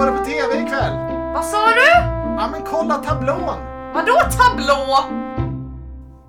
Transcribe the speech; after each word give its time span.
går 0.00 0.06
det 0.06 0.12
på 0.18 0.24
TV 0.24 0.62
ikväll? 0.66 0.92
Vad 1.34 1.44
sa 1.44 1.66
du? 1.66 1.90
Ja 2.38 2.48
men 2.52 2.62
kolla 2.62 2.94
tablån! 2.94 3.56
Vadå 3.94 4.14
tablå? 4.38 4.98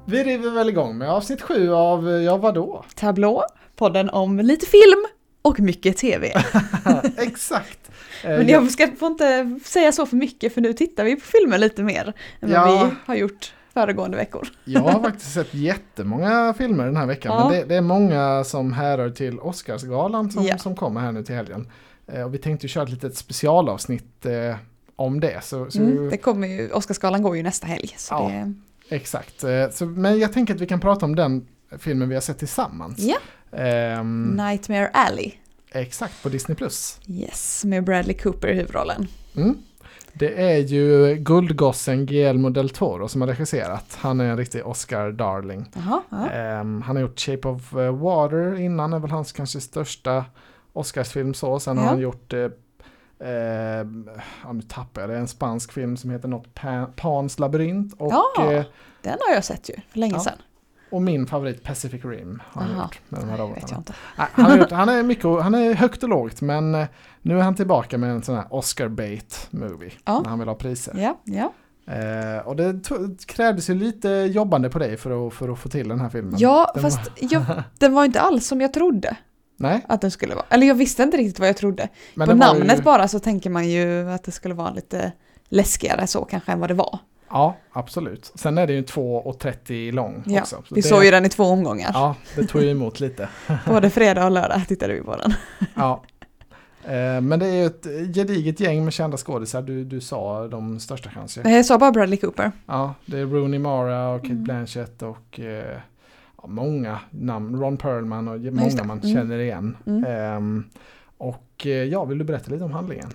Vi 0.06 0.24
river 0.24 0.52
väl 0.52 0.70
igång 0.70 0.98
med 0.98 1.10
avsnitt 1.12 1.42
sju 1.42 1.74
av, 1.74 2.10
ja 2.12 2.38
vadå? 2.38 2.86
Tablå, 2.96 3.44
podden 3.76 4.10
om 4.10 4.40
lite 4.40 4.66
film 4.66 5.06
och 5.42 5.60
mycket 5.60 5.98
TV. 5.98 6.28
Exakt! 7.18 7.92
Eh, 8.24 8.30
Men 8.30 8.48
jag 8.48 8.72
ska, 8.72 8.88
får 9.00 9.08
inte 9.08 9.60
säga 9.66 9.92
så 9.92 10.06
för 10.06 10.16
mycket 10.16 10.54
för 10.54 10.62
nu 10.62 10.74
tittar 10.74 11.04
vi 11.04 11.16
på 11.16 11.26
filmer 11.26 11.58
lite 11.58 11.84
mer 11.84 12.14
än 12.42 12.50
Ja. 12.52 12.66
vad 12.66 12.86
vi 12.90 12.96
har 13.06 13.16
gjort 13.16 13.54
föregående 13.74 14.18
veckor. 14.18 14.48
Jag 14.64 14.82
har 14.82 15.00
faktiskt 15.04 15.34
sett 15.34 15.54
jättemånga 15.54 16.54
filmer 16.58 16.86
den 16.86 16.98
här 16.98 17.06
veckan. 17.06 17.32
Ja. 17.38 17.50
Men 17.50 17.58
det, 17.60 17.66
det 17.66 17.76
är 17.76 17.82
många 17.82 18.44
som 18.44 18.74
härrör 18.74 19.10
till 19.10 19.40
Oscarsgalan 19.40 20.32
som, 20.32 20.44
Ja. 20.46 20.58
som 20.58 20.76
kommer 20.76 21.02
här 21.02 21.12
nu 21.12 21.24
till 21.24 21.36
helgen. 21.36 21.68
Eh, 22.14 22.24
och 22.24 22.34
vi 22.34 22.38
tänkte 22.38 22.68
köra 22.68 22.84
ett 22.84 22.90
litet 22.90 23.18
specialavsnitt 23.18 24.26
eh, 24.26 24.56
om 24.96 25.20
det. 25.20 25.44
Så, 25.44 25.72
så, 25.72 25.80
Mm, 25.80 26.10
det 26.10 26.18
kommer 26.18 26.48
ju, 26.48 26.72
Oscarsgalan 26.72 27.22
går 27.22 27.38
ju 27.38 27.44
nästa 27.44 27.68
helg. 27.68 27.96
Ja. 28.10 28.30
det, 28.30 28.54
Exakt. 28.96 29.44
Eh, 29.44 29.70
så, 29.72 29.86
men 29.86 30.20
jag 30.20 30.34
tänker 30.34 30.56
att 30.56 30.62
vi 30.62 30.68
kan 30.68 30.80
prata 30.80 31.06
om 31.06 31.16
den 31.16 31.48
filmen 31.80 32.10
vi 32.10 32.16
har 32.16 32.22
sett 32.22 32.40
tillsammans. 32.40 33.00
Ja. 33.00 33.18
Ehm, 33.58 34.24
Nightmare 34.38 34.88
Alley. 34.88 35.32
exakt, 35.72 36.24
på 36.24 36.30
Disney+. 36.30 36.58
Yes, 37.08 37.66
med 37.66 37.84
Bradley 37.84 38.18
Cooper 38.18 38.48
i 38.48 38.54
huvudrollen. 38.54 39.08
Mm. 39.36 39.58
Det 40.14 40.42
är 40.42 40.58
ju 40.58 41.16
guldgossen 41.16 42.06
Guillermo 42.06 42.50
del 42.50 42.70
Toro 42.70 43.08
som 43.08 43.22
har 43.22 43.28
regisserat. 43.28 43.98
Han 44.00 44.20
är 44.20 44.26
en 44.26 44.38
riktig 44.38 44.64
Oscar-darling. 44.66 45.66
Ja. 45.74 46.30
Ehm, 46.34 46.82
han 46.82 46.96
har 46.96 47.02
gjort 47.02 47.20
Shape 47.20 47.48
of 47.48 47.74
Water 48.02 48.60
innan, 48.60 48.94
är 48.94 49.00
väl 49.00 49.12
hans 49.12 49.32
kanske 49.32 49.62
största 49.62 50.26
Oscarsfilm 50.74 51.34
så. 51.34 51.60
Sen 51.60 51.78
har 51.78 51.86
Ja. 51.86 51.90
han 51.90 52.00
gjort, 52.00 52.34
eh, 52.34 52.40
eh, 53.20 53.86
ja 54.44 54.54
nu 54.54 54.62
tappar 54.62 55.02
jag 55.02 55.10
det, 55.10 55.18
en 55.18 55.28
spansk 55.28 55.72
film 55.72 55.98
som 55.98 56.10
heter 56.10 56.28
något 56.28 56.54
Pa- 56.54 56.88
Pans 56.96 57.40
labyrint. 57.40 57.94
Och, 58.00 58.12
Ja. 58.14 58.52
eh, 58.52 58.66
Den 59.02 59.18
har 59.28 59.36
jag 59.36 59.44
sett 59.46 59.70
ju, 59.70 59.74
för 59.90 60.00
länge 60.00 60.14
Ja. 60.14 60.20
sedan. 60.20 60.38
och 60.92 61.02
min 61.02 61.28
favorit 61.28 61.64
Pacific 61.64 62.06
Rim 62.06 62.42
har 62.46 62.62
han 62.62 62.72
Aha. 62.72 62.84
gjort 62.84 63.00
med 63.10 63.20
de 63.22 63.30
här 63.30 63.38
Nej, 63.38 63.48
vet 63.48 63.48
jag 63.48 63.58
robotarna. 63.62 63.78
inte. 63.78 63.94
Nej, 64.18 64.28
Han, 64.32 64.46
har 64.46 64.58
gjort, 64.58 64.72
han, 64.72 64.90
är 64.90 65.04
mycket, 65.04 65.26
han 65.42 65.56
är 65.56 65.74
högt 65.74 66.04
och 66.04 66.10
lågt 66.10 66.42
men 66.42 66.76
eh, 66.76 66.88
nu 67.22 67.40
är 67.40 67.44
han 67.44 67.56
tillbaka 67.56 67.98
med 67.98 68.10
en 68.12 68.24
sån 68.24 68.36
här 68.36 68.46
Oscar 68.50 68.88
bait 68.88 69.48
movie. 69.52 69.92
Ja. 70.06 70.20
När 70.20 70.30
han 70.30 70.40
vill 70.40 70.48
ha 70.48 70.56
priser. 70.56 70.94
Ja, 70.98 71.18
ja. 71.24 71.54
Eh, 71.94 72.48
och 72.48 72.56
det 72.56 72.80
krävdes 73.26 73.70
ju 73.70 73.74
lite 73.76 74.10
jobbande 74.10 74.70
på 74.70 74.80
dig 74.80 74.98
för 74.98 75.28
att, 75.28 75.34
för 75.34 75.50
att 75.50 75.60
få 75.60 75.70
till 75.70 75.88
den 75.90 76.00
här 76.00 76.10
filmen. 76.10 76.34
ja 76.38 76.72
Den 76.74 76.84
fast 76.84 76.98
var- 76.98 77.14
jag, 77.32 77.44
den 77.80 77.94
var 77.94 78.06
inte 78.06 78.22
alls 78.22 78.48
som 78.48 78.62
jag 78.62 78.74
trodde 78.74 79.18
Nej, 79.62 79.82
att 79.88 80.02
den 80.02 80.12
skulle 80.12 80.36
vara. 80.36 80.46
Eller 80.50 80.68
jag 80.68 80.76
visste 80.76 81.04
inte 81.04 81.18
riktigt 81.18 81.40
vad 81.40 81.50
jag 81.50 81.58
trodde. 81.58 81.88
men 82.14 82.28
På 82.28 82.36
namnet 82.36 82.80
ju, 82.80 82.84
bara 82.84 83.08
så 83.08 83.20
tänker 83.20 83.50
man 83.50 83.70
ju 83.70 84.10
att 84.12 84.24
det 84.24 84.32
skulle 84.32 84.54
vara 84.54 84.72
lite 84.72 85.12
läskigare 85.50 86.08
så 86.08 86.26
kanske 86.26 86.52
än 86.52 86.60
vad 86.60 86.70
det 86.70 86.74
var. 86.74 87.00
Ja, 87.30 87.58
absolut. 87.72 88.32
Sen 88.36 88.58
är 88.58 88.68
det 88.68 88.74
ju 88.74 88.82
2,30 88.82 89.92
lång 89.92 90.24
Ja, 90.26 90.42
också. 90.42 90.56
Så 90.68 90.76
vi 90.76 90.82
det, 90.82 90.88
såg 90.88 91.06
ju 91.06 91.12
den 91.12 91.26
i 91.26 91.30
två 91.30 91.44
omgångar. 91.44 91.92
Ja, 91.94 92.16
det 92.36 92.48
tog 92.48 92.62
ju 92.62 92.70
emot 92.72 93.00
lite. 93.00 93.30
Både 93.68 93.90
fredag 93.90 94.26
och 94.26 94.32
lördag 94.32 94.62
tittade 94.68 94.94
vi 94.94 95.02
på 95.02 95.16
den. 95.16 95.34
Ja. 95.76 96.04
Eh, 96.84 97.22
men 97.22 97.40
det 97.40 97.46
är 97.46 97.54
ju 97.54 97.66
ett 97.66 98.16
gediget 98.16 98.60
gäng 98.60 98.84
med 98.84 98.94
kända 98.94 99.18
skådisar. 99.18 99.62
Du, 99.62 99.84
du 99.84 100.02
sa 100.02 100.48
de 100.48 100.80
största 100.80 101.10
kanske. 101.10 101.50
Jag 101.50 101.66
sa 101.66 101.78
bara 101.78 101.92
Bradley 101.92 102.18
Cooper. 102.20 102.52
Ja, 102.66 102.94
det 103.06 103.18
är 103.20 103.26
Rooney 103.26 103.60
Mara 103.60 104.10
och 104.10 104.22
Kate 104.22 104.32
Mm. 104.32 104.44
Blanchett 104.44 105.02
och 105.02 105.40
eh, 105.40 105.78
många 106.48 107.00
namn. 107.12 107.60
Ron 107.60 107.78
Perlman 107.78 108.28
och 108.28 108.40
många 108.40 108.84
man 108.84 109.00
Mm. 109.00 109.14
känner 109.14 109.40
igen. 109.40 109.78
Ehm, 110.08 110.64
och 111.18 111.66
eh, 111.66 111.72
ja, 111.72 112.06
vill 112.06 112.18
du 112.18 112.24
berätta 112.24 112.52
lite 112.52 112.64
om 112.64 112.72
handlingen? 112.72 113.10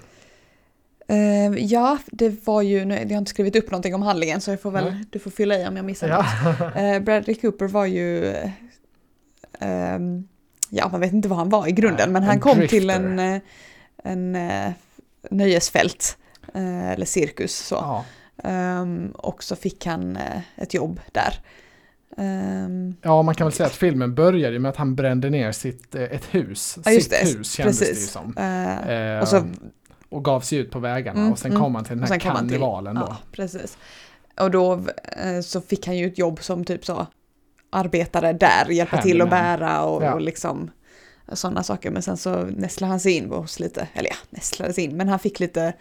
Eh, 1.09 1.65
ja, 1.65 1.99
det 2.07 2.47
var 2.47 2.63
ju, 2.63 2.85
nu, 2.85 2.95
jag 2.95 3.09
har 3.11 3.17
inte 3.19 3.31
skrivit 3.31 3.57
upp 3.57 3.71
någonting 3.71 3.95
om 3.95 4.03
handlingen 4.03 4.41
så 4.41 4.51
jag 4.51 4.61
får 4.61 4.71
väl, 4.71 5.05
du 5.11 5.19
får 5.19 5.31
fylla 5.31 5.59
i 5.59 5.67
om 5.67 5.77
jag 5.77 5.85
missar 5.85 6.09
Ja. 6.09 6.25
något. 6.45 6.77
Eh, 6.77 6.99
Bradley 7.01 7.35
Cooper 7.37 7.67
var 7.69 7.87
ju, 7.87 8.35
ehm, 9.61 10.29
ja 10.71 10.89
man 10.93 11.01
vet 11.01 11.13
inte 11.13 11.29
vad 11.29 11.39
han 11.39 11.49
var 11.49 11.67
i 11.69 11.73
grunden, 11.73 12.13
men 12.13 12.23
han 12.23 12.41
kom 12.41 12.59
drifter. 12.59 12.79
till 12.79 12.91
en, 12.91 13.19
eh, 13.19 13.41
en 14.05 14.37
nöjesfält, 15.31 16.19
eller 16.55 17.07
cirkus 17.07 17.57
så. 17.57 17.75
ja. 17.75 18.05
Ehm, 18.49 19.11
och 19.15 19.43
så 19.45 19.57
fick 19.57 19.87
han 19.87 20.19
ett 20.57 20.75
jobb 20.75 21.01
där. 21.13 21.35
Ehm, 22.17 22.97
ja, 23.03 23.23
man 23.23 23.35
kan 23.35 23.47
väl 23.47 23.55
säga 23.55 23.67
att 23.67 23.75
filmen 23.75 24.15
började 24.15 24.53
ju 24.53 24.59
med 24.59 24.69
att 24.69 24.77
han 24.77 24.95
brände 24.95 25.31
ner 25.31 25.53
sitt, 25.53 25.95
eh, 25.95 26.03
ett 26.03 26.25
hus. 26.35 26.79
ja, 26.85 26.91
sitt 26.91 27.11
det. 27.11 27.17
hus 27.17 27.53
kändes 27.53 27.79
det 27.79 27.85
ju 27.87 27.93
precis. 27.93 28.11
som. 28.11 28.37
Eh, 28.37 29.19
och 29.21 29.29
så 29.29 29.45
och 30.09 30.25
gav 30.25 30.41
sig 30.41 30.59
ut 30.59 30.71
på 30.71 30.79
vägarna 30.79 31.21
Mm, 31.21 31.33
och 31.33 31.39
sen 31.39 31.51
mm. 31.51 31.63
kom 31.63 31.75
han 31.75 31.85
till 31.85 31.99
den 32.01 32.09
här 32.09 32.19
karnevalen 32.19 32.95
då. 32.95 33.07
Ja, 33.09 33.17
precis. 33.33 33.79
Och 34.41 34.51
då 34.51 34.81
så 35.45 35.61
fick 35.61 35.87
han 35.87 35.97
ju 35.97 36.07
ett 36.07 36.19
jobb 36.19 36.43
som 36.43 36.65
typ 36.65 36.85
så 36.87 37.07
arbetare 37.71 38.33
där, 38.33 38.71
hjälpa 38.71 39.03
till 39.03 39.23
att 39.23 39.31
bära 39.31 39.83
och, 39.83 40.03
Ja. 40.05 40.15
och 40.15 40.21
liksom 40.21 40.71
sådana 41.33 41.63
saker. 41.63 41.91
Men 41.91 42.03
sen 42.03 42.17
så 42.17 42.37
nästlade 42.37 42.91
han 42.91 43.01
sig 43.01 43.13
in 43.13 43.31
hos 43.31 43.61
lite, 43.61 43.89
eller 43.95 44.11
ja, 44.11 44.17
nästlade 44.31 44.73
sig 44.73 44.85
in, 44.85 44.97
men 44.97 45.09
han 45.09 45.19
fick 45.19 45.41
lite, 45.41 45.73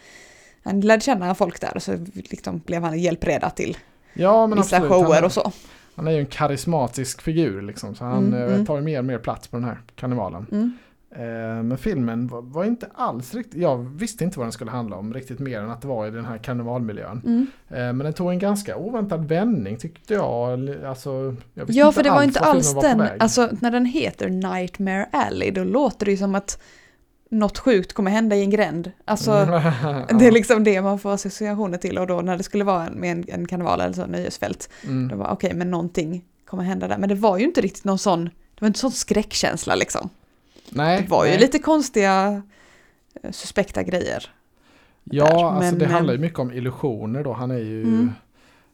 han 0.63 0.81
lärde 0.81 1.01
känna 1.01 1.35
folk 1.35 1.61
där 1.61 1.75
och 1.75 1.83
så 1.83 2.05
liksom 2.13 2.59
blev 2.65 2.83
han 2.83 2.99
hjälpreda 2.99 3.49
till 3.49 3.77
Ja, 4.13 4.47
men 4.47 4.57
vissa 4.57 4.77
absolut. 4.77 4.91
shower 5.05 5.15
han, 5.15 5.23
och 5.23 5.31
så. 5.31 5.51
Han 5.95 6.07
är 6.07 6.11
ju 6.11 6.19
en 6.19 6.25
karismatisk 6.25 7.21
figur 7.21 7.61
liksom, 7.61 7.95
så 7.95 8.03
han 8.05 8.27
Mm, 8.27 8.33
eh, 8.33 8.53
mm. 8.53 8.65
tar 8.65 8.75
ju 8.75 8.81
mer 8.81 8.99
och 8.99 9.05
mer 9.05 9.17
plats 9.17 9.47
på 9.47 9.57
den 9.57 9.65
här 9.65 9.77
karnevalen. 9.95 10.45
Mm. 10.51 10.71
Eh, 11.11 11.63
men 11.63 11.77
filmen 11.77 12.27
var, 12.27 12.41
var 12.41 12.65
inte 12.65 12.87
alls 12.93 13.33
riktigt, 13.33 13.61
jag 13.61 13.77
visste 13.77 14.23
inte 14.23 14.39
vad 14.39 14.45
den 14.45 14.51
skulle 14.51 14.71
handla 14.71 14.95
om 14.95 15.13
riktigt 15.13 15.39
mer 15.39 15.59
än 15.59 15.71
att 15.71 15.81
det 15.81 15.87
var 15.87 16.07
i 16.07 16.11
den 16.11 16.25
här 16.25 16.37
karnevalmiljön. 16.37 17.21
Mm. 17.25 17.47
Eh, 17.69 17.75
men 17.75 17.97
den 17.97 18.13
tog 18.13 18.31
en 18.31 18.39
ganska 18.39 18.77
oväntad 18.77 19.27
vändning 19.27 19.77
tyckte 19.77 20.13
jag. 20.13 20.69
Alltså, 20.85 21.35
jag 21.53 21.69
Ja, 21.69 21.91
för 21.91 22.03
det 22.03 22.09
var 22.09 22.23
inte 22.23 22.39
alls 22.39 22.73
den, 22.81 23.03
alltså 23.19 23.49
när 23.59 23.71
den 23.71 23.85
heter 23.85 24.29
Nightmare 24.29 25.09
Alley, 25.11 25.51
då 25.51 25.63
låter 25.63 26.05
det 26.05 26.11
ju 26.11 26.17
som 26.17 26.35
att 26.35 26.61
något 27.39 27.57
sjukt 27.57 27.93
kommer 27.93 28.11
hända 28.11 28.35
i 28.35 28.41
en 28.41 28.49
gränd. 28.49 28.91
Alltså, 29.05 29.31
Ja. 29.31 30.05
Det 30.19 30.27
är 30.27 30.31
liksom 30.31 30.63
det 30.63 30.81
man 30.81 30.99
får 30.99 31.13
associationer 31.13 31.77
till 31.77 31.97
och 31.97 32.07
då 32.07 32.21
när 32.21 32.37
det 32.37 32.43
skulle 32.43 32.63
vara 32.63 32.89
med 32.89 33.11
en, 33.11 33.25
en 33.27 33.47
karneval 33.47 33.81
eller 33.81 33.93
så, 33.93 34.05
nöjesfält, 34.05 34.69
mm. 34.83 35.07
då 35.07 35.15
var 35.15 35.31
okej 35.31 35.53
men 35.53 35.71
någonting 35.71 36.23
kommer 36.45 36.63
hända 36.63 36.87
där. 36.87 36.97
Men 36.97 37.09
det 37.09 37.15
var 37.15 37.37
ju 37.37 37.43
inte 37.43 37.61
riktigt 37.61 37.83
någon 37.83 37.99
sån, 37.99 38.25
det 38.25 38.61
var 38.61 38.67
inte 38.67 38.79
sån 38.79 38.91
skräckkänsla 38.91 39.75
liksom. 39.75 40.09
Nej, 40.69 41.01
Det 41.01 41.07
var 41.09 41.25
ju 41.25 41.31
nej. 41.31 41.39
lite 41.39 41.59
konstiga, 41.59 42.41
eh, 43.23 43.31
suspekta 43.31 43.83
grejer. 43.83 44.29
Ja, 45.03 45.25
där, 45.25 45.45
alltså 45.45 45.71
men, 45.71 45.79
det 45.79 45.85
handlar 45.85 46.13
ju 46.13 46.19
mycket 46.19 46.39
om 46.39 46.51
illusioner 46.51 47.23
då. 47.23 47.33
Han 47.33 47.51
är 47.51 47.57
ju, 47.57 47.83
Mm. 47.83 48.11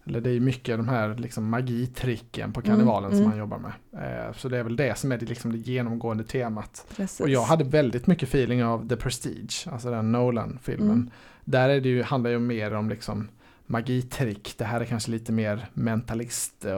Eller 0.06 0.22
det 0.22 0.30
är 0.30 0.40
mycket 0.40 0.78
de 0.78 0.88
här 0.88 1.16
liksom 1.16 1.50
magitricken 1.50 2.54
på 2.54 2.62
karnevalen 2.62 3.12
Mm, 3.12 3.18
som 3.18 3.20
mm. 3.20 3.30
han 3.30 3.40
jobbar 3.40 3.58
med. 3.60 4.28
Eh, 4.28 4.34
så 4.34 4.50
det 4.50 4.58
är 4.58 4.64
väl 4.64 4.76
det 4.76 4.98
som 4.98 5.12
är 5.12 5.18
det, 5.18 5.26
liksom 5.26 5.52
det 5.52 5.58
genomgående 5.58 6.24
temat. 6.24 6.86
Precis. 6.96 7.20
Och 7.20 7.30
jag 7.30 7.42
hade 7.44 7.64
väldigt 7.64 8.08
mycket 8.08 8.30
feeling 8.30 8.64
av 8.64 8.88
The 8.90 8.96
Prestige, 8.96 9.68
alltså 9.72 9.92
den 9.92 10.12
Nolan-filmen. 10.12 10.90
Mm. 10.92 11.10
Där 11.46 11.70
är 11.70 11.82
det 11.82 11.90
ju, 11.90 12.04
handlar 12.04 12.30
det 12.30 12.34
ju 12.34 12.40
mer 12.40 12.74
om 12.74 12.90
liksom 12.90 13.28
magitrick. 13.66 14.54
Det 14.58 14.66
här 14.66 14.82
är 14.82 14.86
kanske 14.86 15.12
lite 15.12 15.32
mer 15.32 15.70
mentalist 15.74 16.66
och, 16.66 16.74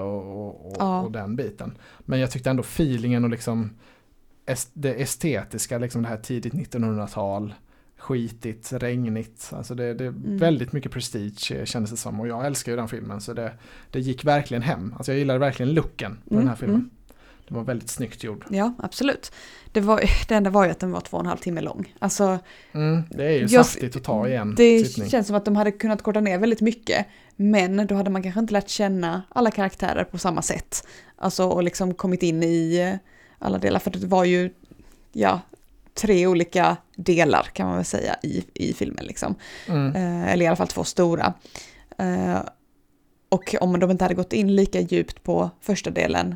och, 0.47 0.65
och, 0.71 0.75
Ja. 0.79 1.01
och 1.01 1.11
den 1.11 1.35
biten. 1.35 1.77
Men 1.99 2.19
jag 2.19 2.31
tyckte 2.31 2.49
ändå 2.49 2.61
feelingen 2.63 3.23
och 3.23 3.29
liksom 3.29 3.69
est- 4.45 4.69
det 4.73 5.01
estetiska, 5.01 5.77
liksom 5.77 6.01
det 6.01 6.07
här 6.07 6.17
tidigt 6.17 6.53
1900-tal, 6.53 7.53
skitigt, 8.03 8.73
regnigt. 8.73 9.49
Alltså 9.53 9.75
det, 9.75 9.93
det 9.93 10.03
är 10.03 10.07
Mm. 10.07 10.37
väldigt 10.37 10.71
mycket 10.73 10.91
prestige 10.91 11.51
eh, 11.51 11.65
kändes 11.65 11.91
det 11.91 11.97
som. 11.97 12.19
Och 12.19 12.27
jag 12.27 12.45
älskar 12.45 12.71
ju 12.71 12.75
den 12.75 12.87
filmen 12.87 13.21
så 13.21 13.33
det, 13.33 13.51
det 13.91 13.99
gick 13.99 14.25
verkligen 14.25 14.63
hem. 14.63 14.93
Alltså 14.97 15.11
jag 15.11 15.19
gillade 15.19 15.39
verkligen 15.39 15.73
looken 15.73 16.11
på 16.15 16.29
den 16.29 16.37
Mm, 16.37 16.47
här 16.47 16.55
filmen. 16.55 16.75
mm. 16.75 16.89
Det 17.47 17.53
var 17.55 17.63
väldigt 17.63 17.89
snyggt 17.89 18.23
gjord. 18.23 18.45
Ja, 18.49 18.73
absolut. 18.79 19.31
Det, 19.71 19.81
var, 19.81 20.03
det 20.27 20.35
enda 20.35 20.49
var 20.49 20.65
ju 20.65 20.71
att 20.71 20.79
den 20.79 20.91
var 20.91 21.01
två 21.01 21.17
och 21.17 21.23
en 21.23 21.27
halv 21.27 21.37
timme 21.37 21.61
lång. 21.61 21.93
Alltså, 21.99 22.39
Mm, 22.71 23.03
det 23.09 23.23
är 23.25 23.31
ju 23.31 23.39
Jag- 23.39 23.49
saftigt 23.65 23.95
att 23.95 24.03
ta 24.03 24.27
i 24.27 24.35
en 24.35 24.55
det 24.55 24.85
sittning. 24.85 25.09
känns 25.09 25.27
som 25.27 25.35
att 25.35 25.45
de 25.45 25.55
hade 25.55 25.71
kunnat 25.71 26.01
korta 26.01 26.19
ner 26.21 26.37
väldigt 26.37 26.61
mycket. 26.61 27.05
Men 27.35 27.87
då 27.87 27.95
hade 27.95 28.09
man 28.09 28.23
kanske 28.23 28.39
inte 28.39 28.53
lärt 28.53 28.69
känna 28.69 29.21
alla 29.29 29.51
karaktärer 29.51 30.03
på 30.03 30.17
samma 30.17 30.41
sätt. 30.41 30.87
Alltså 31.15 31.45
och 31.45 31.63
liksom 31.63 31.93
kommit 31.93 32.23
in 32.23 32.43
i 32.43 32.77
eh, 32.79 32.99
alla 33.39 33.57
delar. 33.57 33.79
För 33.79 33.91
det 33.91 34.07
var 34.07 34.23
ju, 34.25 34.49
ja, 35.11 35.41
tre 35.93 36.27
olika 36.27 36.77
delar 36.95 37.43
kan 37.53 37.67
man 37.67 37.75
väl 37.75 37.85
säga 37.85 38.15
i, 38.23 38.43
i 38.53 38.73
filmen 38.73 39.05
liksom. 39.05 39.35
Mm. 39.67 39.95
Eh, 39.95 40.33
eller 40.33 40.45
i 40.45 40.47
alla 40.47 40.55
fall 40.55 40.67
två 40.67 40.83
stora. 40.83 41.33
Eh, 41.97 42.39
och 43.29 43.55
om 43.61 43.79
de 43.79 43.91
inte 43.91 44.03
hade 44.03 44.15
gått 44.15 44.33
in 44.33 44.55
lika 44.55 44.79
djupt 44.79 45.23
på 45.23 45.49
första 45.61 45.89
delen 45.89 46.35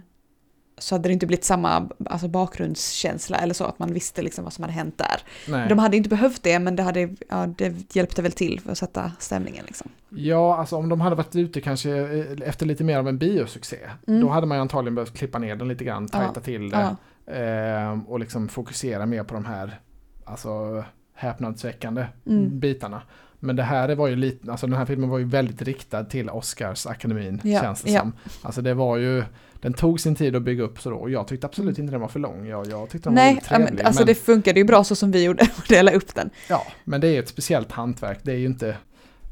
så 0.77 0.95
hade 0.95 1.09
det 1.09 1.13
inte 1.13 1.27
blivit 1.27 1.45
samma 1.45 1.89
alltså 2.05 2.27
bakgrundskänsla 2.27 3.37
eller 3.37 3.53
så, 3.53 3.63
att 3.63 3.79
man 3.79 3.93
visste 3.93 4.21
liksom 4.21 4.43
vad 4.43 4.53
som 4.53 4.63
hade 4.63 4.73
hänt 4.73 4.97
där. 4.97 5.21
Nej. 5.47 5.69
De 5.69 5.79
hade 5.79 5.97
inte 5.97 6.09
behövt 6.09 6.43
det, 6.43 6.59
men 6.59 6.75
det, 6.75 6.83
hade, 6.83 7.09
ja, 7.29 7.47
det 7.57 7.95
hjälpte 7.95 8.21
väl 8.21 8.31
till 8.31 8.59
för 8.59 8.71
att 8.71 8.77
sätta 8.77 9.11
stämningen. 9.19 9.65
Liksom. 9.67 9.89
Ja, 10.09 10.57
alltså 10.57 10.75
om 10.75 10.89
de 10.89 11.01
hade 11.01 11.15
varit 11.15 11.35
ute 11.35 11.61
kanske 11.61 11.97
eh, 11.97 12.49
efter 12.49 12.65
lite 12.65 12.83
mer 12.83 12.97
av 12.97 13.07
en 13.07 13.17
biosuccé. 13.17 13.77
Mm. 14.07 14.21
Då 14.21 14.29
hade 14.29 14.47
man 14.47 14.59
antagligen 14.59 14.95
behövt 14.95 15.17
klippa 15.17 15.39
ner 15.39 15.55
den 15.55 15.67
lite 15.67 15.83
grann, 15.83 16.07
tajta 16.07 16.31
Ja, 16.35 16.41
till 16.41 16.69
det. 16.69 16.77
Ja, 16.77 16.95
Eh, 17.27 17.99
och 18.07 18.19
liksom 18.19 18.47
fokusera 18.47 19.05
mer 19.05 19.23
på 19.23 19.33
de 19.33 19.45
här 19.45 19.79
alltså, 20.25 20.83
häpnadsväckande 21.13 22.05
Mm. 22.27 22.59
bitarna. 22.59 23.01
Men 23.39 23.55
det 23.55 23.63
här 23.63 23.95
var 23.95 24.07
ju 24.07 24.15
lite, 24.15 24.51
alltså 24.51 24.67
den 24.67 24.75
här 24.77 24.85
filmen 24.85 25.09
var 25.09 25.17
ju 25.17 25.25
väldigt 25.25 25.61
riktad 25.61 26.03
till 26.03 26.29
Oscarsakademin 26.29 27.41
Ja, 27.43 27.61
känns 27.61 27.81
det 27.81 27.91
ja. 27.91 27.99
som. 27.99 28.13
Alltså 28.41 28.61
det 28.61 28.73
var 28.73 28.97
ju, 28.97 29.23
den 29.61 29.73
tog 29.73 29.99
sin 29.99 30.15
tid 30.15 30.35
att 30.35 30.41
bygga 30.41 30.63
upp 30.63 30.81
så 30.81 30.89
då 30.89 30.95
och 30.95 31.09
jag 31.09 31.27
tyckte 31.27 31.47
absolut 31.47 31.79
inte 31.79 31.91
den 31.91 32.01
var 32.01 32.07
för 32.07 32.19
lång. 32.19 32.45
Jag, 32.47 32.67
jag 32.67 32.89
tyckte 32.89 33.09
den 33.09 33.15
var 33.15 33.21
Nej, 33.23 33.33
men, 33.33 33.43
trevlig. 33.43 33.83
alltså 33.83 34.01
men, 34.01 34.07
det 34.07 34.15
funkade 34.15 34.59
ju 34.59 34.63
bra 34.65 34.83
så 34.83 34.95
som 34.95 35.11
vi 35.11 35.23
gjorde, 35.23 35.43
att 35.57 35.69
dela 35.69 35.91
upp 35.91 36.15
den. 36.15 36.29
Ja, 36.49 36.63
men 36.83 37.01
det 37.01 37.07
är 37.07 37.11
ju 37.11 37.19
ett 37.19 37.27
speciellt 37.29 37.71
hantverk. 37.71 38.19
Det 38.23 38.31
är 38.31 38.37
ju 38.37 38.45
inte, 38.45 38.69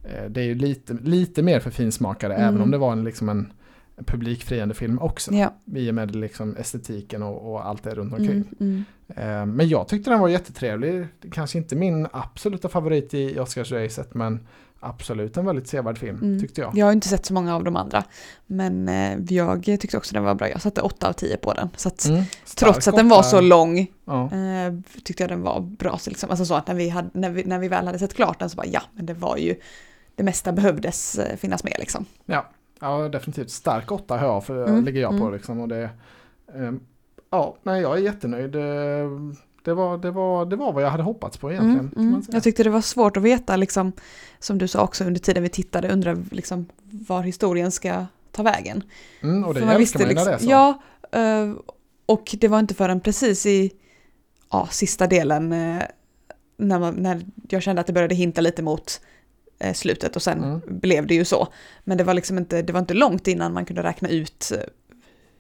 eh, 0.03 0.25
det 0.29 0.41
är 0.41 0.45
ju 0.45 0.55
lite, 0.55 0.93
lite 0.93 1.41
mer 1.43 1.59
för 1.59 1.71
finsmakare 1.71 2.33
Mm. 2.35 2.47
även 2.47 2.61
om 2.61 2.71
det 2.71 2.77
var 2.77 2.91
en, 2.91 3.03
liksom 3.03 3.29
en 3.29 3.53
publikfriande 4.05 4.73
film 4.75 4.99
också. 4.99 5.33
Ja. 5.33 5.53
I 5.75 5.89
och 5.91 5.95
med 5.95 6.15
liksom 6.15 6.55
estetiken 6.55 7.23
och, 7.23 7.51
och 7.51 7.67
allt 7.67 7.83
det 7.83 7.95
runt 7.95 8.13
omkring. 8.13 8.31
Mm, 8.31 8.45
mm. 8.59 8.85
Eh, 9.39 9.45
Men 9.45 9.67
jag 9.69 9.87
tyckte 9.87 10.09
den 10.09 10.19
var 10.19 10.27
jättetrevlig. 10.27 11.07
Kanske 11.31 11.57
inte 11.57 11.75
min 11.75 12.07
absoluta 12.11 12.69
favorit 12.69 13.13
i 13.13 13.39
Oscarsracet 13.39 14.13
men 14.13 14.47
absolut 14.79 15.37
en 15.37 15.45
väldigt 15.45 15.67
sevärd 15.67 15.97
film 15.97 16.17
Mm. 16.17 16.39
tyckte 16.39 16.61
jag. 16.61 16.77
Jag 16.77 16.85
har 16.85 16.93
inte 16.93 17.07
sett 17.07 17.25
så 17.25 17.33
många 17.33 17.55
av 17.55 17.63
de 17.63 17.75
andra, 17.75 18.03
men 18.45 18.89
eh, 18.89 19.17
jag 19.29 19.63
tyckte 19.63 19.97
också 19.97 20.13
den 20.13 20.23
var 20.23 20.35
bra. 20.35 20.49
Jag 20.49 20.61
satte 20.61 20.81
8 20.81 21.07
av 21.09 21.13
10 21.13 21.37
på 21.37 21.53
den. 21.53 21.69
Så 21.75 21.87
att, 21.87 22.05
Mm. 22.05 22.23
Trots 22.57 22.87
att 22.87 22.95
den 22.95 23.09
var 23.09 23.23
så 23.23 23.41
lång 23.41 23.87
Ja. 24.05 24.23
eh, 24.25 24.73
tyckte 25.03 25.23
jag 25.23 25.29
den 25.29 25.41
var 25.41 25.59
bra. 25.61 25.97
Så 25.97 26.09
liksom, 26.09 26.29
alltså 26.29 26.45
så 26.45 26.55
att 26.55 26.67
när 26.67 26.75
vi, 26.75 26.89
hade, 26.89 27.09
när, 27.13 27.29
vi, 27.29 27.43
när 27.43 27.59
vi 27.59 27.67
väl 27.67 27.85
hade 27.85 27.99
sett 27.99 28.13
klart 28.13 28.39
den 28.39 28.49
så 28.49 28.57
bara 28.57 28.67
ja, 28.67 28.81
men 28.93 29.05
det 29.05 29.13
var 29.13 29.37
ju 29.37 29.55
det 30.15 30.23
mesta 30.23 30.51
behövdes 30.51 31.17
eh, 31.19 31.37
finnas 31.37 31.63
med 31.63 31.75
liksom. 31.79 32.05
Ja. 32.25 32.49
Ja, 32.79 33.09
definitivt. 33.09 33.51
Stark 33.51 33.91
åtta 33.91 34.21
jag, 34.21 34.45
för 34.45 34.67
Mm, 34.67 34.85
ligger 34.85 35.01
jag 35.01 35.11
på 35.11 35.23
mm. 35.23 35.33
liksom. 35.33 35.59
Och 35.59 35.67
det, 35.67 35.89
ehm, 36.55 36.79
ja, 37.29 37.57
nej, 37.63 37.81
jag 37.81 37.97
är 37.97 38.01
jättenöjd. 38.01 38.51
Det 39.65 39.73
var, 39.73 39.97
det, 39.97 40.11
var, 40.11 40.45
det 40.45 40.55
var 40.55 40.73
vad 40.73 40.83
jag 40.83 40.89
hade 40.89 41.03
hoppats 41.03 41.37
på 41.37 41.51
egentligen. 41.51 41.91
Mm, 41.95 42.09
mm. 42.09 42.21
Jag 42.31 42.43
tyckte 42.43 42.63
det 42.63 42.69
var 42.69 42.81
svårt 42.81 43.17
att 43.17 43.23
veta, 43.23 43.55
liksom, 43.55 43.91
som 44.39 44.57
du 44.57 44.67
sa 44.67 44.83
också 44.83 45.03
under 45.03 45.19
tiden 45.19 45.43
vi 45.43 45.49
tittade, 45.49 45.89
undrar 45.89 46.17
liksom, 46.31 46.65
var 46.89 47.21
historien 47.21 47.71
ska 47.71 48.05
ta 48.31 48.43
vägen. 48.43 48.83
Mm, 49.21 49.43
och 49.43 49.53
det 49.53 49.59
För 49.59 49.67
man 49.67 49.75
älskar 49.75 50.05
man 50.05 50.15
när 50.15 50.31
det 50.31 50.39
så. 50.39 50.49
Ja, 50.49 50.81
eh, 51.11 51.51
och 52.05 52.35
det 52.39 52.47
var 52.47 52.59
inte 52.59 52.73
förrän 52.73 52.99
precis 52.99 53.45
i 53.45 53.71
ja, 54.51 54.67
sista 54.71 55.07
delen 55.07 55.53
eh, 55.53 55.83
när, 56.57 56.79
man, 56.79 56.95
när 56.95 57.25
jag 57.49 57.61
kände 57.61 57.79
att 57.79 57.87
det 57.87 57.93
började 57.93 58.15
hinta 58.15 58.41
lite 58.41 58.61
mot 58.61 59.01
slutet 59.73 60.15
och 60.15 60.21
sen 60.21 60.43
Mm. 60.43 60.61
blev 60.65 61.07
det 61.07 61.15
ju 61.15 61.25
så. 61.25 61.47
Men 61.83 61.97
det 61.97 62.03
var 62.03 62.13
liksom 62.13 62.37
inte, 62.37 62.61
det 62.61 62.73
var 62.73 62.79
inte 62.79 62.93
långt 62.93 63.27
innan 63.27 63.53
man 63.53 63.65
kunde 63.65 63.83
räkna 63.83 64.09
ut 64.09 64.51
eh, 64.55 64.59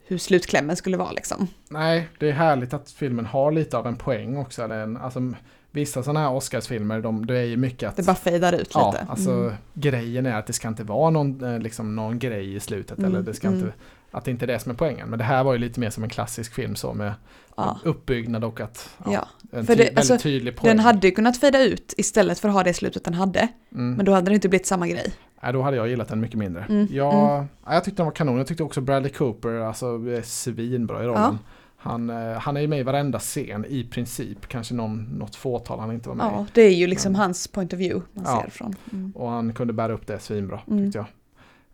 hur 0.07 0.17
slutklämmen 0.17 0.75
skulle 0.75 0.97
vara 0.97 1.11
liksom. 1.11 1.47
Nej, 1.69 2.07
det 2.19 2.27
är 2.29 2.33
härligt 2.33 2.73
att 2.73 2.91
filmen 2.91 3.25
har 3.25 3.51
lite 3.51 3.77
av 3.77 3.87
en 3.87 3.95
poäng 3.95 4.37
också. 4.37 4.63
Eller 4.63 4.79
en, 4.79 4.97
alltså, 4.97 5.33
vissa 5.71 6.03
sådana 6.03 6.19
här 6.19 6.31
Oscarsfilmer, 6.31 7.01
de, 7.01 7.25
det 7.25 7.37
är 7.39 7.43
ju 7.43 7.57
mycket 7.57 7.89
att... 7.89 7.95
Det 7.95 8.03
bara 8.03 8.15
fejdar 8.15 8.53
ut 8.53 8.71
ja, 8.73 8.91
lite. 8.91 9.05
alltså 9.09 9.31
Mm. 9.31 9.53
grejen 9.73 10.25
är 10.25 10.35
att 10.35 10.47
det 10.47 10.53
ska 10.53 10.67
inte 10.67 10.83
vara 10.83 11.09
någon, 11.09 11.43
eh, 11.43 11.59
liksom, 11.59 11.95
någon 11.95 12.19
grej 12.19 12.55
i 12.55 12.59
slutet. 12.59 12.97
Mm, 12.97 13.11
Eller 13.11 13.21
det 13.23 13.33
ska 13.33 13.47
mm. 13.47 13.59
inte, 13.59 13.73
att 14.17 14.25
det 14.25 14.31
inte 14.31 14.45
är 14.45 14.47
det 14.47 14.59
som 14.59 14.71
är 14.71 14.75
poängen. 14.75 15.09
Men 15.09 15.19
det 15.19 15.25
här 15.25 15.43
var 15.43 15.53
ju 15.53 15.59
lite 15.59 15.79
mer 15.79 15.89
som 15.89 16.03
en 16.03 16.09
klassisk 16.09 16.53
film 16.53 16.75
så 16.75 16.93
med 16.93 17.13
Ja. 17.57 17.79
uppbyggnad 17.83 18.43
och 18.43 18.59
att 18.61 18.89
ja, 19.05 19.11
Ja. 19.11 19.27
en 19.59 19.65
ty- 19.65 19.73
det- 19.75 19.79
väldigt 19.83 19.97
alltså, 19.97 20.17
tydlig 20.17 20.55
poäng. 20.55 20.67
Den 20.69 20.79
hade 20.79 21.07
ju 21.07 21.11
kunnat 21.15 21.37
fejda 21.37 21.61
ut 21.63 21.93
istället 21.97 22.39
för 22.39 22.47
att 22.49 22.55
ha 22.55 22.63
det 22.63 22.73
slutet 22.73 23.03
den 23.03 23.13
hade. 23.13 23.47
mm. 23.71 23.93
Men 23.93 24.05
då 24.05 24.13
hade 24.13 24.31
det 24.31 24.35
inte 24.35 24.49
blivit 24.49 24.67
samma 24.67 24.87
grej. 24.87 25.13
Nej, 25.43 25.53
då 25.53 25.61
hade 25.61 25.77
jag 25.77 25.87
gillat 25.87 26.07
den 26.07 26.19
mycket 26.21 26.37
mindre. 26.39 26.65
Mm, 26.69 26.87
Jag, 26.91 27.13
mm. 27.13 27.47
ja, 27.65 27.73
jag 27.73 27.83
tyckte 27.83 27.97
den 27.99 28.05
var 28.05 28.13
kanon. 28.13 28.37
Jag 28.37 28.47
tyckte 28.47 28.63
också 28.63 28.81
Bradley 28.81 29.11
Cooper, 29.11 29.49
alltså 29.59 29.99
svinbra 30.23 31.03
i 31.03 31.05
rollen. 31.07 31.21
Ja. 31.21 31.37
Han, 31.77 32.09
eh, 32.09 32.31
han 32.39 32.57
är 32.57 32.61
ju 32.61 32.67
med 32.67 32.79
i 32.79 32.83
varenda 32.83 33.19
scen 33.19 33.65
i 33.69 33.83
princip. 33.83 34.47
Kanske 34.47 34.73
någon, 34.73 35.03
något 35.03 35.35
fåtal 35.35 35.79
han 35.79 35.91
inte 35.91 36.09
var 36.09 36.15
med 36.15 36.25
i. 36.25 36.29
Ja, 36.33 36.45
det 36.53 36.61
är 36.61 36.73
ju 36.75 36.87
liksom 36.87 37.11
Men- 37.11 37.21
hans 37.21 37.47
point 37.47 37.73
of 37.73 37.79
view 37.79 38.05
man 38.13 38.25
ser 38.41 38.49
från. 38.49 38.75
Mm. 38.93 39.11
Och 39.15 39.29
han 39.29 39.53
kunde 39.53 39.73
bära 39.73 39.93
upp 39.93 40.07
det 40.07 40.19
svinbra 40.19 40.59
Mm. 40.67 40.83
tyckte 40.85 40.97
jag. 40.97 41.05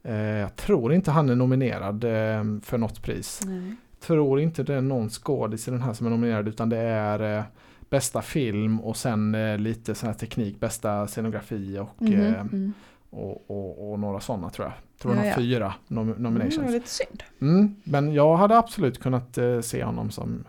Eh, 0.04 0.16
jag 0.16 0.56
tror 0.56 0.94
inte 0.94 1.12
han 1.12 1.30
är 1.30 1.36
nominerad 1.36 2.04
eh, 2.04 2.44
för 2.64 2.78
något 2.78 3.02
pris. 3.02 3.42
Nej. 3.46 3.76
Tror 4.00 4.40
inte 4.40 4.64
det 4.64 4.74
är 4.76 4.82
någon 4.82 5.10
skådis 5.10 5.68
i 5.68 5.72
den 5.72 5.82
här 5.82 5.94
som 5.94 6.06
är 6.08 6.12
nominerad 6.12 6.48
utan 6.48 6.70
det 6.70 6.78
är 6.78 7.38
eh, 7.38 7.44
bästa 7.90 8.22
film 8.22 8.80
och 8.82 8.98
sen 8.98 9.36
lite 9.64 9.96
sån 9.96 10.08
här 10.08 10.14
teknik, 10.14 10.60
bästa 10.60 11.08
scenografi 11.08 11.80
och, 11.80 12.04
eh, 12.04 12.40
mm. 12.42 12.74
och, 13.10 13.50
och, 13.52 13.92
och 13.92 14.00
några 14.00 14.20
sådana 14.20 14.50
tror 14.50 14.68
jag. 14.68 14.74
Tror 15.02 15.16
Ja, 15.16 15.26
ja. 15.26 15.36
fyra 15.36 15.74
nom- 15.88 16.10
Mm, 16.10 16.24
nominations. 16.24 16.66
var 16.66 16.72
lite 16.72 16.90
synd. 16.90 17.24
Mm, 17.42 17.76
men 17.84 18.14
jag 18.14 18.38
hade 18.38 18.58
absolut 18.58 19.00
kunnat 19.00 19.38
se 19.62 19.84
honom 19.84 20.12
som, 20.12 20.44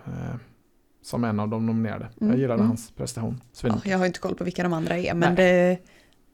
som 1.03 1.25
en 1.25 1.41
av 1.41 1.49
de 1.49 1.67
nominerade. 1.67 2.09
Mm, 2.21 2.33
Jag 2.33 2.41
gillade 2.41 2.59
mm. 2.59 2.67
hans 2.67 2.91
prestation. 2.91 3.41
Ja, 3.63 3.81
jag 3.85 3.99
har 3.99 4.07
inte 4.07 4.19
koll 4.19 4.35
på 4.35 4.45
vilka 4.45 4.63
de 4.63 4.73
andra 4.73 4.99
är, 4.99 5.15
men 5.15 5.35
det, 5.35 5.79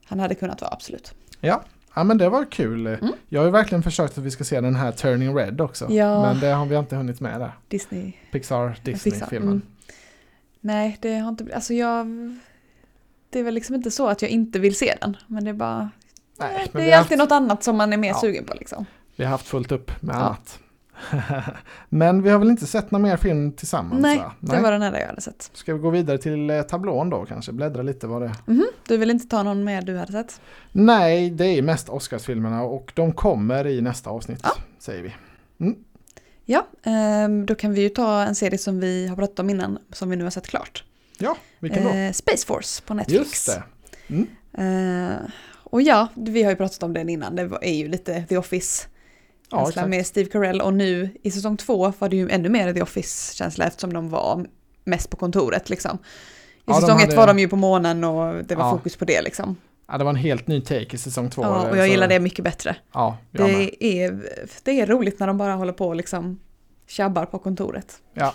han 0.05 0.21
hade 0.21 0.35
kunnat 0.35 0.61
vara 0.61 0.71
absolut. 0.73 1.15
Ja. 1.41 1.65
Ja, 1.99 2.05
men 2.05 2.19
det 2.19 2.29
var 2.29 2.45
kul. 2.45 2.87
Mm. 2.87 3.13
Jag 3.29 3.41
har 3.41 3.45
ju 3.47 3.53
verkligen 3.53 3.83
försökt 3.83 4.19
att 4.19 4.25
vi 4.25 4.31
ska 4.31 4.45
se 4.45 4.61
den 4.61 4.75
här 4.75 4.93
Turning 4.93 5.37
Red 5.37 5.61
också. 5.61 5.87
Ja. 5.91 6.23
Men 6.23 6.41
det 6.41 6.47
har 6.47 6.67
vi 6.67 6.77
inte 6.77 6.97
hunnit 6.97 7.21
med 7.21 7.41
där. 7.41 7.53
Disney. 7.69 8.13
Pixar, 8.33 8.77
Disney-filmen. 8.85 9.49
mm. 9.49 9.63
Nej, 10.61 10.99
det 11.01 11.19
har 11.19 11.29
inte 11.29 11.45
blivit, 11.45 11.55
alltså 11.57 11.75
jag... 11.75 12.07
Det 13.31 13.39
är 13.39 13.43
väl 13.45 13.55
liksom 13.55 13.75
inte 13.75 13.91
så 13.91 14.09
att 14.09 14.23
jag 14.23 14.31
inte 14.31 14.59
vill 14.59 14.77
se 14.77 14.95
den, 15.01 15.17
men 15.27 15.45
det 15.45 15.51
är 15.51 15.55
bara... 15.55 15.91
Nej, 16.39 16.67
men 16.73 16.83
det 16.83 16.91
är 16.93 16.99
alltid 16.99 17.19
haft- 17.19 17.31
något 17.31 17.37
annat 17.37 17.63
som 17.65 17.77
man 17.77 17.93
är 17.93 17.97
mer 17.97 18.09
Ja. 18.09 18.21
sugen 18.21 18.45
på 18.45 18.55
liksom. 18.55 18.85
Vi 19.17 19.25
har 19.25 19.31
haft 19.31 19.47
fullt 19.47 19.73
upp 19.73 20.03
med 20.03 20.15
Ja. 20.17 20.19
annat. 20.21 20.59
Men 21.89 22.23
vi 22.23 22.31
har 22.31 22.39
väl 22.39 22.51
inte 22.51 22.67
sett 22.67 22.91
någon 22.91 23.03
mer 23.03 23.17
film 23.17 23.53
tillsammans? 23.53 24.03
Nej, 24.03 24.19
va? 24.19 24.33
det 24.41 24.61
var 24.61 24.73
den 24.73 24.83
enda 24.83 25.01
jag 25.01 25.07
hade 25.09 25.21
sett. 25.21 25.51
Ska 25.55 25.75
vi 25.75 25.81
gå 25.81 25.91
vidare 25.91 26.19
till 26.19 26.51
eh, 26.51 26.63
tablån 26.63 27.11
då 27.11 27.25
kanske? 27.25 27.53
Bläddra 27.53 27.83
lite 27.83 28.07
vad 28.07 28.23
det 28.23 28.33
Mhm, 28.47 28.67
Du 28.87 28.97
vill 28.97 29.11
inte 29.11 29.27
ta 29.29 29.43
någon 29.43 29.65
mer 29.65 29.83
du 29.83 29.97
hade 29.99 30.13
sett? 30.13 30.41
Nej, 30.73 31.31
det 31.31 31.47
är 31.47 31.63
mest 31.63 31.89
Oscarsfilmerna 31.89 32.63
och 32.63 32.93
de 32.95 33.13
kommer 33.13 33.67
i 33.67 33.81
nästa 33.81 34.11
avsnitt, 34.11 34.41
Ja. 34.43 34.51
säger 34.79 35.03
vi. 35.03 35.15
Ja, 36.45 36.67
ehm, 36.83 37.47
då 37.47 37.55
kan 37.55 37.73
vi 37.73 37.81
ju 37.81 37.89
ta 37.89 38.23
en 38.23 38.35
serie 38.35 38.59
som 38.59 38.81
vi 38.81 39.07
har 39.07 39.17
pratat 39.17 39.39
om 39.39 39.51
innan, 39.51 39.79
som 39.93 40.11
vi 40.11 40.17
nu 40.17 40.25
har 40.25 40.31
sett 40.31 40.47
klart. 40.47 40.85
Ja, 41.19 41.37
vilken 41.59 41.85
då? 41.85 41.91
Eh, 41.91 42.13
Space 42.13 42.47
Force 42.47 42.83
på 42.87 42.95
Netflix. 42.95 43.21
Just 43.21 43.47
det. 43.47 43.63
Mm. 44.15 44.27
Eh, 45.13 45.19
och 45.55 45.83
ja, 45.83 46.09
vi 46.15 46.43
har 46.43 46.51
ju 46.51 46.57
pratat 46.57 46.83
om 46.83 46.93
den 46.95 47.09
innan, 47.09 47.37
det 47.37 47.51
är 47.63 47.75
ju 47.75 47.89
lite 47.89 48.23
The 48.29 48.37
Office 48.37 48.89
Ja, 49.51 49.69
exakt. 49.69 49.89
med 49.89 50.07
Steve 50.07 50.31
Carell 50.31 50.61
och 50.61 50.75
nu 50.75 51.11
i 51.23 51.31
säsong 51.31 51.57
två 51.57 51.93
var 51.99 52.09
det 52.09 52.17
ju 52.17 52.29
ännu 52.31 52.49
mer 52.49 52.73
The 52.73 52.83
Office-känsla 52.83 53.65
eftersom 53.67 53.93
de 53.93 54.09
var 54.11 54.47
mest 54.85 55.11
på 55.11 55.17
kontoret 55.17 55.71
liksom. 55.71 55.97
I 55.97 56.61
Ja, 56.65 56.75
säsong 56.81 56.97
ett 56.97 57.05
hade- 57.05 57.17
var 57.17 57.27
de 57.27 57.39
ju 57.39 57.49
på 57.49 57.57
månen 57.57 58.05
och 58.05 58.45
det 58.45 58.55
var 58.55 58.65
Ja. 58.65 58.71
fokus 58.71 58.97
på 58.97 59.05
det 59.05 59.23
liksom. 59.23 59.57
Ja, 59.89 59.99
det 59.99 60.05
var 60.05 60.11
en 60.11 60.17
helt 60.17 60.47
ny 60.47 60.61
take 60.61 60.95
i 60.95 60.99
säsong 60.99 61.31
två. 61.31 61.43
Ja, 61.43 61.63
och 61.63 61.71
så- 61.71 61.77
jag 61.77 61.89
gillar 61.89 62.09
det 62.09 62.21
mycket 62.21 62.45
bättre. 62.45 62.77
Ja, 62.93 63.17
jag 63.31 63.47
med. 63.51 63.57
Det 63.81 64.03
är, 64.03 64.21
det 64.65 64.81
är 64.81 64.87
roligt 64.87 65.21
när 65.21 65.27
de 65.27 65.39
bara 65.39 65.53
håller 65.55 65.73
på 65.73 65.87
och 65.89 65.97
liksom 65.97 66.41
tjabbar 66.87 67.27
på 67.27 67.39
kontoret. 67.39 67.95
Ja. 68.15 68.35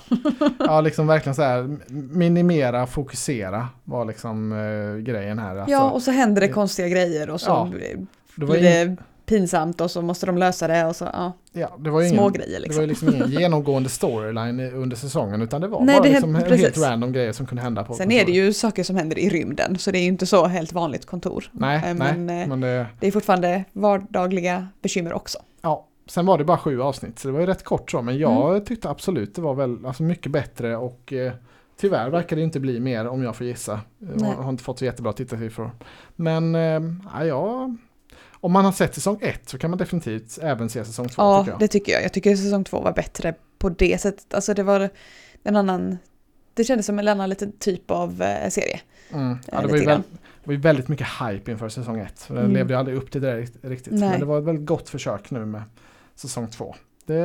ja, 0.59 0.81
liksom 0.81 1.07
verkligen 1.07 1.35
så 1.35 1.41
här 1.41 1.77
minimera, 2.13 2.87
fokusera 2.87 3.67
var 3.83 4.05
liksom 4.05 4.51
eh, 4.51 5.01
grejen 5.03 5.39
här. 5.39 5.55
Alltså, 5.55 5.71
ja, 5.71 5.89
och 5.89 6.01
så 6.01 6.11
händer 6.11 6.41
det 6.41 6.47
det- 6.47 6.53
konstiga 6.53 6.87
grejer 6.87 7.29
och 7.29 7.41
så 7.41 7.49
Ja, 7.49 7.67
blir 7.71 8.05
det 8.35 8.45
var, 8.45 8.55
det 8.57 8.81
in, 8.81 8.97
pinsamt 9.25 9.81
och 9.81 9.91
så 9.91 10.01
måste 10.01 10.25
de 10.25 10.37
lösa 10.37 10.67
det 10.67 10.85
och 10.85 10.95
så, 10.95 11.05
ja, 11.13 11.33
ja, 11.51 11.77
det 11.79 11.89
var 11.89 12.01
ju 12.01 12.09
små 12.09 12.21
ingen, 12.21 12.33
grejer 12.33 12.59
det 12.69 12.75
var 12.75 12.87
liksom. 12.87 13.09
liksom 13.09 13.15
ingen 13.27 13.41
genomgående 13.41 13.89
storyline 13.89 14.59
under 14.59 14.95
säsongen 14.95 15.41
utan 15.41 15.61
det 15.61 15.67
var 15.67 15.81
Nej, 15.81 15.95
bara 15.95 16.03
det 16.03 16.09
liksom 16.09 16.35
helt 16.35 16.47
precis. 16.47 16.77
random 16.83 17.11
grejer 17.11 17.31
som 17.31 17.45
kunde 17.45 17.61
hända 17.63 17.83
på 17.83 17.93
Sen 17.93 18.11
är 18.11 18.25
det 18.25 18.31
ju 18.31 18.53
saker 18.53 18.83
som 18.83 18.95
händer 18.95 19.19
i 19.19 19.29
rymden 19.29 19.77
så 19.77 19.91
det 19.91 19.97
är 19.97 20.01
ju 20.01 20.07
inte 20.07 20.25
så 20.25 20.45
helt 20.45 20.73
vanligt 20.73 21.05
kontor. 21.05 21.49
Nej, 21.51 21.77
Eh, 21.85 21.93
nej, 21.93 22.17
Men 22.17 22.41
eh, 22.41 22.47
men 22.47 22.59
det, 22.61 22.87
det 22.99 23.07
är 23.07 23.11
fortfarande 23.11 23.63
vardagliga 23.73 24.67
bekymmer 24.81 25.13
också. 25.13 25.37
ja, 25.61 25.87
sen 26.07 26.25
var 26.25 26.37
det 26.37 26.43
bara 26.45 26.57
sju 26.57 26.81
avsnitt 26.81 27.19
så 27.19 27.27
det 27.27 27.31
var 27.31 27.39
ju 27.39 27.45
rätt 27.45 27.63
kort 27.63 27.91
så 27.91 28.01
men 28.01 28.17
jag 28.17 28.49
Mm. 28.53 28.65
tyckte 28.65 28.89
absolut 28.89 29.35
det 29.35 29.41
var 29.41 29.53
väl 29.53 29.85
alltså 29.85 30.03
mycket 30.03 30.31
bättre 30.31 30.77
och 30.77 31.13
eh, 31.13 31.33
tyvärr 31.81 32.09
verkar 32.09 32.35
det 32.35 32.41
inte 32.41 32.59
bli 32.59 32.79
mer 32.79 33.07
om 33.07 33.23
jag 33.23 33.35
får 33.35 33.47
gissa. 33.47 33.79
Jag 33.99 34.21
Nej. 34.21 34.35
har 34.37 34.49
inte 34.49 34.63
fått 34.63 34.79
så 34.79 34.85
jättebra 34.85 35.13
tittarsiffror. 35.13 35.71
Men 36.15 36.55
eh, 36.55 36.81
ja, 37.25 37.75
om 38.43 38.51
man 38.51 38.65
har 38.65 38.71
sett 38.71 38.95
säsong 38.95 39.17
ett 39.21 39.49
så 39.49 39.57
kan 39.57 39.69
man 39.69 39.77
definitivt 39.77 40.39
även 40.41 40.69
se 40.69 40.85
säsong 40.85 41.09
två 41.09 41.21
Ja, 41.21 41.39
tycker 41.43 41.51
jag. 41.51 41.59
det 41.59 41.67
tycker 41.67 41.91
jag. 41.91 42.03
Jag 42.03 42.13
tycker 42.13 42.35
säsong 42.35 42.63
två 42.63 42.79
var 42.81 42.91
bättre 42.93 43.33
på 43.57 43.69
det 43.69 44.01
sättet. 44.01 44.33
Alltså 44.33 44.53
det 44.53 44.63
var 44.63 44.89
en 45.43 45.55
annan, 45.55 45.97
det 46.53 46.63
kändes 46.63 46.85
som 46.85 46.99
en 46.99 47.07
annan 47.07 47.29
liten 47.29 47.51
typ 47.59 47.91
av 47.91 48.21
eh, 48.21 48.49
serie. 48.49 48.79
Mm. 49.13 49.37
Ja, 49.51 49.57
Eh, 49.57 49.61
det, 49.61 49.67
var 49.67 49.77
ju 49.77 49.85
väl, 49.85 50.01
var 50.43 50.53
ju 50.53 50.59
väldigt 50.59 50.87
mycket 50.87 51.07
hype 51.21 51.51
inför 51.51 51.69
säsong 51.69 51.99
ett. 51.99 52.19
Så 52.19 52.33
Den 52.33 52.43
Mm. 52.43 52.55
levde 52.55 52.73
ju 52.73 52.79
aldrig 52.79 52.97
upp 52.97 53.11
till 53.11 53.21
det 53.21 53.37
rikt- 53.37 53.57
riktigt. 53.61 53.93
Nej. 53.93 54.09
Men 54.09 54.19
det 54.19 54.25
var 54.25 54.39
ett 54.39 54.45
väldigt 54.45 54.65
gott 54.65 54.89
försök 54.89 55.31
nu 55.31 55.45
med 55.45 55.61
säsong 56.15 56.47
två. 56.47 56.75
Det, 57.05 57.17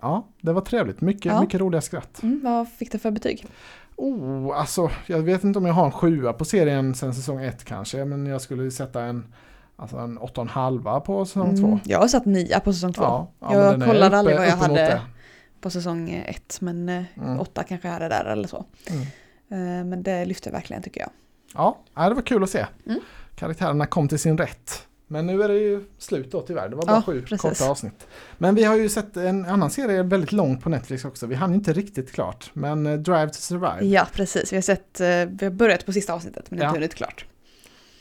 ja, 0.00 0.26
det 0.40 0.52
var 0.52 0.60
trevligt. 0.60 1.00
Mycket, 1.00 1.24
Ja. 1.24 1.40
mycket 1.40 1.60
roliga 1.60 1.80
skratt. 1.80 2.22
Mm, 2.22 2.40
vad 2.44 2.68
fick 2.72 2.92
det 2.92 2.98
för 2.98 3.10
betyg? 3.10 3.46
Oh, 3.96 4.58
alltså, 4.58 4.90
jag 5.06 5.18
vet 5.22 5.44
inte 5.44 5.58
om 5.58 5.66
jag 5.66 5.74
har 5.74 5.84
en 5.86 5.92
sjua 5.92 6.32
på 6.32 6.44
serien 6.44 6.94
sen 6.94 7.14
säsong 7.14 7.44
ett 7.44 7.64
kanske. 7.64 8.04
Men 8.04 8.26
jag 8.26 8.40
skulle 8.40 8.70
sätta 8.70 9.02
en, 9.02 9.34
alltså 9.76 9.96
en 9.96 10.18
åtta 10.18 10.40
och 10.40 10.44
en 10.44 10.48
halva 10.48 11.00
på 11.00 11.24
säsong 11.24 11.56
två. 11.60 11.66
Mm, 11.66 11.78
jag 11.84 11.98
har 11.98 12.08
satt 12.08 12.24
nia 12.26 12.60
på 12.60 12.72
säsong 12.72 12.92
två. 12.92 13.02
Ja, 13.02 13.32
ja, 13.40 13.54
Jag 13.54 13.72
kollade 13.84 14.06
uppe- 14.06 14.16
aldrig 14.16 14.36
vad 14.36 14.46
jag 14.46 14.56
hade. 14.56 14.74
det. 14.74 15.00
På 15.60 15.70
säsong 15.70 16.24
ett, 16.26 16.58
men 16.60 16.88
eh, 16.88 17.02
Mm. 17.16 17.40
åtta 17.40 17.62
kanske 17.62 17.88
jag 17.88 17.92
hade 17.92 18.08
där 18.08 18.24
eller 18.24 18.48
så. 18.48 18.64
Mm. 18.90 19.02
Eh, 19.50 19.84
men 19.84 20.02
det 20.02 20.24
lyfte 20.24 20.50
verkligen 20.50 20.82
tycker 20.82 21.00
jag. 21.00 21.10
Ja, 21.54 21.78
det 22.08 22.14
var 22.14 22.22
kul 22.22 22.42
att 22.42 22.50
se. 22.50 22.66
Mm. 22.86 23.00
Karaktärerna 23.34 23.86
kom 23.86 24.08
till 24.08 24.18
sin 24.18 24.38
rätt. 24.38 24.86
Men 25.06 25.26
nu 25.26 25.42
är 25.42 25.48
det 25.48 25.54
ju 25.58 25.84
slut 25.98 26.32
då 26.32 26.40
tyvärr. 26.40 26.68
Det 26.68 26.76
var 26.76 26.86
bara 26.86 26.96
Ja, 26.96 27.02
sju 27.02 27.20
precis. 27.22 27.40
korta 27.40 27.70
avsnitt. 27.70 28.06
Men 28.38 28.54
vi 28.54 28.64
har 28.64 28.76
ju 28.76 28.88
sett 28.88 29.16
en 29.16 29.44
annan 29.46 29.70
serie 29.70 30.02
väldigt 30.02 30.32
långt 30.32 30.62
på 30.62 30.68
Netflix 30.68 31.04
också. 31.04 31.26
Vi 31.26 31.34
hann 31.34 31.54
inte 31.54 31.72
riktigt 31.72 32.12
klart. 32.12 32.50
Men 32.52 32.86
eh, 32.86 32.92
Drive 32.98 33.28
to 33.28 33.34
Survive. 33.34 33.78
Ja, 33.86 34.06
precis. 34.12 34.52
Vi 34.52 34.56
har, 34.56 34.62
sett, 34.62 35.00
eh, 35.00 35.06
vi 35.08 35.38
har 35.46 35.50
börjat 35.50 35.86
på 35.86 35.92
sista 35.92 36.14
avsnittet 36.14 36.50
men 36.50 36.58
Ja. 36.60 36.64
inte 36.66 36.76
hunnit 36.78 36.94
klart. 36.94 37.26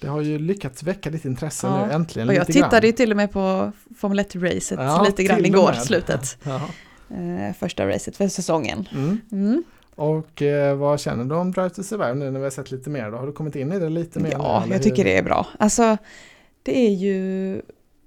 Det 0.03 0.09
har 0.09 0.21
ju 0.21 0.39
lyckats 0.39 0.83
väcka 0.83 1.09
ditt 1.09 1.25
intresse 1.25 1.67
Ja. 1.67 1.85
nu 1.85 1.93
äntligen. 1.93 2.29
Och 2.29 2.35
jag 2.35 2.47
lite 2.47 2.59
grann. 2.59 2.69
tittade 2.69 2.87
ju 2.87 2.93
till 2.93 3.11
och 3.11 3.17
med 3.17 3.31
på 3.31 3.71
Formel 3.97 4.19
1-racet 4.19 4.75
Ja, 4.79 5.03
lite 5.07 5.23
grann 5.23 5.45
igår, 5.45 5.73
slutet. 5.73 6.37
Jaha. 6.43 6.61
Eh, 7.09 7.53
första 7.59 7.87
racet 7.87 8.17
för 8.17 8.27
säsongen. 8.27 8.87
Mm. 8.91 9.21
Mm. 9.31 9.63
Och 9.95 10.41
eh, 10.41 10.75
vad 10.75 10.99
känner 10.99 11.23
du 11.25 11.35
om 11.35 11.51
Drive 11.51 11.69
to 11.69 11.83
Survive 11.83 12.13
nu 12.13 12.31
när 12.31 12.39
vi 12.39 12.43
har 12.45 12.51
sett 12.51 12.71
lite 12.71 12.89
mer? 12.89 13.11
Då? 13.11 13.17
Har 13.17 13.25
du 13.27 13.33
kommit 13.33 13.55
in 13.55 13.71
i 13.71 13.79
det 13.79 13.89
lite 13.89 14.19
mer? 14.19 14.29
nu, 14.29 14.35
Ja, 14.39 14.63
eller 14.63 14.73
jag 14.73 14.83
tycker 14.83 15.03
det 15.03 15.17
är 15.17 15.23
bra. 15.23 15.47
Alltså, 15.59 15.97
det 16.63 16.85
är 16.87 16.91
ju 16.91 17.61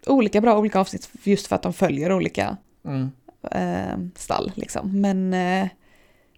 olika 0.07 0.41
bra 0.41 0.59
olika 0.59 0.81
avsnitt 0.81 1.09
just 1.23 1.47
för 1.47 1.57
att 1.57 1.63
de 1.63 1.73
följer 1.73 2.13
olika 2.13 2.57
Mm. 2.85 3.11
eh, 3.51 3.99
stall 4.17 4.53
liksom. 4.55 5.01
Men 5.01 5.35
eh, 5.35 5.69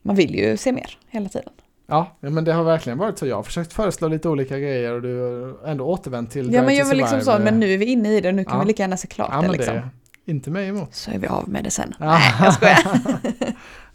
man 0.02 0.16
vill 0.16 0.34
ju 0.34 0.56
se 0.56 0.72
mer 0.72 0.98
hela 1.08 1.28
tiden. 1.28 1.52
Ja, 1.90 2.16
ja, 2.20 2.30
men 2.30 2.44
det 2.44 2.52
har 2.52 2.64
verkligen 2.64 2.98
varit 2.98 3.18
så. 3.18 3.26
Jag 3.26 3.36
har 3.36 3.42
försökt 3.42 3.72
föreslå 3.72 4.08
lite 4.08 4.28
olika 4.28 4.58
grejer 4.58 4.92
och 4.92 5.02
du 5.02 5.20
har 5.62 5.68
ändå 5.70 5.84
återvänt 5.86 6.30
till 6.30 6.52
Ja, 6.52 6.62
men 6.62 6.74
jag 6.76 6.86
vill 6.88 6.98
liksom 6.98 7.20
så, 7.20 7.38
men 7.38 7.60
nu 7.60 7.72
är 7.74 7.78
vi 7.78 7.84
inne 7.84 8.16
i 8.16 8.20
det, 8.20 8.32
nu 8.32 8.44
kan 8.44 8.54
Ja. 8.56 8.60
vi 8.60 8.66
lika 8.66 8.82
gärna 8.82 8.96
se 8.96 9.08
klart 9.08 9.30
ja, 9.32 9.42
det 9.42 9.48
liksom. 9.48 9.74
det 9.74 9.88
inte 10.32 10.50
mig 10.50 10.68
emot. 10.68 10.94
Så 10.94 11.10
är 11.10 11.18
vi 11.18 11.26
av 11.26 11.48
med 11.48 11.64
det 11.64 11.70
sen. 11.70 11.94
Ja. 11.98 12.06
Nej, 12.06 12.32
jag 12.40 12.54
skojar. 12.54 12.78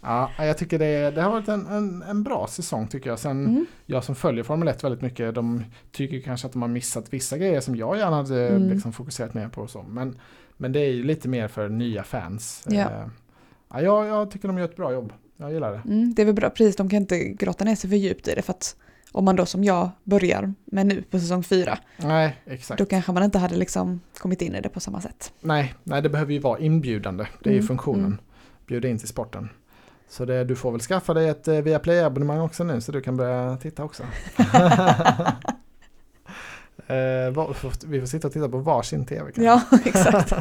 ja, 0.00 0.30
jag 0.38 0.58
tycker 0.58 0.78
det, 0.78 1.10
det 1.10 1.22
har 1.22 1.30
varit 1.30 1.48
en, 1.48 1.66
en, 1.66 2.02
en 2.02 2.22
bra 2.22 2.46
säsong 2.46 2.88
tycker 2.88 3.10
jag. 3.10 3.18
Sen 3.18 3.46
Mm. 3.46 3.66
jag 3.86 4.04
som 4.04 4.14
följer 4.14 4.44
Formel 4.44 4.68
1 4.68 4.84
väldigt 4.84 5.02
mycket, 5.02 5.34
de 5.34 5.64
tycker 5.92 6.20
kanske 6.20 6.46
att 6.46 6.52
de 6.52 6.62
har 6.62 6.68
missat 6.68 7.04
vissa 7.12 7.38
grejer 7.38 7.60
som 7.60 7.76
jag 7.76 7.98
gärna 7.98 8.16
hade 8.16 8.48
Mm. 8.48 8.68
liksom, 8.68 8.92
fokuserat 8.92 9.34
mer 9.34 9.48
på. 9.48 9.60
Och 9.62 9.70
så. 9.70 9.82
Men, 9.82 10.18
men 10.56 10.72
det 10.72 10.80
är 10.80 10.90
ju 10.92 11.02
lite 11.04 11.28
mer 11.28 11.48
för 11.48 11.68
nya 11.68 12.02
fans. 12.02 12.64
Ja. 12.68 12.80
Eh, 12.80 13.06
ja, 13.72 13.80
jag, 13.80 14.06
jag 14.06 14.30
tycker 14.30 14.48
de 14.48 14.58
gör 14.58 14.64
ett 14.64 14.76
bra 14.76 14.92
jobb. 14.92 15.12
Jag 15.44 15.52
gillar 15.52 15.72
det. 15.72 15.82
Mm, 15.84 16.14
det 16.14 16.22
är 16.22 16.26
väl 16.26 16.34
bra, 16.34 16.50
precis, 16.50 16.76
de 16.76 16.88
kan 16.88 16.96
inte 16.96 17.18
grotta 17.28 17.64
ner 17.64 17.74
sig 17.76 17.90
för 17.90 17.96
djupt 17.96 18.28
i 18.28 18.34
det 18.34 18.42
för 18.42 18.52
att 18.52 18.76
om 19.12 19.24
man 19.24 19.36
då 19.36 19.46
som 19.46 19.64
jag 19.64 19.90
börjar 20.04 20.54
med 20.64 20.86
nu 20.86 21.02
på 21.02 21.18
säsong 21.20 21.42
fyra, 21.44 21.78
Nej, 21.96 22.36
exakt. 22.46 22.78
då 22.78 22.86
kanske 22.86 23.12
man 23.12 23.22
inte 23.22 23.38
hade 23.38 23.56
liksom 23.56 24.00
kommit 24.18 24.42
in 24.42 24.54
i 24.54 24.60
det 24.60 24.68
på 24.68 24.80
samma 24.80 25.00
sätt. 25.00 25.32
Nej, 25.40 25.74
nej, 25.84 26.02
det 26.02 26.08
behöver 26.08 26.32
ju 26.32 26.38
vara 26.38 26.58
inbjudande. 26.58 27.26
Det 27.42 27.48
är 27.50 27.52
ju 27.52 27.58
Mm, 27.58 27.68
funktionen. 27.68 28.04
mm. 28.04 28.18
Bjuda 28.66 28.88
in 28.88 28.98
till 28.98 29.08
sporten. 29.08 29.48
Så 30.08 30.24
det, 30.24 30.44
du 30.44 30.56
får 30.56 30.70
väl 30.72 30.80
skaffa 30.80 31.14
dig 31.14 31.28
ett 31.28 31.48
eh, 31.48 31.54
Viaplay-abonnemang 31.54 32.40
också 32.40 32.64
nu 32.64 32.80
så 32.80 32.92
du 32.92 33.00
kan 33.00 33.16
börja 33.16 33.56
titta 33.56 33.84
också. 33.84 34.02
eh, 36.86 37.30
var, 37.32 37.86
vi 37.86 38.00
får 38.00 38.06
sitta 38.06 38.26
och 38.26 38.32
titta 38.32 38.48
på 38.48 38.58
varsin 38.58 39.06
tv 39.06 39.32
kanske. 39.32 39.42
Ja, 39.44 39.62
exakt. 39.84 40.32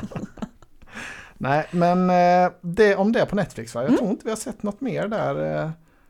Nej, 1.44 1.66
men 1.72 2.10
eh, 2.10 2.52
det 2.62 2.96
om 2.96 3.12
det 3.12 3.26
på 3.26 3.36
Netflix 3.36 3.76
va? 3.76 3.82
Jag 3.82 3.88
Mm. 3.90 3.98
tror 3.98 4.10
inte 4.12 4.24
vi 4.26 4.30
har 4.30 4.38
sett 4.38 4.64
något 4.64 4.82
mer 4.82 5.08
där. 5.08 5.64
Eh, 5.64 5.70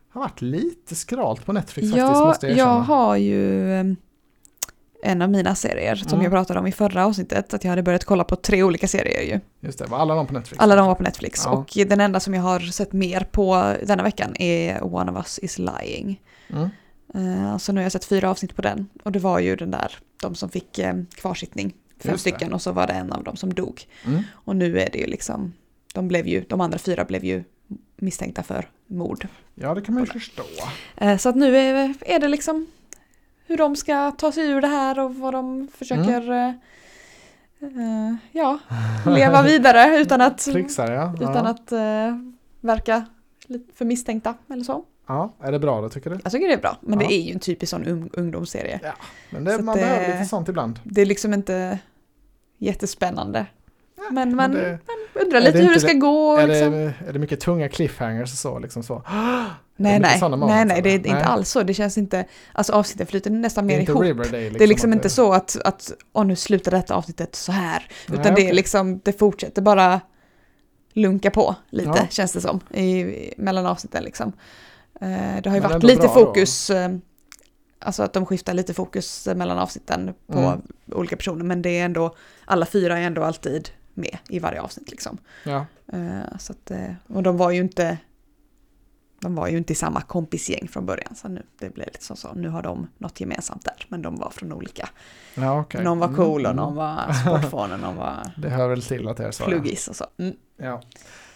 har 0.09 0.21
varit 0.21 0.41
lite 0.41 0.95
skralt 0.95 1.45
på 1.45 1.53
Netflix 1.53 1.87
faktiskt 1.91 1.97
Ja, 1.97 2.25
måste 2.25 2.47
jag 2.47 2.57
jag 2.57 2.67
erkänna. 2.67 2.83
har 2.83 3.15
ju 3.17 3.73
eh, 3.73 3.85
en 5.03 5.21
av 5.21 5.29
mina 5.29 5.55
serier 5.55 5.95
som 5.95 6.11
Mm. 6.13 6.23
jag 6.23 6.31
pratade 6.31 6.59
om 6.59 6.67
i 6.67 6.71
förra 6.71 7.05
avsnittet, 7.05 7.53
att 7.53 7.63
jag 7.63 7.69
hade 7.69 7.83
börjat 7.83 8.05
kolla 8.05 8.23
på 8.23 8.35
tre 8.35 8.63
olika 8.63 8.87
serier 8.87 9.21
ju. 9.21 9.39
Just 9.67 9.79
det, 9.79 9.85
var 9.85 9.97
alla 9.97 10.15
de 10.15 10.27
på 10.27 10.33
Netflix? 10.33 10.61
Alla 10.63 10.75
de 10.75 10.87
var 10.87 10.95
på 10.95 11.03
Netflix 11.03 11.41
Ja. 11.45 11.51
och 11.51 11.71
den 11.87 11.99
enda 11.99 12.19
som 12.19 12.33
jag 12.33 12.41
har 12.41 12.59
sett 12.59 12.93
mer 12.93 13.27
på 13.31 13.73
denna 13.85 14.03
veckan 14.03 14.35
är 14.39 14.83
One 14.95 15.11
of 15.11 15.17
Us 15.17 15.39
is 15.39 15.59
Lying. 15.59 16.21
Mm. 16.49 16.69
Så 17.59 17.71
nu 17.71 17.79
har 17.79 17.83
jag 17.83 17.91
sett 17.91 18.05
fyra 18.05 18.29
avsnitt 18.29 18.55
på 18.55 18.61
den 18.61 18.89
och 19.03 19.11
det 19.11 19.19
var 19.19 19.39
ju 19.39 19.55
den 19.55 19.71
där, 19.71 19.95
de 20.21 20.35
som 20.35 20.49
fick 20.49 20.79
kvarsittning, 21.15 21.73
fem 22.00 22.17
stycken 22.17 22.53
och 22.53 22.62
så 22.62 22.71
var 22.71 22.88
det 22.88 22.93
en 22.93 23.12
av 23.12 23.23
dem 23.23 23.35
som 23.35 23.53
dog. 23.53 23.81
Mm. 24.05 24.21
Och 24.33 24.55
nu 24.55 24.79
är 24.79 24.89
det 24.91 24.97
ju 24.97 25.05
liksom, 25.07 25.53
de 25.93 26.07
blev 26.07 26.27
ju, 26.27 26.41
de 26.41 26.62
andra 26.62 26.77
fyra 26.77 27.05
blev 27.05 27.23
ju 27.25 27.43
misstänkta 27.95 28.43
för 28.43 28.69
mord. 28.88 29.27
Ja, 29.55 29.73
det 29.73 29.81
kan 29.81 29.95
man 29.95 30.03
ju 30.03 30.09
förstå. 30.09 30.43
Eh, 30.97 31.17
Så 31.17 31.29
att 31.29 31.35
nu 31.35 31.57
är, 31.57 31.93
är 32.01 32.19
det 32.19 32.27
liksom 32.27 32.67
hur 33.45 33.57
de 33.57 33.75
ska 33.75 34.12
ta 34.12 34.31
sig 34.31 34.50
ur 34.50 34.62
det 34.62 34.67
här 34.67 35.00
och 35.00 35.15
vad 35.15 35.33
de 35.33 35.67
försöker 35.77 36.53
Mm. 37.62 38.09
eh, 38.09 38.15
ja, 38.31 38.59
leva 39.05 39.41
vidare 39.41 39.97
utan 39.97 40.21
att, 40.21 40.38
Trixar 40.53 40.91
ja. 40.91 41.13
utan 41.15 41.33
ja. 41.45 41.47
att 41.47 41.71
eh, 41.71 42.17
verka 42.62 43.05
för 43.75 43.85
misstänkta 43.85 44.35
eller 44.50 44.63
så. 44.63 44.85
Ja. 45.07 45.33
Är 45.41 45.51
det 45.51 45.60
bra 45.60 45.81
då 45.81 45.89
tycker 45.89 46.10
du? 46.10 46.19
Jag 46.24 46.31
tycker 46.31 46.48
det 46.48 46.53
är 46.53 46.57
bra, 46.62 46.77
men 46.81 47.00
Ja. 47.01 47.07
det 47.07 47.13
är 47.13 47.22
ju 47.22 47.33
en 47.33 47.39
typisk 47.39 47.69
sån 47.69 47.86
ung, 47.86 48.10
ungdomsserie. 48.13 48.79
Men 49.29 49.43
det, 49.43 49.62
man 49.62 49.75
det- 49.77 49.81
behöver 49.83 50.07
lite 50.13 50.25
sånt 50.29 50.50
ibland. 50.50 50.79
Det 50.83 51.01
är 51.01 51.05
liksom 51.05 51.33
inte 51.33 51.79
jättespännande. 52.57 53.45
Men 54.12 54.13
Men 54.29 54.36
man 54.36 54.51
det, 54.51 54.79
undrar 55.13 55.38
är 55.38 55.43
lite 55.43 55.57
hur 55.57 55.74
det 55.74 55.79
ska 55.79 55.93
gå. 55.93 56.38
är, 56.38 56.48
Liksom. 56.48 56.72
det, 56.72 56.93
är 57.07 57.13
det 57.13 57.19
mycket 57.19 57.39
tunga 57.39 57.69
cliffhangers 57.69 58.31
och 58.31 58.38
så? 58.38 58.60
Liksom 58.60 58.83
så. 58.83 59.03
nej, 59.75 60.00
nej, 60.00 60.19
nej, 60.38 60.65
nej, 60.65 60.81
det 60.81 60.89
är 60.89 60.95
inte 60.95 61.13
Nej. 61.13 61.24
alls 61.24 61.50
så. 61.50 61.63
Det 61.63 61.74
känns 61.74 61.98
inte, 61.98 62.25
alltså 62.53 62.74
avsnitten 62.74 63.07
flyter 63.07 63.29
nästan 63.31 63.65
mer 63.65 63.79
ihop. 63.79 64.03
Riverdale. 64.03 64.50
det 64.50 64.63
är 64.63 64.67
liksom 64.67 64.89
att 64.91 64.95
inte 64.95 65.10
så 65.10 65.33
att, 65.33 65.57
att 65.65 65.91
åh, 66.13 66.25
nu 66.25 66.36
slutar 66.36 66.72
detta 66.72 66.95
avsnittet 66.95 67.36
så 67.36 67.51
här. 67.51 67.88
Nej, 68.07 68.19
Utan 68.19 68.36
det 68.36 68.41
är 68.41 68.45
okej. 68.45 68.53
liksom, 68.55 69.00
det 69.03 69.13
fortsätter 69.19 69.62
bara 69.62 70.01
lunka 70.93 71.31
på 71.31 71.55
lite, 71.69 71.89
Ja. 71.95 72.07
känns 72.10 72.33
det 72.33 72.41
som, 72.41 72.60
i, 72.69 72.81
i, 73.01 73.33
mellan 73.38 73.65
avsnitten 73.65 74.03
liksom. 74.03 74.33
Eh, 75.01 75.41
det 75.43 75.50
har 75.50 75.55
ju 75.55 75.62
Men 75.62 75.71
varit 75.71 75.83
lite 75.83 76.00
bra 76.00 76.07
då. 76.07 76.13
fokus, 76.13 76.69
eh, 76.69 76.91
alltså 77.79 78.03
att 78.03 78.13
de 78.13 78.25
skiftar 78.25 78.53
lite 78.53 78.73
fokus 78.73 79.27
mellan 79.35 79.57
avsnitten 79.59 80.13
på 80.27 80.39
Mm. 80.39 80.62
olika 80.91 81.15
personer, 81.17 81.43
men 81.45 81.62
det 81.62 81.69
är 81.79 81.85
ändå, 81.85 82.15
alla 82.45 82.65
fyra 82.65 83.00
är 83.00 83.03
ändå 83.03 83.23
alltid 83.23 83.69
med 83.93 84.17
i 84.29 84.39
varje 84.39 84.62
avsnitt 84.62 84.91
liksom. 84.91 85.17
Ja. 85.45 85.65
Eh, 85.93 86.38
så 86.39 86.53
att, 86.53 86.71
eh, 86.71 86.93
och 87.07 87.23
de 87.23 87.38
var 87.38 87.51
ju 87.51 87.62
inte 87.62 87.97
de 89.19 89.35
var 89.35 89.47
ju 89.47 89.57
inte 89.57 89.73
i 89.73 89.75
samma 89.75 90.01
kompisgäng 90.01 90.67
från 90.67 90.85
början, 90.85 91.15
så 91.15 91.27
nu, 91.27 91.43
det 91.59 91.69
blev 91.73 91.88
lite 91.88 92.03
som 92.05 92.15
så, 92.17 92.33
nu 92.33 92.50
har 92.50 92.62
de 92.62 92.88
något 92.97 93.19
gemensamt 93.21 93.65
där, 93.65 93.85
men 93.88 94.01
de 94.01 94.15
var 94.17 94.29
från 94.29 94.53
olika. 94.53 94.89
Ja, 95.35 95.59
okej. 95.59 95.83
Någon 95.83 96.00
var 96.00 96.07
Mm, 96.07 96.17
cool 96.17 96.45
och 96.45 96.51
mm. 96.51 96.55
någon 96.55 96.75
var 96.75 97.13
sportfån 97.13 97.71
och 97.71 97.79
någon 97.79 97.95
var 97.95 98.31
Det 98.38 98.50
hör 98.50 98.67
väl 98.67 98.81
till 98.81 99.07
att 99.07 99.17
det 99.17 99.25
är 99.27 99.31
så. 99.31 99.43
pluggis 99.45 99.88
och 99.88 99.95
så. 99.95 100.05
Mm. 100.17 100.35
Ja. 100.57 100.81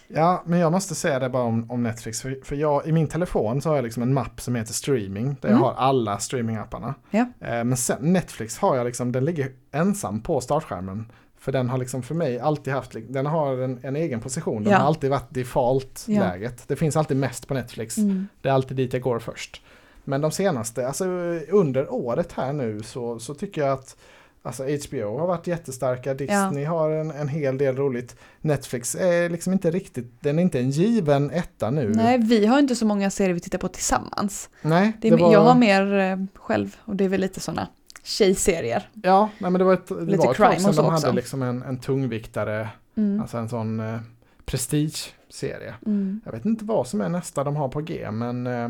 Ja, 0.07 0.43
men 0.45 0.59
jag 0.59 0.71
måste 0.71 0.95
säga 0.95 1.19
det 1.19 1.29
bara 1.29 1.43
om, 1.43 1.71
om 1.71 1.83
Netflix. 1.83 2.21
För, 2.21 2.39
för 2.43 2.55
jag, 2.55 2.87
i 2.87 2.91
min 2.91 3.07
telefon 3.07 3.61
så 3.61 3.69
har 3.69 3.75
jag 3.75 3.83
liksom 3.83 4.03
en 4.03 4.13
mapp 4.13 4.41
som 4.41 4.55
heter 4.55 4.73
streaming. 4.73 5.35
Där 5.41 5.49
Mm. 5.49 5.61
jag 5.61 5.67
har 5.67 5.73
alla 5.75 6.17
streamingapparna. 6.19 6.95
Ja. 7.11 7.19
Eh, 7.19 7.63
men 7.63 7.77
sen 7.77 8.13
Netflix 8.13 8.57
har 8.57 8.75
jag 8.75 8.85
liksom, 8.85 9.11
den 9.11 9.25
ligger 9.25 9.51
ensam 9.71 10.21
på 10.21 10.41
startskärmen. 10.41 11.11
För 11.39 11.51
den 11.51 11.69
har 11.69 11.77
liksom 11.77 12.03
för 12.03 12.15
mig 12.15 12.39
alltid 12.39 12.73
haft, 12.73 12.95
den 13.09 13.25
har 13.25 13.57
en, 13.57 13.79
en 13.83 13.95
egen 13.95 14.19
position. 14.21 14.63
Den 14.63 14.71
Ja. 14.73 14.79
har 14.79 14.85
alltid 14.85 15.09
varit 15.09 15.33
default-läget. 15.33 16.53
Ja. 16.57 16.63
Det 16.67 16.75
finns 16.75 16.97
alltid 16.97 17.17
mest 17.17 17.47
på 17.47 17.53
Netflix. 17.53 17.97
Mm. 17.97 18.27
Det 18.41 18.49
är 18.49 18.53
alltid 18.53 18.77
dit 18.77 18.93
jag 18.93 19.01
går 19.01 19.19
först. 19.19 19.61
Men 20.03 20.21
de 20.21 20.31
senaste, 20.31 20.87
alltså 20.87 21.05
under 21.49 21.93
året 21.93 22.31
här 22.33 22.53
nu 22.53 22.83
så, 22.83 23.19
så 23.19 23.33
tycker 23.33 23.61
jag 23.61 23.71
att 23.73 23.97
Alltså 24.43 24.63
HBO 24.63 25.17
har 25.19 25.27
varit 25.27 25.47
jättestarka, 25.47 26.13
Disney 26.13 26.65
har 26.65 26.89
en, 26.91 27.11
en 27.11 27.27
hel 27.27 27.57
del 27.57 27.75
roligt. 27.75 28.15
Netflix 28.41 28.95
är 28.95 29.29
liksom 29.29 29.53
inte 29.53 29.71
riktigt, 29.71 30.11
den 30.19 30.39
är 30.39 30.43
inte 30.43 30.59
en 30.59 30.69
given 30.69 31.31
etta 31.31 31.69
nu. 31.69 31.89
Nej, 31.95 32.17
vi 32.17 32.45
har 32.45 32.59
inte 32.59 32.75
så 32.75 32.85
många 32.85 33.09
serier 33.09 33.33
vi 33.33 33.39
tittar 33.39 33.57
på 33.57 33.67
tillsammans. 33.67 34.49
Nej, 34.61 34.93
Det 35.01 35.09
det 35.09 35.15
var, 35.15 35.33
Jag 35.33 35.41
har 35.41 35.55
mer 35.55 35.97
eh, 35.99 36.17
själv 36.35 36.75
och 36.85 36.95
det 36.95 37.05
är 37.05 37.09
väl 37.09 37.21
lite 37.21 37.39
sådana 37.39 37.67
tjejserier. 38.03 38.89
Ja, 39.03 39.29
nej, 39.39 39.51
men 39.51 39.59
det 39.59 39.65
var 39.65 39.73
ett, 39.73 39.87
det 39.87 40.01
Lite 40.05 40.17
var 40.17 40.31
ett 40.31 40.37
crime 40.37 40.49
tag 40.55 40.61
sedan 40.61 40.75
de 40.75 40.93
också. 40.93 41.07
hade 41.07 41.15
liksom 41.15 41.41
en, 41.41 41.63
en 41.63 41.79
tungviktare, 41.79 42.69
Mm. 42.97 43.21
alltså 43.21 43.37
en 43.37 43.49
sån 43.49 43.79
eh, 43.79 43.97
prestige-serie. 44.45 45.73
Mm. 45.85 46.21
Jag 46.25 46.31
vet 46.31 46.45
inte 46.45 46.65
vad 46.65 46.87
som 46.87 47.01
är 47.01 47.09
nästa 47.09 47.43
de 47.43 47.55
har 47.55 47.69
på 47.69 47.81
G, 47.81 48.11
men 48.11 48.47
eh, 48.47 48.69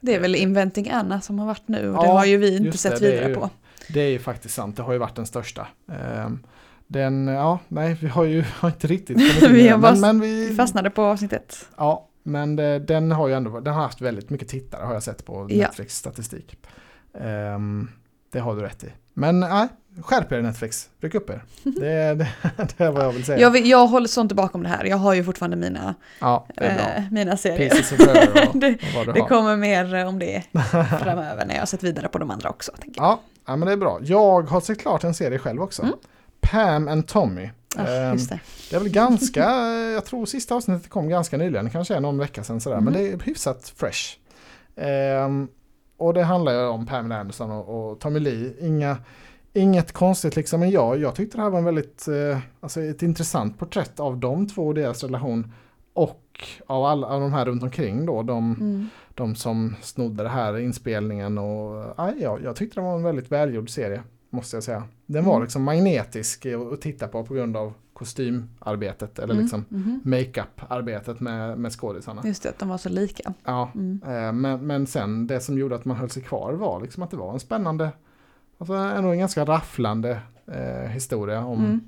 Det 0.00 0.14
är 0.14 0.20
väl 0.20 0.34
Inventing 0.34 0.90
Anna 0.90 1.20
som 1.20 1.38
har 1.38 1.46
varit 1.46 1.68
nu 1.68 1.90
och 1.90 1.96
Ja, 1.96 2.02
det 2.02 2.08
har 2.08 2.24
ju 2.24 2.36
vi 2.36 2.56
inte 2.56 2.78
sett 2.78 3.00
det 3.00 3.10
vidare 3.10 3.34
på. 3.34 3.50
Det 3.88 4.00
är 4.00 4.08
ju 4.10 4.18
faktiskt 4.18 4.54
sant, 4.54 4.76
det 4.76 4.82
har 4.82 4.92
ju 4.92 4.98
varit 4.98 5.16
den 5.16 5.26
största. 5.26 5.66
Ehm, 5.92 6.38
Den, 6.86 7.26
ja, 7.26 7.58
nej, 7.68 7.96
vi 8.00 8.08
har 8.08 8.24
ju 8.24 8.44
har 8.54 8.68
inte 8.68 8.86
riktigt 8.86 9.42
Vi 9.50 9.68
har 9.68 9.78
men, 9.78 10.00
men 10.00 10.20
vi, 10.20 10.54
fastnade 10.54 10.90
på 10.90 11.02
avsnittet. 11.02 11.68
Ja, 11.76 12.08
men 12.22 12.56
det, 12.56 12.78
den 12.78 13.12
har 13.12 13.28
ju 13.28 13.34
ändå, 13.34 13.60
den 13.60 13.74
har 13.74 13.82
haft 13.82 14.00
väldigt 14.00 14.30
mycket 14.30 14.48
tittare 14.48 14.84
har 14.84 14.94
jag 14.94 15.02
sett 15.02 15.24
på 15.24 15.46
Ja. 15.50 15.56
Netflix 15.66 15.96
statistik. 15.96 16.56
Ehm, 17.20 17.90
det 18.32 18.38
har 18.38 18.56
du 18.56 18.62
rätt 18.62 18.84
i. 18.84 18.86
Men 19.14 19.40
nej, 19.40 19.68
skärp 20.02 20.32
er 20.32 20.42
Netflix, 20.42 20.88
ryck 21.00 21.14
upp 21.14 21.30
er. 21.30 21.44
Det, 21.64 22.14
det, 22.14 22.28
det 22.56 22.84
är 22.84 22.90
vad 22.90 23.04
jag 23.04 23.12
vill 23.12 23.24
säga. 23.24 23.38
Jag, 23.38 23.50
vill, 23.50 23.70
jag 23.70 23.86
håller 23.86 24.08
sånt 24.08 24.32
bakom 24.32 24.62
det 24.62 24.68
här. 24.68 24.84
Jag 24.84 24.96
har 24.96 25.14
ju 25.14 25.24
fortfarande 25.24 25.56
mina, 25.56 25.94
ja, 26.20 26.46
eh, 26.56 27.02
mina 27.10 27.36
serier. 27.36 27.72
Och, 28.48 28.56
det, 28.56 28.78
och 29.06 29.14
det 29.14 29.20
kommer 29.20 29.56
mer 29.56 29.94
eh, 29.94 30.08
om 30.08 30.18
det 30.18 30.42
framöver 31.02 31.44
när 31.46 31.54
jag 31.54 31.60
har 31.60 31.66
sett 31.66 31.82
vidare 31.82 32.08
på 32.08 32.18
de 32.18 32.30
andra 32.30 32.50
också. 32.50 32.72
Ja, 32.94 33.20
ja, 33.48 33.56
men 33.56 33.66
det 33.66 33.72
är 33.72 33.76
bra. 33.76 33.98
Jag 34.02 34.42
har 34.42 34.60
sett 34.60 34.78
klart 34.80 35.04
en 35.04 35.14
serie 35.14 35.38
själv 35.38 35.62
också. 35.62 35.82
Mm. 35.82 35.94
Pam 36.40 36.88
and 36.88 37.06
Tommy. 37.06 37.50
Just 38.12 38.30
det. 38.30 38.40
Det 38.70 38.76
är 38.76 38.80
väl 38.80 38.88
ganska, 38.88 39.44
jag 39.94 40.04
tror 40.04 40.26
sista 40.26 40.54
avsnittet 40.54 40.90
kom 40.90 41.08
ganska 41.08 41.36
nyligen, 41.36 41.70
kanske 41.70 41.94
är 41.94 42.00
någon 42.00 42.18
vecka 42.18 42.44
sedan 42.44 42.60
sådär, 42.60 42.76
Mm. 42.76 42.84
men 42.84 43.02
det 43.02 43.08
är 43.12 43.18
hyfsat 43.24 43.72
fresh. 43.76 44.16
Ehm, 44.76 45.48
och 45.96 46.14
det 46.14 46.22
handlar 46.22 46.52
ju 46.52 46.66
om 46.66 46.86
Pamela 46.86 47.20
Anderson 47.20 47.50
och, 47.50 47.90
och 47.90 48.00
Tommy 48.00 48.18
Lee. 48.20 48.52
Inga, 48.60 48.96
inget 49.52 49.92
konstigt 49.92 50.36
liksom, 50.36 50.60
men 50.60 50.70
jag, 50.70 50.98
jag 50.98 51.14
tyckte 51.14 51.36
det 51.36 51.42
här 51.42 51.50
var 51.50 51.58
en 51.58 51.64
väldigt, 51.64 52.08
eh, 52.08 52.38
alltså 52.60 52.80
ett 52.82 53.02
intressant 53.02 53.58
porträtt 53.58 54.00
av 54.00 54.16
de 54.18 54.48
två 54.48 54.66
och 54.66 54.74
deras 54.74 55.02
relation. 55.02 55.52
Och 55.92 56.22
av 56.66 56.84
alla 56.84 57.06
av 57.06 57.20
de 57.20 57.32
här 57.32 57.44
runt 57.44 57.62
omkring 57.62 58.06
då, 58.06 58.22
de, 58.22 58.54
Mm. 58.54 58.88
De 59.18 59.34
som 59.34 59.74
snodde 59.82 60.22
det 60.22 60.28
här 60.28 60.58
inspelningen 60.58 61.38
och 61.38 61.94
ja, 61.96 62.12
jag, 62.20 62.42
jag 62.42 62.56
tyckte 62.56 62.80
det 62.80 62.84
var 62.84 62.94
en 62.96 63.02
väldigt 63.02 63.32
välgjord 63.32 63.70
serie. 63.70 64.02
Måste 64.30 64.56
jag 64.56 64.64
säga. 64.64 64.82
Den 65.06 65.24
var 65.24 65.32
Mm. 65.32 65.42
liksom 65.42 65.62
magnetisk 65.62 66.46
att 66.72 66.80
titta 66.80 67.08
på 67.08 67.24
på 67.24 67.34
grund 67.34 67.56
av 67.56 67.72
kostymarbetet 67.92 69.18
eller 69.18 69.34
Mm, 69.34 69.42
liksom 69.44 69.64
mhm. 69.68 70.00
makeup-arbetet 70.04 71.20
med, 71.20 71.58
med 71.58 71.72
skådisarna. 71.72 72.22
Just 72.24 72.42
det, 72.42 72.48
att 72.48 72.58
de 72.58 72.68
var 72.68 72.78
så 72.78 72.88
lika. 72.88 73.32
Ja, 73.44 73.70
Mm. 73.74 74.00
eh, 74.06 74.32
men, 74.32 74.66
men 74.66 74.86
sen 74.86 75.26
det 75.26 75.40
som 75.40 75.58
gjorde 75.58 75.74
att 75.74 75.84
man 75.84 75.96
höll 75.96 76.10
sig 76.10 76.22
kvar 76.22 76.52
var 76.52 76.80
liksom 76.80 77.02
att 77.02 77.10
det 77.10 77.16
var 77.16 77.32
en 77.32 77.40
spännande, 77.40 77.90
alltså 78.58 78.74
ändå 78.74 79.10
en 79.10 79.18
ganska 79.18 79.44
rafflande 79.44 80.20
eh, 80.46 80.90
historia 80.90 81.44
om 81.44 81.64
Mm. 81.64 81.80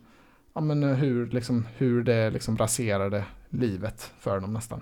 ja, 0.55 0.61
men 0.61 0.83
hur, 0.83 1.27
liksom, 1.27 1.67
hur 1.77 2.03
det 2.03 2.31
liksom 2.31 2.57
raserade 2.57 3.25
livet 3.49 4.13
för 4.21 4.41
dem 4.41 4.53
nästan. 4.53 4.81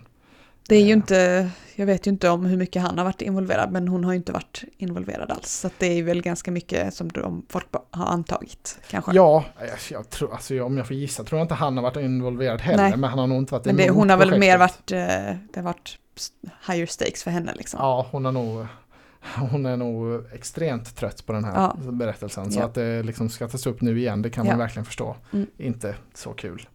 Det 0.69 0.77
är 0.77 0.81
ju 0.81 0.87
Eh. 0.91 0.97
inte, 0.97 1.51
jag 1.77 1.87
vet 1.87 2.07
ju 2.07 2.11
inte 2.11 2.29
om 2.29 2.45
hur 2.47 2.57
mycket 2.57 2.83
han 2.83 2.99
har 2.99 3.05
varit 3.05 3.23
involverad, 3.23 3.73
men 3.73 3.89
hon 3.89 4.05
har 4.05 4.13
ju 4.13 4.17
inte 4.17 4.33
varit 4.33 4.65
involverad 4.77 5.31
alls. 5.31 5.51
Så 5.53 5.71
det 5.79 5.87
är 5.87 6.03
väl 6.03 6.23
ganska 6.23 6.51
mycket 6.51 6.95
som 6.95 7.09
de 7.09 7.47
folk 7.49 7.67
har 7.91 8.07
antagit, 8.07 8.79
kanske. 8.91 9.13
Ja, 9.15 9.45
jag, 9.91 10.11
tror, 10.11 10.33
alltså, 10.33 10.63
om 10.63 10.77
jag 10.77 10.87
får 10.87 10.97
gissa 10.97 11.25
tror 11.25 11.39
jag 11.39 11.45
inte 11.45 11.55
han 11.55 11.77
har 11.77 11.85
varit 11.85 11.97
involverad 11.97 12.61
heller, 12.61 12.83
Nej. 12.83 12.97
men 12.97 13.11
han 13.11 13.19
har 13.19 13.27
nog 13.27 13.39
inte 13.39 13.55
varit 13.55 13.65
men 13.67 13.77
det, 13.77 13.91
hon 13.91 14.11
har 14.11 14.17
väl 14.17 14.39
mer 14.39 14.59
varit, 14.59 14.93
eh, 14.93 14.99
det 15.53 15.57
har 15.57 15.63
varit 15.63 15.99
higher 16.69 16.87
stakes 16.87 17.23
för 17.25 17.31
henne 17.31 17.55
liksom. 17.57 17.79
Ja, 17.83 18.07
hon 18.11 18.25
har 18.25 18.33
nog 18.33 18.67
hon 19.51 19.67
är 19.67 19.77
nog 19.77 20.25
extremt 20.33 20.97
trött 20.97 21.27
på 21.27 21.33
den 21.33 21.45
här 21.45 21.55
Ja. 21.55 21.77
berättelsen. 21.93 22.53
Så 22.53 22.61
Ja. 22.61 22.65
att 22.65 22.75
det 22.75 23.03
liksom 23.03 23.29
ska 23.29 23.49
tas 23.49 23.67
upp 23.67 23.81
nu 23.81 23.99
igen, 23.99 24.23
det 24.23 24.31
kan 24.31 24.47
Ja. 24.47 24.53
man 24.53 24.59
verkligen 24.59 24.85
förstå. 24.85 25.17
Mm. 25.33 25.47
Inte 25.59 25.95
så 26.15 26.33
kul. 26.33 26.69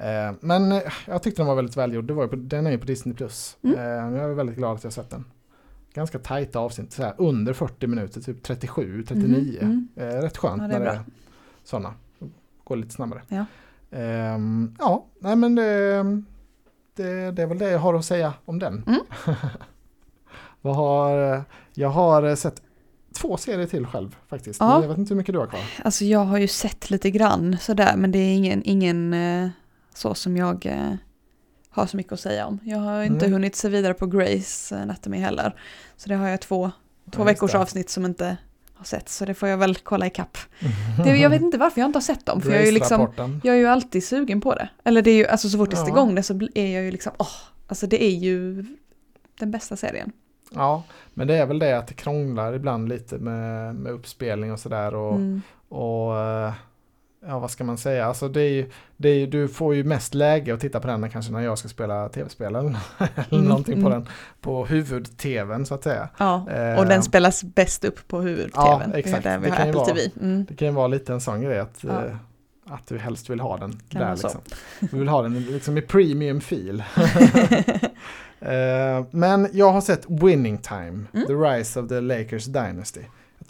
Eh, 0.00 0.32
men 0.40 0.72
eh, 0.72 0.82
jag 1.06 1.22
tyckte 1.22 1.42
den 1.42 1.46
var 1.46 1.54
väldigt 1.54 1.76
välgjord. 1.76 2.04
Det 2.04 2.12
var 2.14 2.26
på, 2.26 2.36
den 2.36 2.66
är 2.66 2.70
ju 2.70 2.78
på 2.78 2.86
Disney+. 2.86 3.14
Plus. 3.14 3.56
Mm. 3.62 3.78
Eh, 3.78 4.20
jag 4.20 4.30
är 4.30 4.34
väldigt 4.34 4.56
glad 4.56 4.76
att 4.76 4.84
jag 4.84 4.92
sett 4.92 5.10
den. 5.10 5.24
Ganska 5.94 6.18
tajta 6.18 6.58
avsnitt, 6.58 6.92
så 6.92 7.02
här, 7.02 7.14
under 7.18 7.52
40 7.52 7.86
minuter, 7.86 8.20
typ 8.20 8.42
37, 8.42 9.04
39. 9.08 9.58
Mhm, 9.62 9.88
Eh, 9.96 10.06
rätt 10.06 10.36
skönt 10.36 10.62
Ja, 10.62 10.68
det 10.68 10.74
är 10.74 10.78
när 10.78 10.86
det 10.86 10.92
är 10.92 11.04
sådana. 11.64 11.94
Går 12.64 12.76
lite 12.76 12.90
snabbare. 12.90 13.22
Ja. 13.28 13.44
Ehm, 13.90 14.76
ja, 14.78 15.06
nej 15.18 15.36
men 15.36 15.54
det, 15.54 16.02
det, 16.94 17.30
det 17.30 17.42
är 17.42 17.46
väl 17.46 17.58
det 17.58 17.70
jag 17.70 17.78
har 17.78 17.94
att 17.94 18.04
säga 18.04 18.34
om 18.44 18.58
den. 18.58 18.84
Mm. 18.86 19.00
Vad 20.60 20.76
har, 20.76 21.42
jag 21.74 21.88
har 21.88 22.34
sett 22.36 22.62
två 23.12 23.36
serier 23.36 23.66
till 23.66 23.86
själv 23.86 24.16
faktiskt. 24.28 24.60
Ja. 24.60 24.82
Jag 24.82 24.88
vet 24.88 24.98
inte 24.98 25.14
hur 25.14 25.16
mycket 25.16 25.32
du 25.32 25.38
har 25.38 25.46
kvar. 25.46 25.60
Alltså 25.84 26.04
jag 26.04 26.24
har 26.24 26.38
ju 26.38 26.48
sett 26.48 26.90
lite 26.90 27.10
grann 27.10 27.56
sådär, 27.60 27.96
men 27.96 28.12
det 28.12 28.18
är 28.18 28.34
ingen, 28.34 28.62
ingen 28.64 29.14
eh, 29.14 29.50
så 30.00 30.14
som 30.14 30.36
jag 30.36 30.66
eh, 30.66 30.92
har 31.70 31.86
så 31.86 31.96
mycket 31.96 32.12
att 32.12 32.20
säga 32.20 32.46
om. 32.46 32.58
Jag 32.64 32.78
har 32.78 33.02
inte 33.02 33.24
Nej. 33.24 33.32
hunnit 33.32 33.56
se 33.56 33.68
vidare 33.68 33.94
på 33.94 34.06
Grace 34.06 34.76
Anatomy 34.82 35.18
heller. 35.18 35.54
Så 35.96 36.08
det 36.08 36.14
har 36.14 36.28
jag 36.28 36.40
två, 36.40 36.70
två 37.10 37.20
Ja, 37.22 37.24
veckors 37.24 37.52
det. 37.52 37.58
avsnitt 37.58 37.90
som 37.90 38.04
inte 38.04 38.36
har 38.74 38.84
sett, 38.84 39.08
så 39.08 39.24
det 39.24 39.34
får 39.34 39.48
jag 39.48 39.58
väl 39.58 39.74
kolla 39.76 40.06
ikapp. 40.06 40.38
Det, 41.04 41.16
jag 41.16 41.30
vet 41.30 41.42
inte 41.42 41.58
varför 41.58 41.80
jag 41.80 41.88
inte 41.88 41.96
har 41.96 42.02
sett 42.02 42.26
dem, 42.26 42.40
för 42.40 42.50
jag 42.50 42.60
är 42.60 42.66
ju 42.66 42.72
liksom, 42.72 43.12
jag 43.42 43.54
är 43.54 43.58
ju 43.58 43.66
alltid 43.66 44.04
sugen 44.04 44.40
på 44.40 44.54
det. 44.54 44.68
Eller 44.84 45.02
det 45.02 45.10
är 45.10 45.14
ju, 45.16 45.26
alltså 45.26 45.48
så 45.48 45.58
fort 45.58 45.70
sätter 45.70 45.82
Ja. 45.84 45.88
igång 45.88 46.14
det 46.14 46.22
så 46.22 46.40
är 46.54 46.74
jag 46.74 46.82
ju 46.84 46.90
liksom, 46.90 47.12
åh, 47.18 47.26
alltså 47.66 47.86
det 47.86 48.04
är 48.04 48.10
ju 48.16 48.64
den 49.38 49.50
bästa 49.50 49.76
serien. 49.76 50.12
Ja, 50.54 50.82
men 51.14 51.26
det 51.26 51.34
är 51.34 51.46
väl 51.46 51.58
det 51.58 51.78
att 51.78 51.86
det 51.88 51.94
krånglar 51.94 52.52
ibland 52.54 52.88
lite 52.88 53.18
med, 53.18 53.74
med 53.74 53.92
uppspelning 53.92 54.52
och 54.52 54.60
sådär. 54.60 54.94
Och, 54.94 55.14
Mm. 55.16 55.42
och 55.68 56.18
eh, 56.18 56.52
ja, 57.26 57.38
vad 57.38 57.50
ska 57.50 57.64
man 57.64 57.78
säga? 57.78 58.06
Alltså 58.06 58.28
det 58.28 58.40
är, 58.42 58.48
ju- 58.50 58.70
det 58.96 59.08
är, 59.08 59.14
ju- 59.14 59.26
du 59.26 59.48
får 59.48 59.74
ju 59.74 59.84
mest 59.84 60.14
läge 60.14 60.54
att 60.54 60.60
titta 60.60 60.80
på 60.80 60.86
den 60.88 61.10
kanske 61.10 61.32
när 61.32 61.40
jag 61.40 61.58
ska 61.58 61.68
spela 61.68 62.08
tv-spel 62.08 62.54
eller, 62.56 62.76
Mm, 63.30 63.44
någonting 63.44 63.82
på 63.82 63.88
mm. 63.88 63.90
den. 63.92 64.08
På 64.40 64.66
huvud-tvn 64.66 65.66
så 65.66 65.74
att 65.74 65.82
säga. 65.84 66.08
Ja, 66.18 66.46
Eh, 66.50 66.78
och 66.78 66.86
den 66.86 67.02
spelas 67.02 67.44
bäst 67.44 67.84
upp 67.84 68.08
på 68.08 68.20
huvud-tvn. 68.20 68.52
Ja, 68.54 68.82
exakt. 68.94 69.22
Det 69.24 69.38
Det 69.38 69.50
kan 69.50 69.66
ju 69.66 69.72
vara-. 69.72 69.96
Mm. 70.20 70.44
Det 70.48 70.54
kan 70.56 70.68
ju 70.68 70.74
vara 70.74 70.86
lite 70.88 71.12
en 71.12 71.20
sån 71.20 71.40
grej 71.40 71.58
att, 71.58 71.78
Ja. 71.80 72.04
eh, 72.04 72.16
att 72.66 72.86
du 72.86 72.98
helst 72.98 73.30
vill 73.30 73.40
ha 73.40 73.56
den 73.56 73.80
Kan 73.88 74.00
där. 74.02 74.10
Liksom. 74.10 74.40
Du 74.80 74.98
vill 74.98 75.08
ha 75.08 75.22
den 75.22 75.40
liksom 75.42 75.78
i 75.78 75.82
premium 75.82 76.40
fil. 76.40 76.82
Eh, 78.42 79.04
men 79.10 79.48
jag 79.52 79.72
har 79.72 79.80
sett 79.80 80.04
Winning 80.08 80.58
Time, 80.58 81.04
Mm. 81.14 81.26
The 81.26 81.32
Rise 81.32 81.80
of 81.80 81.88
the 81.88 82.00
Lakers 82.00 82.44
Dynasty. 82.44 83.00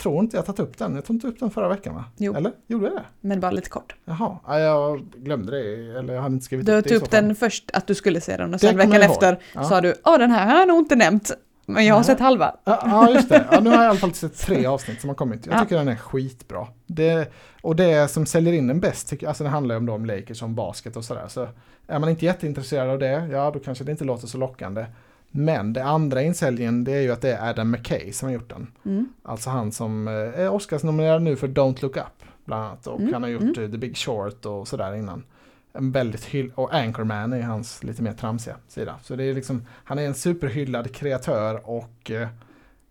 Tror 0.02 0.20
inte 0.20 0.36
jag 0.36 0.46
tagit 0.46 0.60
upp 0.60 0.78
den, 0.78 0.94
jag 0.94 1.04
tog 1.04 1.16
inte 1.16 1.26
upp 1.26 1.38
den 1.40 1.50
förra 1.50 1.68
veckan 1.68 1.94
va? 1.94 2.04
Jo. 2.16 2.34
Eller? 2.34 2.52
Gjorde 2.66 2.86
jag 2.86 2.94
det? 2.96 3.04
Men 3.20 3.40
bara 3.40 3.50
lite 3.50 3.68
kort. 3.70 3.94
Jaha, 4.04 4.36
ja, 4.46 4.58
jag 4.60 5.00
glömde 5.16 5.52
det, 5.52 5.98
eller 5.98 6.14
jag 6.14 6.22
hade 6.22 6.32
inte 6.34 6.44
skrivit 6.44 6.66
Du 6.66 6.72
upp 6.76 6.84
det 6.84 6.90
i 6.90 6.92
tog 6.98 7.02
upp 7.02 7.10
den 7.10 7.34
först 7.34 7.70
att 7.72 7.86
du 7.86 7.94
skulle 7.94 8.20
se 8.20 8.36
den 8.36 8.54
och 8.54 8.60
sen 8.60 8.76
veckan 8.76 9.02
efter 9.02 9.38
Ja. 9.54 9.64
sa 9.64 9.80
du 9.80 9.94
åh 10.04 10.18
den 10.18 10.30
här 10.30 10.46
har 10.46 10.58
jag 10.58 10.68
nog 10.68 10.78
inte 10.78 10.96
nämnt. 10.96 11.30
Men 11.66 11.86
jag 11.86 11.94
har 11.94 12.00
Nej. 12.00 12.06
sett 12.06 12.20
halva. 12.20 12.56
Ja, 12.64 12.82
Ja, 12.86 13.10
just 13.10 13.28
det. 13.28 13.46
Ja, 13.50 13.60
nu 13.60 13.70
har 13.70 13.76
jag 13.76 13.84
i 13.84 13.88
alla 13.88 13.98
fall 13.98 14.12
sett 14.14 14.36
tre 14.38 14.66
avsnitt 14.66 15.00
som 15.00 15.08
har 15.10 15.14
kommit. 15.14 15.46
Jag 15.46 15.54
Ja. 15.54 15.60
tycker 15.60 15.76
den 15.76 15.88
är 15.88 15.96
skitbra. 15.96 16.66
Det, 16.86 17.32
och 17.62 17.76
det 17.76 18.10
som 18.10 18.26
säljer 18.26 18.52
in 18.52 18.66
den 18.66 18.80
bäst, 18.80 19.08
tycker, 19.08 19.28
alltså 19.28 19.44
det 19.44 19.50
handlar 19.50 19.74
ju 19.74 19.76
om 19.78 19.86
de 19.86 20.04
Lakers, 20.06 20.42
om 20.42 20.54
basket 20.54 20.96
och 20.96 21.04
sådär. 21.04 21.24
Så 21.28 21.48
är 21.86 21.98
man 21.98 22.08
inte 22.08 22.24
jätteintresserad 22.24 22.90
av 22.90 22.98
det, 22.98 23.28
ja 23.32 23.50
då 23.50 23.58
kanske 23.58 23.84
det 23.84 23.92
inte 23.92 24.04
låter 24.04 24.26
så 24.26 24.38
lockande. 24.38 24.86
Men 25.30 25.72
det 25.72 25.84
andra 25.84 26.22
insäljningen, 26.22 26.84
det 26.84 26.92
är 26.92 27.00
ju 27.00 27.12
att 27.12 27.20
det 27.20 27.32
är 27.32 27.50
Adam 27.50 27.70
McKay 27.70 28.12
som 28.12 28.28
har 28.28 28.34
gjort 28.34 28.50
den. 28.50 28.66
Mm. 28.84 29.08
Alltså 29.22 29.50
han 29.50 29.72
som 29.72 30.08
eh, 30.08 30.14
är 30.14 30.50
Oscarsnominerad 30.50 31.22
nu 31.22 31.36
för 31.36 31.48
Don't 31.48 31.82
Look 31.82 31.96
Up, 31.96 32.24
bland 32.44 32.64
annat. 32.64 32.86
Och 32.86 33.00
Mm, 33.00 33.12
han 33.12 33.22
har 33.22 33.30
gjort 33.30 33.42
mm. 33.42 33.70
The 33.70 33.78
Big 33.78 33.96
Short 33.96 34.46
och 34.46 34.68
sådär 34.68 34.94
innan. 34.94 35.24
En 35.72 35.92
väldigt 35.92 36.24
hyll 36.24 36.52
och 36.54 36.74
Anchorman 36.74 37.32
är 37.32 37.42
hans 37.42 37.84
lite 37.84 38.02
mer 38.02 38.12
tramsiga 38.12 38.56
sida. 38.68 38.96
Så 39.02 39.16
det 39.16 39.24
är 39.24 39.34
liksom, 39.34 39.66
han 39.84 39.98
är 39.98 40.06
en 40.06 40.14
superhyllad 40.14 40.94
kreatör 40.94 41.60
och 41.70 42.10
eh, 42.10 42.28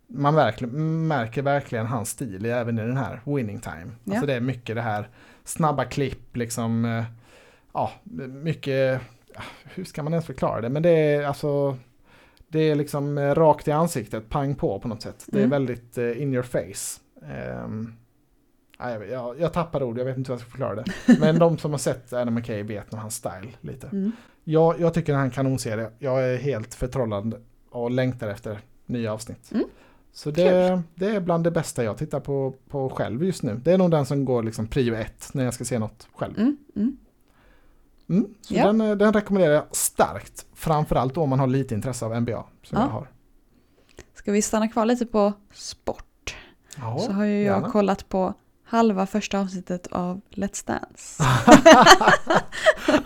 man 0.06 0.34
verkligen, 0.34 1.06
märker 1.06 1.42
verkligen 1.42 1.86
hans 1.86 2.10
stil 2.10 2.44
även 2.46 2.78
i 2.78 2.82
den 2.82 2.96
här 2.96 3.20
Winning 3.24 3.60
Time. 3.60 3.90
Ja. 4.04 4.12
Alltså 4.12 4.26
det 4.26 4.34
är 4.34 4.40
mycket 4.40 4.76
det 4.76 4.82
här 4.82 5.08
snabba 5.44 5.84
klipp, 5.84 6.36
liksom, 6.36 7.04
ja, 7.72 7.90
mycket, 8.42 9.00
ja, 9.34 9.42
hur 9.64 9.84
ska 9.84 10.02
man 10.02 10.12
ens 10.12 10.26
förklara 10.26 10.60
det? 10.60 10.68
Men 10.68 10.82
det 10.82 10.90
är 10.90 11.26
alltså, 11.26 11.76
det 12.52 12.60
är 12.70 12.74
liksom 12.74 13.18
eh, 13.18 13.34
rakt 13.34 13.68
i 13.68 13.70
ansiktet, 13.72 14.28
pang 14.28 14.54
på 14.54 14.78
på 14.80 14.88
något 14.88 15.02
sätt. 15.02 15.24
Det 15.26 15.36
är 15.38 15.44
Mm. 15.44 15.50
väldigt 15.50 15.98
eh, 15.98 16.22
in 16.22 16.34
your 16.34 16.42
face. 16.42 17.00
Ja, 18.78 18.90
jag, 18.90 19.08
jag, 19.08 19.40
jag 19.40 19.52
tappar 19.52 19.82
ord, 19.82 19.98
jag 19.98 20.04
vet 20.04 20.16
inte 20.16 20.32
hur 20.32 20.34
jag 20.34 20.40
ska 20.40 20.50
förklara 20.50 20.74
det. 20.74 20.84
Men 21.20 21.38
de 21.38 21.58
som 21.58 21.70
har 21.70 21.78
sett 21.78 22.12
Adam 22.12 22.34
McKay 22.34 22.62
vet 22.62 22.92
nog 22.92 23.00
hans 23.00 23.14
style 23.14 23.48
lite. 23.60 23.86
Mm. 23.86 24.12
Jag, 24.44 24.80
jag 24.80 24.94
tycker 24.94 25.12
här 25.14 25.20
är 25.20 25.24
en 25.24 25.30
kanonserie. 25.30 25.90
Jag 25.98 26.22
är 26.24 26.36
helt 26.36 26.74
förtrollad 26.74 27.34
och 27.70 27.90
längtar 27.90 28.28
efter 28.28 28.58
nya 28.86 29.12
avsnitt. 29.12 29.50
Mm. 29.52 29.64
Så 30.12 30.30
det, 30.30 30.82
det 30.94 31.06
är 31.06 31.20
bland 31.20 31.44
det 31.44 31.50
bästa 31.50 31.84
jag 31.84 31.98
tittar 31.98 32.20
på, 32.20 32.54
på 32.68 32.90
själv 32.90 33.24
just 33.24 33.42
nu. 33.42 33.60
Det 33.64 33.72
är 33.72 33.78
nog 33.78 33.90
den 33.90 34.06
som 34.06 34.24
går 34.24 34.42
liksom 34.42 34.66
prio 34.66 34.94
ett 34.94 35.30
när 35.34 35.44
jag 35.44 35.54
ska 35.54 35.64
se 35.64 35.78
något 35.78 36.08
själv. 36.14 36.38
Mm. 36.38 36.56
Mm. 36.76 36.96
Mm, 38.10 38.26
så 38.40 38.54
Ja. 38.54 38.66
den, 38.66 38.80
eh, 38.80 38.96
den 38.96 39.12
rekommenderar 39.12 39.54
jag 39.54 39.76
starkt. 39.76 40.46
Framförallt 40.54 41.16
om 41.16 41.30
man 41.30 41.40
har 41.40 41.46
lite 41.46 41.74
intresse 41.74 42.04
av 42.06 42.14
NBA. 42.22 42.44
Som 42.62 42.78
Ja. 42.78 42.84
jag 42.84 42.88
har. 42.90 43.10
Ska 44.14 44.32
vi 44.32 44.42
stanna 44.42 44.68
kvar 44.68 44.86
lite 44.86 45.06
på 45.06 45.32
sport? 45.54 46.36
Ja, 46.76 46.98
Så 46.98 47.12
har 47.12 47.24
ju 47.24 47.42
jag 47.42 47.54
gärna. 47.56 47.70
kollat 47.70 48.08
på 48.08 48.34
halva 48.64 49.06
första 49.06 49.40
avsnittet 49.40 49.86
av 49.86 50.20
Let's 50.30 50.66
Dance. 50.66 51.22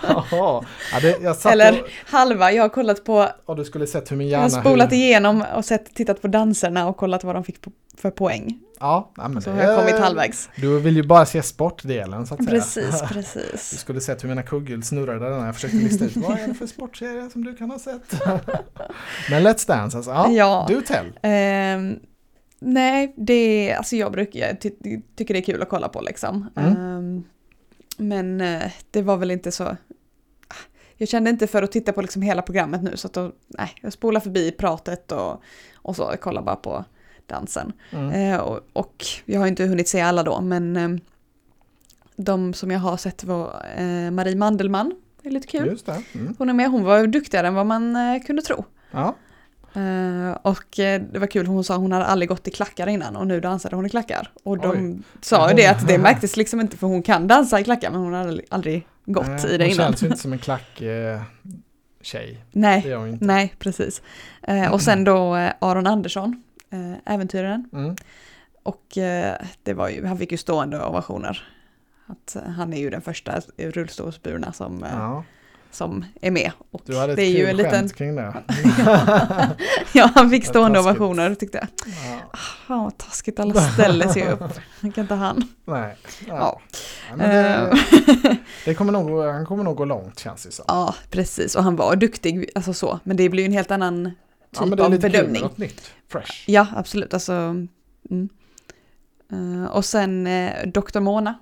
Jaha. 0.09 0.65
ja, 0.93 1.01
det, 1.03 1.19
jag 1.23 1.37
satt 1.37 1.53
Eller 1.53 1.83
och, 1.83 1.89
halva, 2.07 2.53
jag 2.53 2.63
har 2.63 2.69
kollat 2.69 3.05
på, 3.05 3.29
och 3.47 3.57
du 3.57 3.65
skulle 3.65 3.87
sett 3.87 4.11
hur 4.13 4.17
min 4.17 4.29
jag 4.29 4.41
hjärna... 4.43 4.55
har 4.57 4.61
spolat 4.61 4.93
hur, 4.93 4.97
igenom 4.97 5.45
och 5.57 5.65
sett, 5.65 5.95
tittat 5.95 6.23
på 6.23 6.29
danserna 6.29 6.89
och 6.89 6.97
kollat 6.97 7.25
vad 7.25 7.35
de 7.37 7.45
fick 7.45 7.61
på, 7.61 7.71
för 7.99 8.11
poäng. 8.11 8.59
Ja, 8.81 9.13
ja, 9.17 9.29
men 9.29 9.43
Så 9.43 9.51
det 9.51 9.57
har 9.57 9.63
jag 9.63 9.79
kommit 9.79 9.99
halvvägs. 10.01 10.49
Du 10.57 10.81
vill 10.81 10.97
ju 10.97 11.03
bara 11.03 11.27
se 11.27 11.43
sportdelen 11.43 12.27
så 12.27 12.35
att 12.35 12.45
säga. 12.45 12.51
Precis, 12.51 13.01
Du 13.09 13.15
precis. 13.15 13.79
skulle 13.81 14.01
sett 14.01 14.25
hur 14.25 14.29
mina 14.29 14.43
kugghjul 14.43 14.83
snurrade 14.83 15.31
när 15.39 15.47
jag 15.47 15.55
försökte 15.55 15.77
lista 15.77 16.05
ut 16.05 16.17
vad 16.17 16.39
är 16.39 16.49
det 16.49 16.55
för 16.55 16.67
sportserie 16.67 17.31
som 17.31 17.45
du 17.45 17.55
kan 17.57 17.71
ha 17.71 17.79
sett. 17.79 18.13
Men 19.31 19.47
Let's 19.47 19.67
Dance 19.69 19.97
alltså, 19.97 20.11
ja, 20.11 20.31
Ja. 20.31 20.67
du 20.69 20.81
tell. 20.83 21.13
Ehm, 21.23 21.99
nej, 22.59 23.15
det 23.17 23.75
alltså 23.79 23.97
jag 23.97 24.13
brukar, 24.13 24.41
jag 24.41 24.61
ty, 24.61 24.71
tycker 25.17 25.35
det 25.35 25.41
är 25.41 25.45
kul 25.45 25.63
att 25.63 25.69
kolla 25.69 25.89
på 25.89 26.01
liksom. 26.01 26.51
Mm. 26.57 26.73
Ehm, 26.77 27.25
men 27.97 28.41
eh, 28.41 28.73
det 28.91 29.03
var 29.03 29.17
väl 29.17 29.31
inte 29.31 29.53
så, 29.53 29.77
jag 30.97 31.09
kände 31.09 31.31
inte 31.31 31.47
för 31.47 31.63
att 31.63 31.73
titta 31.73 31.93
på 31.93 32.03
liksom 32.03 32.23
hela 32.23 32.43
programmet 32.43 32.83
nu 32.83 32.97
så 32.97 33.07
att 33.07 33.13
då, 33.13 33.33
nej, 33.49 33.71
jag 33.81 33.93
spolar 33.93 34.21
förbi 34.21 34.51
pratet 34.51 35.13
och, 35.13 35.43
och 35.75 35.97
så, 35.97 36.15
kollar 36.21 36.43
bara 36.43 36.57
på 36.57 36.85
dansen. 37.27 37.73
Mm. 37.91 38.11
Eh, 38.11 38.41
och, 38.41 38.61
och 38.73 39.05
jag 39.25 39.41
har 39.41 39.47
inte 39.47 39.65
hunnit 39.65 39.89
se 39.89 40.01
alla 40.01 40.23
då, 40.23 40.41
men 40.41 40.77
eh, 40.77 40.89
de 42.17 42.55
som 42.55 42.71
jag 42.71 42.81
har 42.81 42.97
sett 42.97 43.25
var 43.25 43.67
eh, 43.77 44.11
Marie 44.11 44.37
Mandelmann, 44.37 44.95
det 45.23 45.29
är 45.29 45.33
lite 45.33 45.47
kul. 45.47 45.79
Mm. 46.15 46.35
Hon 46.39 46.49
är 46.49 46.53
med, 46.53 46.71
hon 46.71 46.85
var 46.85 47.07
duktigare 47.07 47.47
än 47.47 47.55
vad 47.55 47.67
man 47.67 47.97
eh, 47.97 48.23
kunde 48.23 48.43
tro. 48.43 48.65
Ja. 48.91 49.15
Uh, 49.77 50.37
och 50.43 50.79
uh, 50.79 51.01
det 51.13 51.19
var 51.19 51.27
kul, 51.27 51.47
hon 51.47 51.65
sa 51.65 51.75
att 51.75 51.81
hon 51.81 51.93
hade 51.93 52.05
aldrig 52.05 52.29
gått 52.29 52.49
i 52.49 52.51
klackar 52.51 52.87
innan 52.87 53.17
och 53.17 53.27
nu 53.27 53.41
dansade 53.41 53.77
hon 53.77 53.87
i 53.87 53.89
klackar. 53.89 54.31
Och 54.43 54.59
de 54.59 54.71
Oj. 54.71 55.03
sa 55.21 55.51
ju 55.51 55.57
det 55.57 55.67
att 55.67 55.89
det 55.89 55.99
märktes 56.09 56.37
liksom 56.37 56.61
inte 56.61 56.77
för 56.77 56.87
hon 56.87 57.03
kan 57.03 57.27
dansa 57.27 57.61
i 57.61 57.65
klackar 57.65 57.91
men 57.91 58.01
hon 58.01 58.15
hade 58.15 58.43
aldrig 58.49 58.87
gått 59.05 59.45
uh, 59.45 59.51
i 59.51 59.59
det 59.59 59.69
innan. 59.69 59.87
Hon 59.87 59.93
känns 59.93 60.03
ju 60.03 60.07
inte 60.07 60.19
som 60.19 60.33
en 60.33 60.39
klack 60.49 60.83
tjej. 62.01 62.45
Nej, 62.53 62.97
nej 63.21 63.55
precis. 63.59 64.03
och 64.73 64.83
sen 64.83 65.05
då 65.05 65.35
Aron 65.59 65.87
Andersson, 65.87 66.43
äventyraren. 67.05 67.69
Mm. 67.73 67.97
Och 68.63 68.85
det 69.63 69.75
var 69.75 69.89
ju, 69.89 70.07
han 70.07 70.19
fick 70.19 70.33
ju 70.33 70.39
stående 70.39 70.85
ovationer. 70.85 71.49
Att 72.07 72.37
han 72.57 72.73
är 72.73 72.79
ju 72.79 72.91
den 72.91 73.03
första 73.03 73.41
rullstolsburna 73.57 74.53
som 74.53 74.87
ja 74.91 75.25
som 75.75 76.05
är 76.21 76.31
med. 76.31 76.53
Och 76.71 76.83
du 76.87 76.97
hade 76.97 77.13
ett 77.13 77.17
det 77.17 77.23
är 77.23 77.33
kul 77.33 77.41
ju 77.41 77.47
en 77.47 77.57
liten... 77.57 77.89
kring 77.89 78.15
det. 78.15 78.35
ja, 79.93 80.11
han 80.15 80.31
fick 80.31 80.47
stående 80.47 80.81
ovationer 80.81 81.35
tyckte 81.35 81.59
jag. 81.59 81.69
Ja. 81.87 82.39
Ah, 82.67 82.83
vad 82.83 82.99
taskigt, 82.99 83.41
alla 83.41 83.61
ställer 83.61 84.09
sig 84.09 84.29
upp. 84.29 84.61
Det 84.81 84.91
kan 84.91 85.05
inte 85.05 85.15
han. 85.15 85.49
Nej. 85.65 85.97
Ja. 86.29 86.61
ja. 87.11 87.17
det, 87.17 87.45
eh. 87.45 88.37
det, 88.65 88.75
kommer 88.75 88.93
nog, 88.93 89.25
han 89.25 89.47
kommer 89.47 89.65
nog 89.65 89.77
gå 89.77 89.85
långt 89.85 90.19
känns 90.19 90.43
det 90.43 90.53
som. 90.53 90.65
Ja, 90.69 90.95
precis. 91.11 91.55
Och 91.55 91.63
han 91.65 91.77
var 91.77 91.97
duktig, 91.97 92.51
alltså 92.55 92.75
så. 92.75 93.01
Men 93.05 93.17
det 93.17 93.29
blir 93.29 93.43
ju 93.43 93.47
en 93.47 93.53
helt 93.53 93.71
annan 93.71 94.05
typ 94.05 94.61
ja, 94.61 94.67
men 94.67 94.77
det 94.79 94.85
är 94.85 94.89
lite 94.89 95.09
bedömning. 95.09 95.35
Kul, 95.35 95.43
något 95.43 95.59
nytt, 95.59 95.91
fresh. 96.09 96.51
Ja, 96.51 96.67
absolut. 96.77 97.15
Alltså, 97.15 97.33
mm. 98.11 98.29
uh, 99.33 99.65
och 99.65 99.85
sen 99.85 100.27
uh, 100.27 100.67
Dr. 100.67 101.01
Mona 101.01 101.35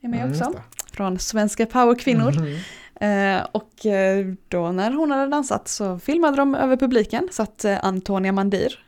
är 0.00 0.08
med 0.08 0.20
mm, 0.20 0.30
också. 0.30 0.60
Från 0.92 1.18
Svenska 1.18 1.66
Powerkvinnor. 1.66 2.36
Mm. 2.36 2.58
Eh, 3.00 3.46
och 3.52 3.86
eh, 3.86 4.26
då 4.48 4.72
när 4.72 4.90
hon 4.90 5.10
hade 5.10 5.30
dansat 5.30 5.68
så 5.68 5.98
filmade 5.98 6.36
de 6.36 6.54
över 6.54 6.76
publiken 6.76 7.28
så 7.32 7.42
att 7.42 7.64
eh, 7.64 7.78
Antonia 7.82 8.32
Mandir 8.32 8.86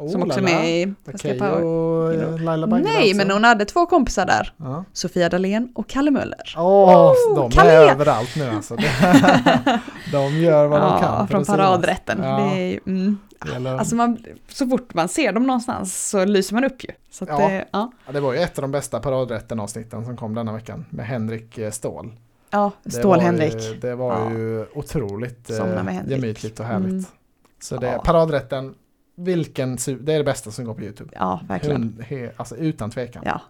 Oh, 0.00 0.08
som 0.08 0.22
också 0.22 0.38
är 0.38 0.42
med 0.42 0.70
i 0.70 0.94
Okej, 1.14 1.36
okay, 1.36 1.50
och 1.50 2.40
Laila 2.40 2.66
Bagge 2.66 2.84
Nej, 2.84 2.96
alltså. 2.96 3.16
men 3.16 3.30
hon 3.30 3.44
hade 3.44 3.64
två 3.64 3.86
kompisar 3.86 4.26
där. 4.26 4.52
Ja. 4.56 4.84
Sofia 4.92 5.28
Dalén 5.28 5.72
och 5.74 5.88
Kalle 5.88 6.10
Möller. 6.10 6.54
Åh, 6.56 7.12
oh, 7.12 7.36
de 7.36 7.50
Kalle. 7.50 7.70
är 7.70 7.90
överallt 7.90 8.36
nu 8.36 8.50
alltså. 8.50 8.76
de 10.12 10.36
gör 10.36 10.66
vad 10.66 10.80
ja, 10.80 10.92
de 10.92 11.00
kan. 11.00 11.28
från 11.28 11.44
paradrätten. 11.44 12.22
Ja. 12.22 12.36
Det 12.36 12.60
är, 12.60 12.80
mm. 12.86 13.18
Alltså 13.78 13.94
man, 13.94 14.18
så 14.48 14.66
fort 14.66 14.94
man 14.94 15.08
ser 15.08 15.32
dem 15.32 15.46
någonstans 15.46 16.08
så 16.10 16.24
lyser 16.24 16.54
man 16.54 16.64
upp 16.64 16.84
ju. 16.84 16.90
Så 17.10 17.24
ja. 17.28 17.36
Det, 17.36 17.64
ja. 17.72 17.92
det 18.12 18.20
var 18.20 18.32
ju 18.32 18.38
ett 18.38 18.58
av 18.58 18.62
de 18.62 18.70
bästa 18.70 19.00
paradrätten 19.00 19.60
avsnitten 19.60 20.04
som 20.04 20.16
kom 20.16 20.34
denna 20.34 20.52
veckan 20.52 20.86
med 20.90 21.06
Henrik 21.06 21.58
Ståhl. 21.70 22.12
Ja, 22.50 22.72
Stål-Henrik. 22.84 23.80
Det 23.80 23.94
var 23.94 24.20
ja. 24.20 24.30
ju 24.30 24.66
otroligt 24.74 25.50
eh, 25.50 26.00
gemytligt 26.06 26.60
och 26.60 26.66
härligt. 26.66 26.90
Mm. 26.90 27.04
Så 27.60 27.76
det, 27.76 27.86
ja. 27.86 28.02
paradrätten, 28.04 28.74
vilken, 29.16 29.76
det 29.76 30.12
är 30.12 30.18
det 30.18 30.24
bästa 30.24 30.50
som 30.50 30.64
går 30.64 30.74
på 30.74 30.82
YouTube. 30.82 31.10
Ja, 31.14 31.40
verkligen. 31.48 31.82
Hund, 31.82 32.02
he, 32.02 32.30
alltså 32.36 32.56
utan 32.56 32.90
tvekan. 32.90 33.22
Ja. 33.26 33.40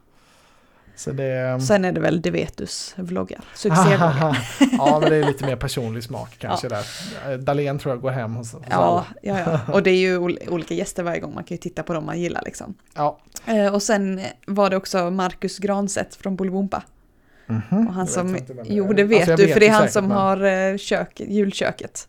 Så 1.01 1.13
det, 1.13 1.61
Sen 1.61 1.85
är 1.85 1.93
det 1.93 2.01
väl 2.01 2.23
Devetus 2.23 2.95
vloggar, 2.97 3.41
succévloggar. 3.55 4.39
ja, 4.79 4.99
men 5.01 5.11
det 5.11 5.17
är 5.17 5.27
lite 5.27 5.47
mer 5.47 5.57
personlig 5.57 6.05
smak 6.05 6.37
kanske 6.39 6.69
ja. 6.71 6.83
där. 7.27 7.39
Dahlén 7.39 7.79
tror 7.79 7.95
jag 7.95 8.03
går 8.03 8.11
hem 8.11 8.35
hos, 8.35 8.53
hos 8.53 8.63
ja, 8.71 9.07
ja, 9.23 9.39
ja, 9.39 9.61
och 9.73 9.83
det 9.83 9.91
är 9.91 9.97
ju 9.97 10.19
olika 10.49 10.75
gäster 10.75 11.03
varje 11.03 11.21
gång, 11.21 11.35
man 11.35 11.45
kan 11.45 11.55
ju 11.55 11.59
titta 11.59 11.83
på 11.83 11.93
dem 11.93 12.07
man 12.07 12.21
gillar 12.21 12.43
liksom. 12.45 12.75
Ja. 12.95 13.19
Eh, 13.47 13.75
och 13.75 13.83
sen 13.83 14.21
var 14.47 14.71
det 14.71 14.77
också 14.77 15.11
Marcus 15.11 15.59
Granstedt 15.59 16.15
från 16.15 16.37
Bolibompa. 16.37 16.83
Mm 17.51 17.63
-hmm. 17.71 17.89
Och 17.89 17.95
han 17.95 18.07
som, 18.07 18.39
jo 18.65 18.93
det 18.93 19.05
vet 19.05 19.29
alltså, 19.29 19.47
du, 19.47 19.53
för 19.53 19.61
det 19.61 19.67
är 19.67 19.71
han 19.71 19.81
säkert, 19.81 19.93
som 19.93 20.09
men... 20.09 20.17
har 20.17 20.45
uh, 20.45 20.77
kök, 20.77 21.21
julköket. 21.21 22.09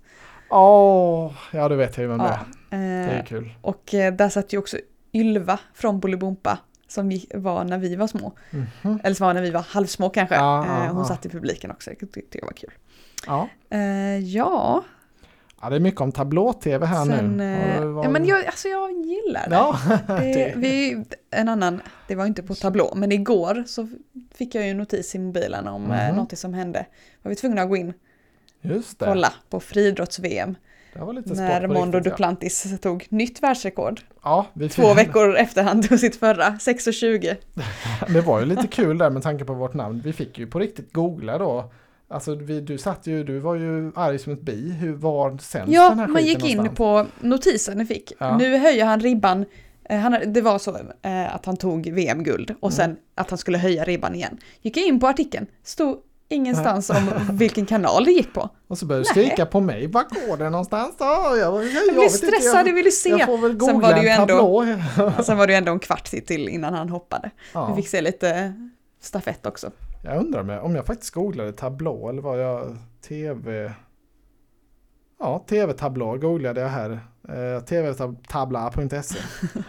Åh, 0.50 1.28
oh, 1.28 1.34
ja 1.52 1.70
det 1.70 1.76
vet 1.76 1.98
jag 1.98 2.04
ju 2.04 2.08
vem 2.08 2.20
ja, 2.20 2.40
det 2.70 2.76
är. 2.76 3.08
Det 3.08 3.14
är 3.14 3.26
kul. 3.26 3.54
Och 3.62 3.94
uh, 3.94 4.14
där 4.14 4.30
satt 4.30 4.54
ju 4.54 4.58
också 4.58 4.78
Ylva 5.14 5.60
från 5.74 6.00
Bolibompa 6.00 6.60
som 6.88 7.20
var 7.34 7.64
när 7.64 7.78
vi 7.78 7.96
var 7.96 8.08
små. 8.08 8.34
Mm 8.52 8.66
-hmm. 8.82 9.00
Eller 9.04 9.16
som 9.16 9.28
var 9.28 9.34
när 9.34 9.42
vi 9.42 9.52
var 9.52 9.62
halvsmå 9.62 10.10
kanske. 10.10 10.36
Ja, 10.36 10.66
uh, 10.68 10.88
hon 10.88 10.98
ja. 10.98 11.06
satt 11.06 11.26
i 11.26 11.30
publiken 11.30 11.72
också, 11.72 11.92
det 12.00 12.06
tyckte 12.06 12.38
jag 12.38 12.46
var 12.46 12.54
kul. 12.54 12.72
Ja. 13.28 13.50
ja, 14.24 14.84
Ja, 15.62 15.70
det 15.70 15.76
är 15.76 15.80
mycket 15.80 16.02
om 16.02 16.12
tablå-tv 16.12 16.86
här 16.86 17.06
Sen, 17.06 17.38
nu. 17.38 17.54
Eh, 17.54 17.86
var... 17.86 18.04
Ja, 18.04 18.10
men 18.10 18.26
jag, 18.26 18.46
alltså 18.46 18.68
jag 18.68 18.92
gillar 18.92 19.50
det. 19.50 19.56
Ja, 19.56 19.80
det, 20.08 20.54
vi, 20.58 21.04
en 21.32 21.50
annan, 21.50 21.82
det 22.08 22.16
var 22.16 22.26
inte 22.26 22.44
på 22.44 22.56
tablå, 22.56 22.94
men 22.96 23.12
igår 23.12 23.64
så 23.68 23.88
fick 24.34 24.56
jag 24.56 24.64
ju 24.64 24.70
en 24.70 24.78
notis 24.78 25.16
i 25.16 25.20
mobilen 25.20 25.68
om 25.68 25.92
mm 25.92 26.16
något 26.16 26.38
som 26.38 26.54
hände. 26.54 26.86
Var 27.22 27.30
vi 27.30 27.36
tvungna 27.36 27.62
att 27.62 27.70
gå 27.70 27.76
in 27.76 27.94
Just 28.62 29.00
det. 29.00 29.06
kolla 29.06 29.34
på 29.50 29.60
friidrotts-VM. 29.60 30.56
När 30.94 31.68
Mondo 31.68 31.98
riktigt, 31.98 32.12
Duplantis 32.12 32.66
ja. 32.72 32.78
tog 32.78 33.08
nytt 33.10 33.44
världsrekord. 33.44 34.02
Ja, 34.24 34.46
vi 34.54 34.70
Två 34.70 34.94
veckor 34.94 35.36
efter 35.36 35.64
han 35.64 35.82
tog 35.82 36.00
sitt 36.00 36.16
förra, 36.16 36.50
6.20. 36.50 37.36
det 38.14 38.22
var 38.22 38.40
ju 38.40 38.46
lite 38.46 38.68
kul 38.68 38.98
där 38.98 39.10
med 39.10 39.24
tanke 39.24 39.46
på 39.46 39.54
vårt 39.54 39.74
namn. 39.74 40.02
Vi 40.06 40.14
fick 40.14 40.40
ju 40.40 40.48
på 40.48 40.60
riktigt 40.60 40.94
googla 40.94 41.38
då 41.38 41.72
Alltså 42.12 42.36
vi, 42.36 42.62
du 42.62 42.78
satt 42.78 43.08
ju, 43.08 43.24
du 43.24 43.40
var 43.40 43.56
ju 43.56 43.92
arg 43.96 44.20
som 44.20 44.34
ett 44.34 44.42
bi. 44.42 44.72
Hur 44.72 44.94
var 44.94 45.38
sänds 45.38 45.74
ja, 45.74 45.90
den 45.90 46.00
här 46.00 46.08
man 46.08 46.26
gick 46.26 46.46
in 46.46 46.70
på 46.76 47.08
notisen 47.20 47.78
ni 47.78 47.86
fick. 47.86 48.14
Ja. 48.20 48.38
Nu 48.38 48.58
höjer 48.58 48.86
han 48.86 49.00
ribban. 49.00 49.46
Eh, 49.90 50.00
han, 50.00 50.34
det 50.34 50.42
var 50.42 50.60
så 50.60 50.78
eh, 51.02 51.36
att 51.36 51.46
han 51.46 51.58
tog 51.58 51.92
VM-guld 51.92 52.56
och 52.60 52.72
mm. 52.72 52.76
sen 52.76 52.98
att 53.16 53.30
han 53.30 53.38
skulle 53.38 53.58
höja 53.58 53.84
ribban 53.84 54.16
igen. 54.16 54.38
Gick 54.62 54.78
jag 54.78 54.86
in 54.86 55.00
på 55.00 55.08
artikeln, 55.08 55.48
stod 55.64 55.98
ingenstans 56.30 56.90
om 56.90 57.12
vilken 57.32 57.66
kanal 57.66 58.06
det 58.06 58.12
gick 58.12 58.34
på. 58.34 58.50
Och 58.68 58.78
så 58.78 58.86
började 58.86 59.04
du 59.04 59.10
skrika 59.10 59.46
på 59.46 59.60
mig, 59.60 59.88
var 59.88 60.04
går 60.04 60.38
det 60.38 60.50
någonstans 60.50 60.96
då? 60.98 61.06
Jag, 61.06 61.38
jag, 61.38 61.66
jag, 61.66 61.96
blev 61.96 62.10
stressad, 62.10 62.60
jag, 62.60 62.68
jag 62.68 62.74
ville 62.74 62.92
se. 62.92 63.10
Jag 63.10 63.26
får 63.26 63.38
väl 63.38 63.54
googla 63.54 63.74
sen 63.74 63.82
var 63.82 63.94
det 63.94 64.02
ju 64.02 64.10
ändå, 64.10 65.24
Sen 65.24 65.38
var 65.38 65.48
det 65.48 65.54
ju 65.54 65.58
ändå 65.58 65.72
en 65.72 65.80
kvart 65.80 66.06
till 66.06 66.50
innan 66.50 66.74
han 66.74 66.90
hoppade. 66.90 67.32
Ja. 67.54 67.68
Vi 67.68 67.82
fick 67.82 67.90
se 67.90 68.02
lite 68.02 68.54
stafett 69.02 69.46
också. 69.46 69.72
Jag 70.04 70.18
undrar 70.18 70.60
om 70.60 70.76
jag 70.76 70.86
faktiskt 70.86 71.14
googlade 71.14 71.52
tablå 71.52 72.10
eller 72.10 72.22
var 72.22 72.38
jag 72.38 72.78
tv... 73.08 73.74
Ja, 75.20 75.46
tv-tablå 75.48 76.18
googlade 76.18 76.62
jag 76.62 76.70
här. 76.70 77.00
Eh, 77.30 77.64
tvtabla.se. 77.64 79.20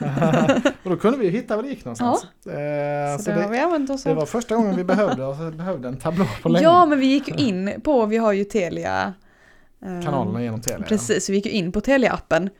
och 0.82 0.90
då 0.90 0.96
kunde 0.96 1.18
vi 1.18 1.28
hitta 1.28 1.56
var 1.56 1.62
det 1.62 1.68
gick 1.68 1.84
någonstans. 1.84 2.26
Ja. 2.44 2.50
Eh, 2.50 3.16
så, 3.16 3.22
så, 3.22 3.30
det, 3.30 3.36
det, 3.36 3.98
det 4.04 4.14
var 4.14 4.26
första 4.26 4.56
gången 4.56 4.76
vi 4.76 4.84
behövde, 4.84 5.52
behövde 5.56 5.88
en 5.88 5.96
tablå 5.96 6.24
på 6.42 6.48
länge. 6.48 6.64
Ja, 6.64 6.86
men 6.86 6.98
vi 6.98 7.06
gick 7.06 7.28
ju 7.28 7.34
in 7.34 7.80
på, 7.84 8.06
vi 8.06 8.16
har 8.16 8.32
ju 8.32 8.44
Telia. 8.44 9.14
Eh, 9.82 10.04
Kanalerna 10.04 10.42
genom 10.42 10.60
Telia. 10.60 10.86
Precis, 10.86 11.30
vi 11.30 11.34
gick 11.34 11.46
ju 11.46 11.52
in 11.52 11.72
på 11.72 11.80
Telia-appen. 11.80 12.50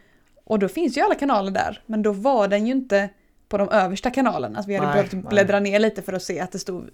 Och 0.45 0.59
då 0.59 0.69
finns 0.69 0.97
ju 0.97 1.01
alla 1.01 1.15
kanaler 1.15 1.51
där, 1.51 1.83
men 1.87 2.03
då 2.03 2.13
var 2.13 2.49
den 2.49 2.67
ju 2.67 2.73
inte 2.73 3.09
på 3.53 3.59
de 3.59 3.69
översta 3.69 4.11
kanalerna. 4.11 4.59
Alltså 4.59 4.69
vi 4.69 4.77
hade 4.77 4.95
nej, 4.95 5.09
behövt 5.09 5.29
bläddra 5.29 5.61
nej. 5.61 5.73
ner 5.73 5.79
lite 5.79 6.03
för 6.03 6.13
att 6.13 6.23
se 6.23 6.41
att 6.41 6.53
det 6.53 6.59
stod 6.59 6.91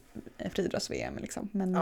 friidrotts-VM. 0.52 1.14
Liksom. 1.20 1.48
Men, 1.52 1.74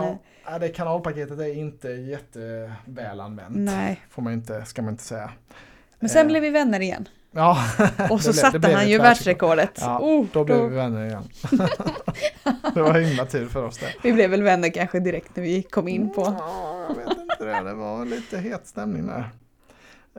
ja, 0.45 0.59
det 0.59 0.69
kanalpaketet 0.69 1.39
är 1.39 1.55
inte 1.55 1.89
jätteväl 1.89 3.21
använt. 3.21 3.57
Nej. 3.57 4.01
Får 4.11 4.23
man 4.23 4.33
inte, 4.33 4.65
ska 4.65 4.83
man 4.83 4.95
inte 4.95 5.05
säga. 5.05 5.31
Men 5.99 6.09
sen 6.09 6.27
eh. 6.27 6.29
blev 6.29 6.43
vi 6.43 6.51
vänner 6.51 6.81
igen. 6.81 7.09
Ja, 7.31 7.59
och 8.11 8.21
så 8.21 8.33
blev, 8.33 8.41
satte 8.41 8.73
han 8.73 8.89
ju 8.89 8.99
världsrekordet. 8.99 9.79
Ja, 9.81 9.99
oh, 9.99 10.27
då 10.33 10.45
blev 10.45 10.59
då... 10.59 10.67
vi 10.67 10.77
vänner 10.77 11.07
igen. 11.07 11.23
det 12.75 12.83
var 12.83 13.01
himla 13.01 13.27
tur 13.27 13.49
för 13.49 13.65
oss 13.65 13.79
det. 13.79 13.95
Vi 14.03 14.13
blev 14.13 14.31
väl 14.31 14.43
vänner 14.43 14.69
kanske 14.69 15.01
direkt 15.01 15.37
när 15.37 15.43
vi 15.43 15.63
kom 15.63 15.89
in 15.89 16.13
på. 16.13 16.35
Ja, 16.39 16.87
jag 16.89 16.95
vet 16.95 17.19
inte 17.19 17.45
det. 17.45 17.71
Det 17.71 17.75
var 17.75 18.05
lite 18.05 18.39
het 18.39 18.67
stämning 18.67 19.07
där. 19.07 19.31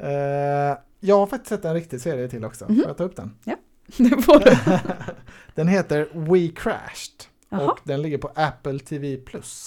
Uh, 0.03 0.77
jag 0.99 1.17
har 1.17 1.27
faktiskt 1.27 1.49
sett 1.49 1.65
en 1.65 1.73
riktig 1.73 2.01
serie 2.01 2.27
till 2.27 2.45
också. 2.45 2.65
Mm 2.65 2.75
-hmm. 2.75 2.81
Får 2.81 2.89
jag 2.89 2.97
ta 2.97 3.03
upp 3.03 3.15
den? 3.15 3.35
Ja. 3.43 3.55
Det 3.97 4.21
får 4.21 4.39
du. 4.39 4.57
den 5.55 5.67
heter 5.67 6.07
We 6.13 6.47
Crashed. 6.47 7.23
Aha. 7.49 7.71
Och 7.71 7.79
den 7.83 8.01
ligger 8.01 8.17
på 8.17 8.31
Apple 8.35 8.79
TV+. 8.79 9.17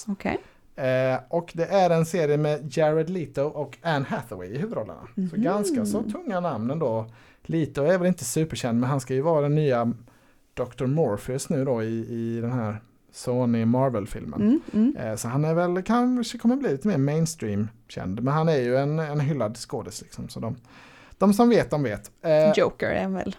Okay. 0.06 0.36
Eh, 0.76 1.20
och 1.28 1.50
det 1.54 1.66
är 1.66 1.90
en 1.90 2.06
serie 2.06 2.36
med 2.36 2.76
Jared 2.76 3.10
Leto 3.10 3.42
och 3.42 3.78
Anne 3.82 4.04
Hathaway 4.08 4.48
i 4.48 4.58
huvudrollerna. 4.58 5.08
Mm. 5.16 5.30
Så 5.30 5.36
mhm. 5.36 5.44
ganska 5.44 5.86
så 5.86 6.02
tunga 6.02 6.40
namn 6.40 6.70
ändå. 6.70 7.06
Leto 7.42 7.82
är 7.82 7.98
väl 7.98 8.08
inte 8.08 8.24
superkänd 8.24 8.80
men 8.80 8.90
han 8.90 9.00
ska 9.00 9.14
ju 9.14 9.20
vara 9.20 9.40
den 9.40 9.54
nya 9.54 9.92
Dr. 10.54 10.86
Morpheus 10.86 11.48
nu 11.48 11.64
då 11.64 11.82
i, 11.82 12.06
i 12.08 12.40
den 12.40 12.52
här 12.52 12.82
Sony 13.12 13.64
Marvel-filmen. 13.64 14.40
Mm, 14.40 14.60
mm. 14.72 14.96
Eh, 14.96 15.16
så 15.16 15.28
han 15.28 15.44
är 15.44 15.54
väl 15.54 15.82
kanske 15.82 16.38
kommer 16.38 16.56
bli 16.56 16.70
lite 16.70 16.88
mer 16.88 16.98
mainstream-känd. 16.98 18.22
Men 18.22 18.34
han 18.34 18.48
är 18.48 18.58
ju 18.58 18.76
en, 18.76 18.98
en 18.98 19.20
hyllad 19.20 19.56
skådis 19.56 20.02
liksom. 20.02 20.28
Så 20.28 20.40
de, 20.40 20.56
de 21.18 21.34
som 21.34 21.48
vet, 21.48 21.70
de 21.70 21.82
vet. 21.82 22.10
Eh, 22.22 22.52
Joker 22.56 22.90
är 22.90 23.08
väl 23.08 23.36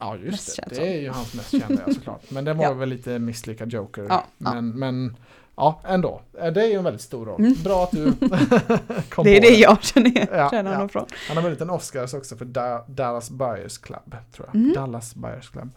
Ja 0.00 0.16
just 0.16 0.56
det, 0.56 0.74
det 0.74 0.96
är 0.96 1.00
ju 1.00 1.10
hans 1.10 1.34
mest 1.34 1.50
kända 1.50 1.94
såklart. 1.94 2.30
Men 2.30 2.44
det 2.44 2.54
var 2.54 2.64
ja. 2.64 2.72
väl 2.72 2.88
lite 2.88 3.18
misslyckad 3.18 3.72
Joker. 3.72 4.06
Ja, 4.08 4.24
men, 4.38 4.54
ja. 4.54 4.60
men 4.60 5.16
ja, 5.56 5.80
ändå. 5.84 6.20
Eh, 6.38 6.52
det 6.52 6.62
är 6.62 6.66
ju 6.66 6.74
en 6.74 6.84
väldigt 6.84 7.02
stor 7.02 7.26
roll. 7.26 7.40
Mm. 7.40 7.54
Bra 7.64 7.84
att 7.84 7.90
du 7.90 8.12
kom 9.10 9.24
Det 9.24 9.36
är 9.36 9.40
det 9.40 9.56
jag 9.56 9.82
känner, 9.82 10.28
ja, 10.36 10.50
känner 10.50 10.72
honom 10.72 10.88
från. 10.88 11.06
Han 11.28 11.36
har 11.36 11.44
vunnit 11.44 11.60
en 11.60 11.70
Oscars 11.70 12.14
också 12.14 12.36
för 12.36 12.44
da 12.44 12.84
Dallas 12.88 13.30
Buyers 13.30 13.78
Club. 13.78 14.16
Tror 14.32 14.48
jag. 14.52 14.54
Mm. 14.54 14.72
Dallas 14.72 15.14
Buyers 15.14 15.50
Club. 15.50 15.70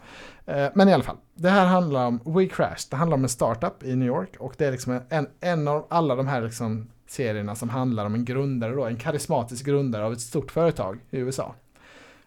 Eh, 0.46 0.66
men 0.74 0.88
i 0.88 0.92
alla 0.92 1.04
fall, 1.04 1.16
det 1.34 1.50
här 1.50 1.66
handlar 1.66 2.06
om 2.06 2.20
We 2.24 2.46
Crash. 2.46 2.86
Det 2.90 2.96
handlar 2.96 3.16
om 3.16 3.22
en 3.22 3.28
startup 3.28 3.82
i 3.82 3.96
New 3.96 4.08
York 4.08 4.36
och 4.38 4.54
det 4.58 4.66
är 4.66 4.72
liksom 4.72 5.00
en, 5.08 5.26
en 5.40 5.68
av 5.68 5.86
alla 5.90 6.16
de 6.16 6.26
här 6.26 6.42
liksom 6.42 6.90
serierna 7.06 7.54
som 7.54 7.68
handlar 7.68 8.06
om 8.06 8.14
en 8.14 8.24
grundare 8.24 8.74
då, 8.74 8.84
en 8.84 8.96
karismatisk 8.96 9.64
grundare 9.64 10.04
av 10.04 10.12
ett 10.12 10.20
stort 10.20 10.52
företag 10.52 10.98
i 11.10 11.18
USA. 11.18 11.54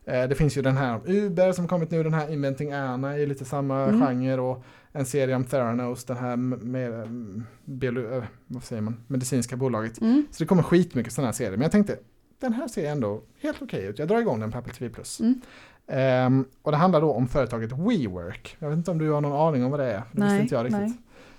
Eh, 0.05 0.27
det 0.27 0.35
finns 0.35 0.57
ju 0.57 0.61
den 0.61 0.77
här 0.77 0.95
om 0.95 1.01
Uber 1.05 1.51
som 1.51 1.67
kommit 1.67 1.91
nu, 1.91 2.03
den 2.03 2.13
här 2.13 2.33
Inventing 2.33 2.71
Anna 2.71 3.17
i 3.17 3.25
lite 3.25 3.45
samma 3.45 3.83
Mm. 3.83 4.07
genre 4.07 4.37
och 4.41 4.63
en 4.91 5.05
serie 5.05 5.35
om 5.35 5.43
Theranos, 5.43 6.03
den 6.05 6.17
här 6.17 6.35
med, 6.35 6.93
mm, 6.93 7.43
biolo- 7.65 8.17
eh, 8.17 8.23
vad 8.47 8.63
säger 8.63 8.81
man, 8.81 8.97
medicinska 9.07 9.55
bolaget. 9.55 10.01
Mm. 10.01 10.25
Så 10.31 10.43
det 10.43 10.47
kommer 10.47 10.63
skitmycket 10.63 11.13
sådana 11.13 11.27
här 11.27 11.33
serier. 11.33 11.51
Men 11.51 11.61
jag 11.61 11.71
tänkte, 11.71 11.97
den 12.39 12.53
här 12.53 12.67
ser 12.67 12.91
ändå 12.91 13.21
helt 13.41 13.61
okej 13.61 13.85
ut. 13.85 13.99
Jag 13.99 14.07
drar 14.07 14.19
igång 14.19 14.39
den 14.39 14.51
på 14.51 14.57
Apple 14.57 14.73
TV+. 14.73 14.89
Mm. 15.19 15.41
Ehm, 15.87 16.45
och 16.61 16.71
det 16.71 16.77
handlar 16.77 17.01
då 17.01 17.11
om 17.13 17.27
företaget 17.27 17.71
WeWork. 17.71 18.55
Jag 18.59 18.69
vet 18.69 18.77
inte 18.77 18.91
om 18.91 18.97
du 18.97 19.09
har 19.11 19.21
någon 19.21 19.47
aning 19.47 19.63
om 19.65 19.71
vad 19.71 19.79
det 19.79 19.85
är. 19.91 19.97
Det 19.97 20.03
Nej, 20.11 20.27
visste 20.29 20.41
inte 20.43 20.55
jag 20.55 20.65
riktigt. 20.65 20.79
nej. 20.81 20.93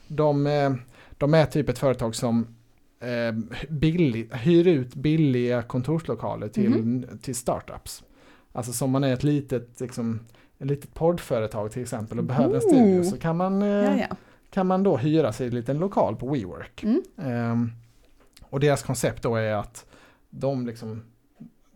De, 0.09 0.47
eh, 0.47 0.73
de 1.19 1.35
är 1.35 1.47
typ 1.47 1.69
ett 1.69 1.79
företag 1.79 2.15
som 2.15 2.47
eh, 3.01 3.35
billig, 3.69 4.29
hyr 4.35 4.67
ut 4.67 4.95
billiga 4.95 5.63
kontorslokaler 5.63 6.49
till, 6.49 6.71
Mhm. 6.71 7.07
till 7.23 7.35
startups. 7.35 8.03
Alltså 8.57 8.73
som 8.73 8.91
man 8.91 9.05
är 9.05 9.13
ett 9.13 9.23
litet, 9.23 9.81
liksom, 9.81 10.21
ett 10.59 10.67
litet 10.67 10.95
poddföretag 10.95 11.73
till 11.73 11.83
exempel 11.83 12.19
och 12.19 12.25
behöver 12.25 12.55
en 12.55 12.61
Oh. 12.61 12.69
studio 12.69 13.05
så 13.05 13.19
kan 13.19 13.37
man, 13.37 13.63
eh, 13.63 13.69
Ja, 13.69 13.97
ja. 14.11 14.17
kan 14.51 14.67
man 14.67 14.83
då 14.83 14.97
hyra 14.97 15.33
sig 15.33 15.47
en 15.47 15.55
liten 15.55 15.79
lokal 15.79 16.17
på 16.17 16.33
WeWork. 16.33 16.83
Mm. 16.83 17.03
Ehm, 17.19 17.71
och 18.43 18.61
deras 18.61 18.83
koncept 18.83 19.23
då 19.23 19.37
är 19.37 19.55
att 19.55 19.87
de 20.31 20.67
liksom 20.67 21.03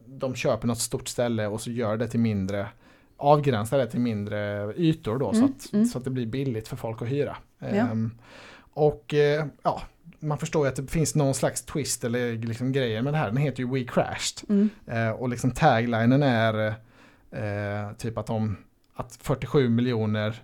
de 0.06 0.34
köper 0.34 0.66
något 0.68 0.78
stort 0.78 1.08
ställe 1.08 1.46
och 1.46 1.60
så 1.60 1.70
gör 1.70 1.96
det 1.96 2.08
till 2.08 2.20
mindre 2.20 2.68
avgränsar 3.16 3.78
det 3.78 3.86
till 3.86 4.00
mindre 4.00 4.72
ytor 4.76 5.18
då 5.18 5.32
så, 5.32 5.38
Mm, 5.38 5.50
att, 5.56 5.72
mm. 5.72 5.86
så 5.86 5.98
att 5.98 6.04
det 6.04 6.10
blir 6.10 6.26
billigt 6.26 6.68
för 6.68 6.76
folk 6.76 7.02
att 7.02 7.08
hyra. 7.08 7.36
Ja. 7.58 7.66
Ehm, 7.66 8.10
och 8.58 9.14
eh, 9.14 9.46
ja, 9.62 9.82
man 10.20 10.38
förstår 10.38 10.66
ju 10.66 10.68
att 10.70 10.76
det 10.76 10.86
finns 10.86 11.14
någon 11.14 11.34
slags 11.34 11.62
twist 11.64 12.04
eller 12.04 12.32
liksom 12.32 12.72
grejer 12.72 13.02
med 13.02 13.12
det 13.12 13.18
här. 13.18 13.26
Den 13.26 13.36
heter 13.36 13.62
ju 13.62 13.70
We 13.70 13.84
Crashed. 13.84 14.48
Mm. 14.48 14.70
Eh, 14.86 15.10
och 15.10 15.28
liksom 15.28 15.50
taglinen 15.50 16.22
är 16.22 16.74
eh, 17.30 17.92
typ 17.98 18.18
att 18.18 18.26
de 18.26 18.56
att 18.94 19.18
47 19.22 19.68
miljoner 19.68 20.42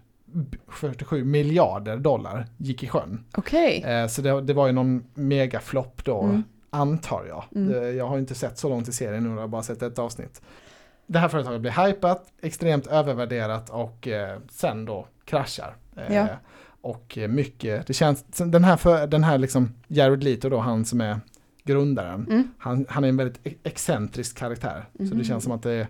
47 0.68 1.24
miljarder 1.24 1.96
dollar 1.96 2.46
gick 2.56 2.82
i 2.82 2.88
sjön. 2.88 3.24
Okej. 3.34 3.82
Eh, 3.82 4.06
så 4.06 4.22
det, 4.22 4.40
det 4.40 4.52
var 4.52 4.66
ju 4.66 4.72
någon 4.72 5.04
megaflopp 5.14 6.04
då, 6.04 6.22
Mm. 6.22 6.42
antar 6.70 7.24
jag. 7.28 7.44
Mm. 7.54 7.74
Eh, 7.82 7.88
jag 7.88 8.08
har 8.08 8.18
inte 8.18 8.34
sett 8.34 8.58
så 8.58 8.68
långt 8.68 8.88
i 8.88 8.92
serien 8.92 9.24
nu, 9.24 9.30
jag 9.30 9.36
har 9.40 9.48
bara 9.48 9.62
sett 9.62 9.82
ett 9.82 9.98
avsnitt. 9.98 10.42
Det 11.06 11.18
här 11.18 11.28
företaget 11.28 11.60
blir 11.60 11.86
hypat, 11.86 12.26
extremt 12.42 12.86
övervärderat 12.86 13.70
och 13.70 14.08
eh, 14.08 14.38
sen 14.50 14.84
då 14.84 15.06
kraschar. 15.24 15.76
Eh, 15.96 16.14
Ja. 16.16 16.26
Och 16.84 17.18
eh, 17.18 17.28
mycket, 17.28 17.86
det 17.86 17.92
känns, 17.94 18.24
den 18.36 18.64
här, 18.64 18.76
för, 18.76 19.06
den 19.06 19.24
här 19.24 19.38
liksom 19.38 19.72
Jared 19.88 20.24
Leto 20.24 20.48
då, 20.48 20.58
han 20.58 20.84
som 20.84 21.00
är 21.00 21.20
grundaren, 21.64 22.26
Mm. 22.30 22.48
han, 22.58 22.86
han 22.88 23.04
är 23.04 23.08
en 23.08 23.16
väldigt 23.16 23.46
e- 23.46 23.54
excentrisk 23.62 24.36
karaktär. 24.38 24.84
Så 24.98 25.02
det 25.04 25.14
Mhm. 25.14 25.24
känns 25.24 25.44
som 25.44 25.52
att 25.52 25.62
det, 25.62 25.88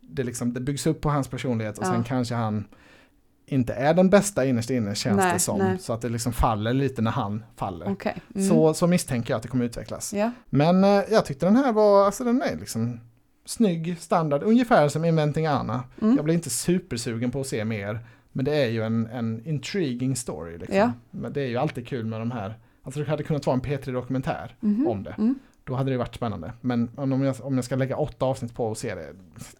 det, 0.00 0.22
liksom, 0.22 0.52
det 0.54 0.60
byggs 0.60 0.86
upp 0.86 1.00
på 1.00 1.10
hans 1.10 1.28
personlighet 1.28 1.78
och 1.78 1.84
Ja. 1.86 1.92
sen 1.92 2.04
kanske 2.04 2.34
han 2.34 2.64
inte 3.46 3.74
är 3.74 3.94
den 3.94 4.10
bästa 4.10 4.44
innerst 4.44 4.70
inne 4.70 4.94
känns 4.94 5.16
Nej, 5.16 5.32
det 5.32 5.38
som. 5.38 5.58
nej. 5.58 5.78
Så 5.78 5.92
att 5.92 6.00
det 6.00 6.08
liksom 6.08 6.32
faller 6.32 6.72
lite 6.72 7.02
när 7.02 7.10
han 7.10 7.44
faller. 7.56 7.92
Okej. 7.92 8.16
Mm. 8.34 8.48
Så, 8.48 8.74
så 8.74 8.86
misstänker 8.86 9.30
jag 9.30 9.36
att 9.36 9.42
det 9.42 9.48
kommer 9.48 9.64
utvecklas. 9.64 10.12
Ja. 10.14 10.30
Men 10.50 10.84
eh, 10.84 11.02
jag 11.10 11.24
tyckte 11.24 11.46
den 11.46 11.56
här 11.56 11.72
var, 11.72 12.06
alltså 12.06 12.24
den 12.24 12.42
är 12.42 12.56
liksom 12.56 13.00
snygg, 13.44 13.96
standard, 14.00 14.42
ungefär 14.42 14.88
som 14.88 15.04
Inventing 15.04 15.46
Anna. 15.46 15.84
Mm. 16.02 16.16
Jag 16.16 16.24
blir 16.24 16.34
inte 16.34 16.50
supersugen 16.50 17.30
på 17.30 17.40
att 17.40 17.46
se 17.46 17.64
mer. 17.64 18.00
Men 18.36 18.44
det 18.44 18.54
är 18.56 18.68
ju 18.68 18.82
en, 18.82 19.06
en 19.06 19.46
intriguing 19.46 20.16
story. 20.16 20.58
Liksom. 20.58 20.76
Ja. 20.76 20.92
Men 21.10 21.32
det 21.32 21.40
är 21.42 21.46
ju 21.48 21.56
alltid 21.56 21.88
kul 21.88 22.04
med 22.06 22.20
de 22.20 22.30
här. 22.30 22.58
Alltså 22.82 23.00
det 23.00 23.10
hade 23.10 23.22
kunnat 23.22 23.46
vara 23.46 23.54
en 23.54 23.62
P3-dokumentär 23.62 24.56
Mhm. 24.60 24.86
om 24.86 25.02
det. 25.02 25.14
Mm. 25.18 25.34
Då 25.64 25.74
hade 25.74 25.90
det 25.90 25.96
varit 25.96 26.14
spännande. 26.14 26.52
Men 26.60 26.90
om 26.96 27.22
jag, 27.22 27.36
om 27.42 27.54
jag 27.54 27.64
ska 27.64 27.76
lägga 27.76 27.96
åtta 27.96 28.26
avsnitt 28.26 28.54
på 28.54 28.66
och 28.66 28.76
se 28.78 28.94
det, 28.94 29.12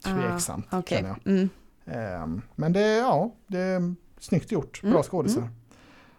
tveksamt 0.04 0.66
Ah, 0.70 0.82
känner 0.82 1.08
jag. 1.08 1.18
Mm. 1.32 1.48
Ehm, 1.86 2.42
men 2.54 2.72
det, 2.72 2.96
ja, 2.96 3.34
det 3.46 3.58
är 3.58 3.94
snyggt 4.20 4.52
gjort, 4.52 4.80
Mm, 4.82 4.92
bra 4.92 5.02
skådisar. 5.02 5.48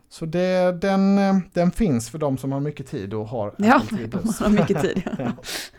Så 0.10 0.26
det, 0.26 0.82
den, 0.82 1.18
eh, 1.18 1.38
den 1.54 1.72
finns 1.72 2.10
för 2.10 2.18
de 2.18 2.38
som 2.38 2.52
har 2.52 2.60
mycket 2.60 2.88
tid 2.88 3.14
och 3.14 3.28
har 3.28 3.56
Ja, 3.58 3.76
Apple 3.76 3.98
TV+. 4.12 4.18
har 4.40 4.50
mycket 4.50 4.82
tid. 4.82 5.04
Ja. 5.18 5.32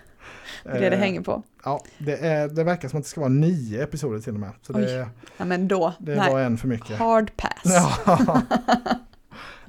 Det 0.64 0.70
är 0.70 0.80
det 0.80 0.90
det 0.90 1.06
Eh, 1.06 1.16
på. 1.16 1.22
på. 1.24 1.42
Ja, 1.64 1.80
det, 1.98 2.16
är, 2.16 2.48
det 2.48 2.64
verkar 2.64 2.88
som 2.88 2.98
att 2.98 3.04
det 3.04 3.10
ska 3.10 3.20
vara 3.20 3.28
nio 3.30 3.82
episoder 3.82 4.20
till 4.20 4.34
och 4.34 4.40
med. 4.40 4.50
Så 4.62 4.72
det, 4.72 5.08
Ja, 5.36 5.44
men 5.44 5.68
då, 5.68 5.94
det 5.98 6.14
nej. 6.16 6.32
var 6.32 6.40
en 6.40 6.58
för 6.58 6.68
mycket. 6.68 6.98
Hard 6.98 7.36
pass. 7.36 7.62
Ja. 7.64 8.42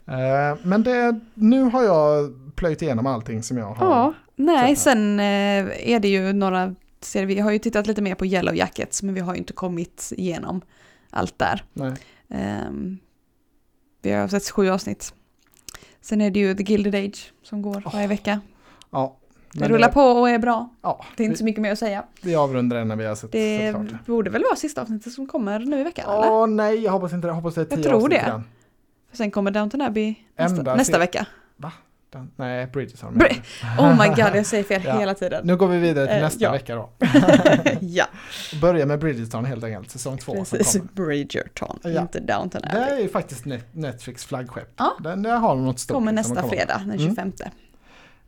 Eh, 0.08 0.58
men 0.64 0.84
det, 0.84 1.20
nu 1.34 1.62
har 1.64 1.84
jag 1.84 2.34
plöjt 2.56 2.82
igenom 2.82 3.06
allting 3.08 3.44
som 3.44 3.58
jag 3.58 3.74
har. 3.74 3.88
Ja, 3.88 4.14
nej, 4.36 4.76
sen 4.76 5.20
eh, 5.20 5.90
är 5.92 6.00
det 6.00 6.08
ju 6.08 6.34
några 6.34 6.76
serier, 7.02 7.28
vi 7.28 7.40
har 7.40 7.52
ju 7.52 7.60
tittat 7.60 7.88
lite 7.88 8.02
mer 8.02 8.16
på 8.16 8.26
Yellow 8.26 8.56
Jackets, 8.56 9.04
men 9.04 9.14
vi 9.16 9.20
har 9.22 9.34
ju 9.34 9.38
inte 9.40 9.54
kommit 9.54 10.14
igenom 10.18 10.62
allt 11.10 11.40
där. 11.40 11.64
Nej. 11.74 11.94
Ehm, 12.30 12.98
vi 14.02 14.12
har 14.12 14.28
sett 14.28 14.50
sju 14.50 14.70
avsnitt. 14.70 15.14
Sen 16.02 16.22
är 16.22 16.32
det 16.32 16.40
ju 16.40 16.56
The 16.56 16.64
Gilded 16.64 16.96
Age 16.96 17.34
som 17.44 17.62
går 17.62 17.84
varje 17.94 18.08
vecka. 18.08 18.42
Ja, 18.92 19.18
Det 19.54 19.60
men 19.60 19.70
rullar 19.70 19.90
på 19.90 20.02
och 20.02 20.30
är 20.30 20.40
bra. 20.40 20.70
Ja, 20.82 21.06
Det 21.18 21.24
är 21.24 21.26
inte 21.26 21.34
vi, 21.34 21.38
så 21.38 21.44
mycket 21.44 21.62
mer 21.62 21.72
att 21.72 21.80
säga. 21.80 22.04
vi 22.22 22.36
avrundar 22.36 22.78
den 22.78 22.88
när 22.88 22.96
vi 22.96 23.06
har 23.06 23.16
sett, 23.16 23.32
Det 23.32 23.60
sett 23.60 23.76
klart 23.76 23.88
det. 23.90 24.12
borde 24.12 24.30
väl 24.30 24.44
vara 24.44 24.56
sista 24.56 24.82
avsnittet 24.82 25.14
som 25.14 25.28
kommer 25.28 25.60
nu 25.60 25.80
i 25.80 25.84
veckan 25.84 26.10
eller? 26.10 26.32
Åh 26.32 26.48
nej, 26.48 26.76
jag 26.84 26.92
hoppas 26.92 27.14
inte 27.14 27.28
det. 27.28 27.30
Jag 27.30 27.36
hoppas 27.36 27.56
det 27.56 27.62
är 27.62 27.66
Jag 27.70 27.70
tio 27.70 27.84
tror 27.84 27.96
avsnitt 27.96 28.12
det. 28.12 28.42
För 29.10 29.18
sen 29.18 29.32
kommer 29.32 29.52
Downton 29.52 29.82
Abbey 29.82 30.16
nästa, 30.38 30.76
nästa 30.76 30.98
vecka. 31.00 31.26
Den- 32.12 32.32
Nej, 32.36 32.68
Bridgerton. 32.68 33.14
Bri- 33.16 33.42
Oh 33.80 34.00
my 34.02 34.08
god, 34.08 34.36
jag 34.36 34.46
säger 34.46 34.64
fel 34.64 34.82
Ja. 34.86 35.00
hela 35.00 35.14
tiden. 35.14 35.48
Nu 35.48 35.58
går 35.58 35.68
vi 35.68 35.78
vidare 35.78 36.08
till 36.08 36.16
Eh, 36.16 36.22
nästa 36.22 36.44
ja. 36.44 36.52
vecka 36.52 36.76
då. 36.76 36.90
ja, 37.80 38.06
Börja 38.62 38.86
med 38.86 39.00
Bridgerton 39.00 39.46
helt 39.46 39.64
enkelt, 39.64 39.92
säsong 39.92 40.18
två 40.18 40.46
som 40.46 40.58
precis. 40.58 40.74
kommer. 40.82 40.94
Bridgerton, 40.94 41.80
Ja. 41.84 42.02
inte 42.02 42.20
Downton 42.20 42.62
Det 42.62 42.70
Abbey. 42.70 42.82
är 42.82 43.00
ju 43.00 43.10
faktiskt 43.10 43.46
Net- 43.46 43.68
Netflix 43.72 44.26
flaggskepp. 44.26 44.70
Ja. 44.78 44.98
Den 45.00 45.24
där 45.24 45.38
har 45.38 45.56
något 45.56 45.80
stort. 45.80 45.96
Kommer 45.96 46.12
liksom 46.12 46.34
nästa 46.36 46.50
fredag, 46.50 46.82
den 46.86 47.00
Mm. 47.00 47.16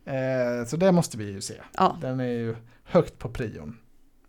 25. 0.04 0.58
Eh, 0.60 0.66
så 0.66 0.76
det 0.76 0.92
måste 0.92 1.18
vi 1.18 1.24
ju 1.24 1.40
se. 1.40 1.54
Ja, 1.76 1.96
Den 2.00 2.20
är 2.20 2.24
ju 2.24 2.56
högt 2.84 3.18
på 3.18 3.28
prion. 3.28 3.78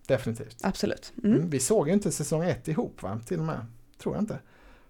Definitivt. 0.07 0.57
absolut. 0.63 1.13
Mm. 1.23 1.35
Mm. 1.37 1.49
Vi 1.49 1.59
såg 1.59 1.87
ju 1.87 1.93
inte 1.93 2.11
säsong 2.11 2.43
ett 2.43 2.67
ihop 2.67 3.03
va? 3.03 3.19
Till 3.25 3.39
och 3.39 3.45
med. 3.45 3.65
Tror 4.01 4.15
jag 4.15 4.21
inte. 4.21 4.39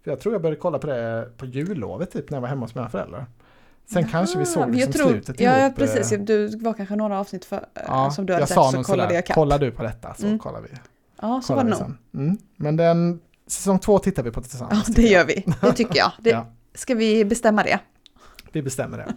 För 0.04 0.12
jag 0.12 0.20
tror 0.20 0.34
jag 0.36 0.42
började 0.42 0.60
kolla 0.62 0.80
på 0.80 0.88
det 0.88 1.30
på 1.38 1.46
jullovet 1.46 2.12
typ 2.12 2.30
när 2.30 2.36
jag 2.38 2.42
var 2.42 2.48
hemma 2.50 2.62
hos 2.66 2.76
mina 2.76 2.90
föräldrar. 2.90 3.26
Sen 3.86 4.08
kanske 4.08 4.40
vi 4.40 4.46
såg 4.46 4.76
liksom 4.76 4.94
tror, 4.94 5.10
slutet 5.10 5.40
Ja, 5.40 5.60
ihop. 5.66 5.76
precis. 5.76 6.12
eh, 6.12 6.20
Du 6.20 6.58
var 6.58 6.74
kanske 6.74 6.96
några 6.96 7.20
avsnitt 7.20 7.46
för, 7.46 7.56
eh, 7.58 7.84
Ja, 7.88 8.12
som 8.12 8.26
du 8.26 8.34
hade 8.34 8.42
jag 8.42 8.50
sett, 8.50 8.56
sa 8.56 8.72
så 8.72 8.84
kollade 8.84 9.14
jag 9.14 9.26
kapp. 9.26 9.36
kollar 9.36 9.60
du 9.60 9.72
på 9.72 9.84
detta 9.84 10.14
så 10.14 10.26
Mm. 10.26 10.40
kollar 10.40 10.62
vi. 10.62 10.68
Ja, 11.22 11.42
så 11.44 11.48
kollar 11.54 11.64
var 11.64 11.72
det 11.72 11.80
nog. 12.14 12.24
Mm. 12.26 12.38
Men 12.56 12.76
den, 12.78 13.20
säsong 13.48 13.80
två 13.80 14.00
tittar 14.00 14.24
vi 14.24 14.32
på 14.32 14.42
tillsammans. 14.42 14.84
Ja, 14.88 14.94
det 14.96 15.02
gör 15.08 15.26
vi. 15.26 15.46
Det 15.62 15.74
tycker 15.74 15.98
jag. 15.98 16.12
Det, 16.22 16.30
Ja. 16.30 16.48
Ska 16.76 16.96
vi 16.96 17.26
bestämma 17.26 17.64
det? 17.64 17.80
Vi 18.54 18.62
bestämmer 18.62 18.98
det. 18.98 19.14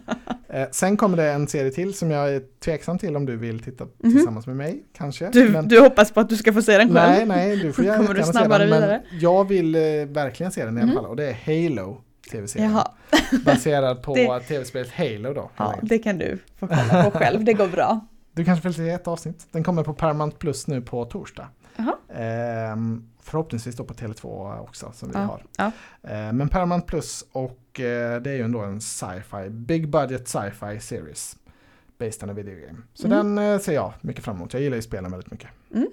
eh, 0.59 0.67
sen 0.71 0.97
kommer 0.97 1.17
det 1.17 1.31
en 1.31 1.47
serie 1.47 1.71
till 1.71 1.93
som 1.93 2.11
jag 2.11 2.33
är 2.33 2.41
tveksam 2.59 2.97
till 2.97 3.15
om 3.15 3.25
du 3.25 3.35
vill 3.37 3.59
titta 3.63 3.83
Mhm. 3.85 4.11
tillsammans 4.13 4.47
med 4.47 4.55
mig 4.55 4.83
kanske. 4.97 5.29
Du, 5.29 5.49
Men- 5.49 5.67
du 5.67 5.79
hoppas 5.79 6.11
på 6.11 6.19
att 6.19 6.29
du 6.29 6.37
ska 6.37 6.53
få 6.53 6.61
se 6.61 6.77
den 6.77 6.93
själv? 6.95 7.11
nej, 7.11 7.25
nej, 7.25 7.57
du 7.57 7.73
får 7.73 7.85
gärna 7.85 7.97
Kommer 7.97 8.13
du 8.13 8.19
gärna 8.19 8.33
se 8.33 8.39
snabbare 8.39 8.59
den, 8.63 8.69
men 8.69 8.81
vidare? 8.81 9.01
Jag 9.21 9.47
vill 9.47 9.75
eh, 9.75 9.81
verkligen 10.07 10.51
se 10.51 10.65
den 10.65 10.77
i 10.77 10.81
alla 10.81 10.87
Mhm. 10.87 10.95
fall 10.95 11.05
och 11.05 11.15
det 11.15 11.25
är 11.29 11.67
Halo 11.69 12.01
tv-serien. 12.31 12.77
Baserad 13.45 14.03
på 14.03 14.15
Det- 14.15 14.39
tv-spelet 14.39 14.91
Halo 14.91 15.33
då. 15.33 15.51
ja, 15.57 15.75
det 15.81 15.99
kan 15.99 16.17
du 16.17 16.37
få 16.59 16.67
kolla 16.67 17.03
på 17.11 17.19
själv. 17.19 17.43
Det 17.43 17.53
går 17.53 17.67
bra. 17.67 17.99
Du 18.33 18.45
kanske 18.45 18.67
vill 18.67 18.75
se 18.75 18.89
ett 18.89 19.07
avsnitt. 19.07 19.47
Den 19.51 19.63
kommer 19.63 19.83
på 19.83 19.93
Paramount 19.93 20.37
Plus 20.37 20.67
nu 20.67 20.81
på 20.81 21.05
torsdag. 21.05 21.47
Ehm, 22.13 23.03
förhoppningsvis 23.21 23.75
då 23.75 23.83
på 23.83 23.93
Tele2 23.93 24.59
också 24.59 24.91
som 24.95 25.09
vi 25.09 25.15
Ja, 25.15 25.21
har. 25.21 25.43
ja. 25.57 25.71
Ehm, 26.03 26.37
men 26.37 26.49
Paramount 26.49 26.85
Plus 26.87 27.25
och 27.31 27.79
eh, 27.79 28.21
det 28.21 28.29
är 28.31 28.35
ju 28.35 28.41
ändå 28.41 28.59
en 28.61 28.81
sci-fi, 28.81 29.49
big 29.49 29.89
budget 29.89 30.27
sci-fi 30.27 30.79
series. 30.79 31.37
Based 31.99 32.23
on 32.23 32.29
a 32.29 32.33
video 32.33 32.55
game. 32.67 32.79
Så 32.93 33.07
Mm. 33.07 33.35
den 33.35 33.53
eh, 33.53 33.59
ser 33.59 33.73
jag 33.73 33.93
mycket 34.01 34.23
fram 34.23 34.35
emot. 34.35 34.53
Jag 34.53 34.61
gillar 34.61 34.75
ju 34.75 34.81
spelen 34.81 35.11
väldigt 35.11 35.31
mycket. 35.31 35.49
Mm. 35.73 35.87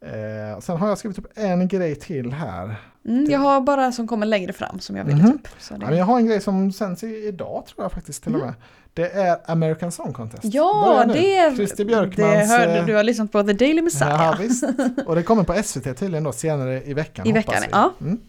Eh, 0.00 0.58
sen 0.60 0.76
har 0.76 0.88
jag 0.88 0.98
skrivit 0.98 1.18
upp 1.18 1.26
en 1.34 1.68
grej 1.68 1.94
till 1.94 2.32
här. 2.32 2.76
Mm, 3.04 3.24
jag 3.30 3.38
har 3.38 3.60
bara 3.60 3.92
som 3.92 4.06
kommer 4.08 4.26
längre 4.26 4.52
fram 4.52 4.80
som 4.80 4.96
jag 4.96 5.04
vill 5.04 5.16
Mhm. 5.16 5.26
ta 5.26 5.32
upp. 5.34 5.48
Ja, 5.70 5.76
det... 5.78 5.86
men 5.86 5.96
jag 5.96 6.04
har 6.04 6.18
en 6.18 6.26
grej 6.26 6.40
som 6.40 6.72
sänds 6.72 7.04
i- 7.04 7.26
idag 7.28 7.64
tror 7.66 7.84
jag 7.84 7.92
faktiskt 7.92 8.22
till 8.22 8.34
och 8.34 8.40
med. 8.40 8.54
Det 8.96 9.08
är 9.10 9.38
American 9.46 9.92
Song 9.92 10.12
Contest. 10.12 10.44
Mm. 10.44 10.54
Ja, 10.54 11.04
det, 11.12 11.56
Christer 11.56 11.76
det 11.76 11.84
Björkmans... 11.84 12.48
hörde 12.50 12.78
eh, 12.78 12.86
du. 12.86 12.94
har 12.94 13.02
lyssnat 13.02 13.32
på 13.32 13.42
The 13.42 13.52
Daily 13.52 13.82
Messiah. 13.82 14.22
Ja, 14.24 14.36
visst. 14.40 14.64
Och 15.06 15.14
det 15.14 15.22
kommer 15.22 15.42
på 15.44 15.62
SVT 15.62 15.98
tydligen 15.98 16.24
då 16.24 16.32
senare 16.32 16.82
i 16.84 16.94
veckan. 16.94 17.26
I 17.26 17.32
veckan, 17.32 17.54
vi. 17.60 17.68
ja. 17.72 17.92
Mm. 18.00 18.20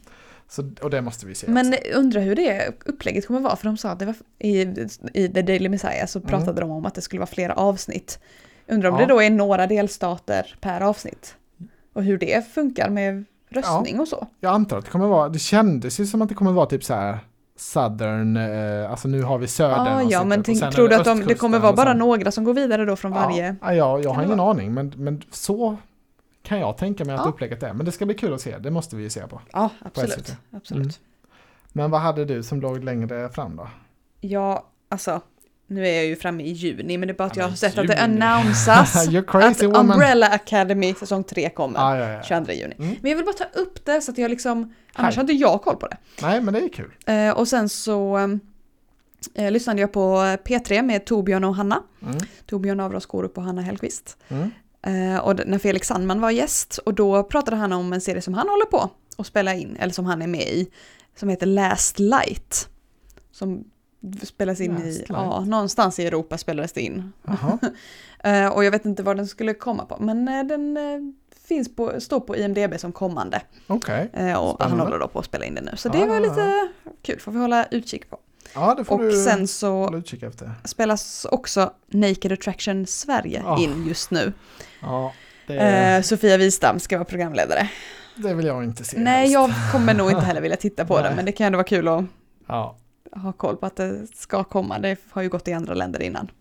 Så, 0.49 0.71
och 0.81 0.89
det 0.89 1.01
måste 1.01 1.25
vi 1.25 1.35
se. 1.35 1.47
Men 1.51 1.67
också. 1.73 1.79
undrar 1.93 2.21
hur 2.21 2.35
det 2.35 2.69
upplägget 2.85 3.27
kommer 3.27 3.39
vara, 3.39 3.55
för 3.55 3.65
de 3.65 3.77
sa 3.77 3.89
att 3.89 3.99
det 3.99 4.05
var 4.05 4.15
i, 4.39 4.61
i 5.13 5.29
The 5.29 5.41
Daily 5.41 5.69
Messiah 5.69 6.05
så 6.07 6.19
Mm. 6.19 6.29
pratade 6.29 6.61
de 6.61 6.71
om 6.71 6.85
att 6.85 6.95
det 6.95 7.01
skulle 7.01 7.19
vara 7.19 7.27
flera 7.29 7.53
avsnitt. 7.53 8.19
Undrar 8.67 8.89
om 8.89 8.95
Ja. 8.99 9.01
det 9.05 9.13
då 9.13 9.21
är 9.21 9.29
några 9.29 9.67
delstater 9.67 10.55
per 10.61 10.81
avsnitt? 10.81 11.35
Och 11.93 12.03
hur 12.03 12.17
det 12.17 12.47
funkar 12.53 12.89
med 12.89 13.25
röstning 13.49 13.99
och 13.99 14.07
så. 14.07 14.27
Jag 14.39 14.53
antar 14.53 14.77
att 14.77 14.85
det 14.85 14.91
kommer 14.91 15.07
vara, 15.07 15.29
det 15.29 15.39
kändes 15.39 15.99
ju 15.99 16.05
som 16.05 16.21
att 16.21 16.29
det 16.29 16.35
kommer 16.35 16.51
vara 16.51 16.65
typ 16.65 16.83
så 16.83 16.93
här 16.93 17.19
Southern, 17.57 18.37
eh, 18.37 18.91
alltså 18.91 19.07
nu 19.07 19.23
har 19.23 19.37
vi 19.37 19.47
södern. 19.47 19.87
Ah, 19.87 20.01
ja, 20.01 20.23
men 20.23 20.43
tänk, 20.43 20.71
tror 20.73 20.87
du 20.89 20.95
att 20.95 21.05
de, 21.05 21.19
det 21.25 21.35
kommer 21.35 21.59
vara 21.59 21.73
bara 21.73 21.93
några 21.93 22.31
som 22.31 22.43
går 22.43 22.53
vidare 22.53 22.85
då 22.85 22.95
från 22.95 23.11
varje? 23.11 23.55
Ja, 23.61 23.73
ja, 23.73 23.97
jag 23.99 24.03
Kan 24.03 24.15
har 24.15 24.23
ingen 24.23 24.37
vara? 24.37 24.51
aning, 24.51 24.73
men, 24.73 24.93
men 24.95 25.21
så 25.31 25.77
kan 26.43 26.59
jag 26.59 26.77
tänka 26.77 27.05
mig 27.05 27.15
att 27.15 27.21
Ja. 27.25 27.29
upplägget 27.29 27.63
är. 27.63 27.73
Men 27.73 27.85
det 27.85 27.91
ska 27.91 28.05
bli 28.05 28.15
kul 28.15 28.33
att 28.33 28.41
se, 28.41 28.57
det 28.57 28.71
måste 28.71 28.95
vi 28.95 29.03
ju 29.03 29.09
se 29.09 29.27
på. 29.27 29.41
Ja, 29.53 29.69
absolut. 29.79 30.35
absolut. 30.51 30.81
Mm. 30.83 30.93
Men 31.73 31.91
vad 31.91 32.01
hade 32.01 32.25
du 32.25 32.43
som 32.43 32.61
låg 32.61 32.83
längre 32.83 33.29
fram 33.29 33.55
då? 33.55 33.67
Ja, 34.21 34.63
alltså, 34.89 35.21
nu 35.67 35.87
är 35.87 35.95
jag 35.95 36.05
ju 36.05 36.15
framme 36.15 36.43
i 36.43 36.51
juni, 36.51 36.97
men 36.97 37.07
det 37.07 37.11
är 37.11 37.15
bara 37.15 37.27
att 37.27 37.35
Ja, 37.35 37.43
jag 37.43 37.49
har 37.49 37.55
sett 37.55 37.77
att 37.77 37.87
det 37.87 38.01
annonsas 38.01 39.07
att 39.31 39.63
woman! 39.63 39.91
Umbrella 39.91 40.27
Academy 40.27 40.93
säsong 40.93 41.23
3 41.23 41.49
kommer 41.49 41.79
Ah, 41.79 41.97
ja, 41.97 42.09
ja. 42.09 42.23
22 42.23 42.51
juni. 42.51 42.75
Mm. 42.79 42.95
Men 43.01 43.11
jag 43.11 43.15
vill 43.17 43.25
bara 43.25 43.35
ta 43.35 43.59
upp 43.59 43.85
det 43.85 44.01
så 44.01 44.11
att 44.11 44.17
jag 44.17 44.31
liksom, 44.31 44.73
annars 44.93 45.15
Här. 45.15 45.23
har 45.23 45.23
inte 45.23 45.33
jag 45.33 45.61
koll 45.61 45.75
på 45.75 45.87
det. 45.87 45.97
Nej, 46.21 46.41
men 46.41 46.53
det 46.53 46.59
är 46.59 46.69
kul. 46.69 46.91
Eh, 47.05 47.29
och 47.29 47.47
sen 47.47 47.69
så 47.69 48.17
eh, 49.33 49.51
lyssnade 49.51 49.81
jag 49.81 49.91
på 49.91 50.15
P3 50.45 50.81
med 50.81 51.05
Torbjörn 51.05 51.43
och 51.43 51.55
Hanna. 51.55 51.83
Mm. 52.01 52.17
Torbjörn 52.45 52.79
Avras 52.79 53.03
Skorup 53.03 53.37
och 53.37 53.43
Hanna 53.43 53.61
Hellqvist. 53.61 54.17
Mm. 54.27 54.51
Eh, 54.81 55.19
och 55.19 55.39
när 55.45 55.59
Felix 55.59 55.87
Sandman 55.87 56.21
var 56.21 56.31
gäst 56.31 56.77
och 56.77 56.93
då 56.93 57.23
pratade 57.23 57.57
han 57.57 57.73
om 57.73 57.93
en 57.93 58.01
serie 58.01 58.21
som 58.21 58.33
han 58.33 58.49
håller 58.49 58.65
på 58.65 58.89
att 59.17 59.27
spela 59.27 59.53
in, 59.53 59.77
eller 59.79 59.93
som 59.93 60.05
han 60.05 60.21
är 60.21 60.27
med 60.27 60.47
i, 60.47 60.71
som 61.19 61.29
heter 61.29 61.45
Last 61.45 61.99
Light. 61.99 62.69
Som 63.31 63.63
spelas 64.23 64.61
in 64.61 64.71
Last 64.73 64.85
i, 64.85 64.89
Light. 64.91 65.05
ja, 65.09 65.39
någonstans 65.39 65.99
i 65.99 66.05
Europa 66.07 66.37
spelades 66.37 66.71
det 66.73 66.81
in. 66.81 67.13
Eh, 68.23 68.47
och 68.47 68.63
jag 68.65 68.71
vet 68.71 68.85
inte 68.85 69.03
var 69.03 69.15
den 69.15 69.27
skulle 69.27 69.53
komma 69.53 69.85
på, 69.85 69.97
men 69.99 70.27
eh, 70.27 70.43
den 70.43 70.77
eh, 70.77 70.83
finns 71.47 71.75
på, 71.75 72.01
står 72.01 72.19
på 72.19 72.37
IMDB 72.37 72.79
som 72.79 72.91
kommande. 72.91 73.41
Okej. 73.67 74.09
Eh, 74.13 74.33
och 74.33 74.47
han 74.47 74.55
Spännande. 74.55 74.83
håller 74.83 74.99
då 74.99 75.07
på 75.07 75.19
att 75.19 75.25
spela 75.25 75.45
in 75.45 75.55
det 75.55 75.61
nu. 75.61 75.71
Så 75.75 75.89
Ah, 75.89 75.91
det 75.91 76.05
var 76.05 76.13
ja, 76.15 76.19
lite 76.19 76.67
kul, 77.01 77.19
får 77.19 77.31
vi 77.31 77.39
hålla 77.39 77.65
utkik 77.71 78.09
på. 78.09 78.19
Ja, 78.53 78.75
det 78.77 78.83
får 78.83 78.95
Och 78.95 79.01
du 79.03 79.11
sen 79.23 79.47
så 79.47 80.01
spelas 80.65 81.25
också 81.31 81.73
Naked 81.87 82.31
Attraction 82.31 82.85
Sverige 82.87 83.43
Ah. 83.45 83.59
in 83.59 83.85
just 83.87 84.11
nu. 84.11 84.33
Ja, 84.81 85.13
Eh, 85.47 86.01
Sofia 86.01 86.37
Wistam 86.37 86.79
ska 86.79 86.97
vara 86.97 87.05
programledare. 87.05 87.69
det 88.15 88.33
vill 88.33 88.45
jag 88.45 88.63
inte 88.63 88.83
se 88.83 88.99
Nej, 88.99 89.13
helst. 89.19 89.33
jag 89.33 89.51
kommer 89.71 89.93
nog 89.93 90.11
inte 90.11 90.21
heller 90.25 90.41
vilja 90.41 90.57
titta 90.57 90.85
på 90.85 90.97
det, 90.97 91.03
Nej. 91.03 91.15
men 91.15 91.25
det 91.25 91.31
kan 91.31 91.45
ändå 91.47 91.57
vara 91.57 91.67
kul 91.67 91.87
att 91.87 92.03
Ja. 92.47 92.77
Ha 93.11 93.31
koll 93.33 93.57
på 93.57 93.65
att 93.65 93.75
det 93.75 94.07
ska 94.15 94.43
komma. 94.43 94.79
Det 94.79 94.97
har 95.09 95.21
ju 95.21 95.29
gått 95.29 95.47
i 95.47 95.53
andra 95.53 95.73
länder 95.73 96.01
innan. 96.01 96.31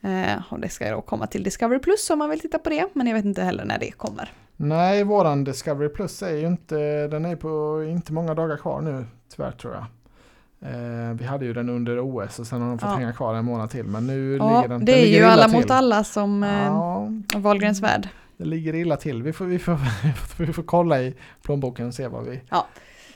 Eh, 0.00 0.42
och 0.50 0.60
det 0.60 0.68
ska 0.68 0.84
ju 0.86 0.90
då 0.92 1.00
komma 1.00 1.26
till 1.26 1.42
Discovery 1.42 1.78
Plus 1.78 2.10
om 2.10 2.18
man 2.18 2.30
vill 2.30 2.40
titta 2.40 2.58
på 2.58 2.70
det, 2.70 2.86
men 2.92 3.06
jag 3.06 3.14
vet 3.14 3.24
inte 3.24 3.42
heller 3.42 3.64
när 3.64 3.78
det 3.78 3.90
kommer. 3.90 4.32
Nej, 4.56 5.04
våran 5.04 5.44
Discovery 5.44 5.88
Plus 5.88 6.22
är 6.22 6.34
ju 6.36 6.46
inte, 6.46 7.08
den 7.08 7.24
är 7.24 7.36
på 7.36 7.84
inte 7.88 8.12
många 8.12 8.34
dagar 8.34 8.56
kvar 8.56 8.80
nu, 8.80 9.04
tyvärr 9.36 9.50
tror 9.52 9.74
jag. 9.74 9.84
Eh, 10.70 11.12
vi 11.14 11.24
hade 11.24 11.44
ju 11.44 11.52
den 11.52 11.68
under 11.68 12.00
OS 12.00 12.38
och 12.38 12.46
sen 12.46 12.60
har 12.62 12.68
de 12.68 12.78
fått 12.78 12.88
Ja. 12.90 12.96
hänga 12.96 13.12
kvar 13.12 13.34
en 13.34 13.44
månad 13.44 13.70
till. 13.70 13.84
Men 13.84 14.06
nu 14.06 14.36
Ja, 14.36 14.56
ligger 14.56 14.68
den 14.68 14.84
det 14.84 14.92
den 14.92 15.00
är 15.00 15.06
ju 15.06 15.22
alla 15.24 15.44
till. 15.48 15.52
mot 15.56 15.70
alla 15.70 16.04
som 16.04 16.42
eh, 16.42 16.64
Ja, 16.66 17.08
Wahlgrens 17.34 17.80
värld. 17.80 18.08
det 18.36 18.44
ligger 18.44 18.74
illa 18.74 18.96
till. 18.96 19.22
Vi 19.22 19.32
får, 19.32 19.44
vi 19.44 19.58
får, 19.58 19.78
vi 20.46 20.52
får 20.52 20.62
kolla 20.62 21.00
i 21.02 21.14
plånboken 21.42 21.86
och 21.86 21.94
se 21.94 22.08
vad 22.08 22.24
vi... 22.24 22.40
Ja. 22.50 22.66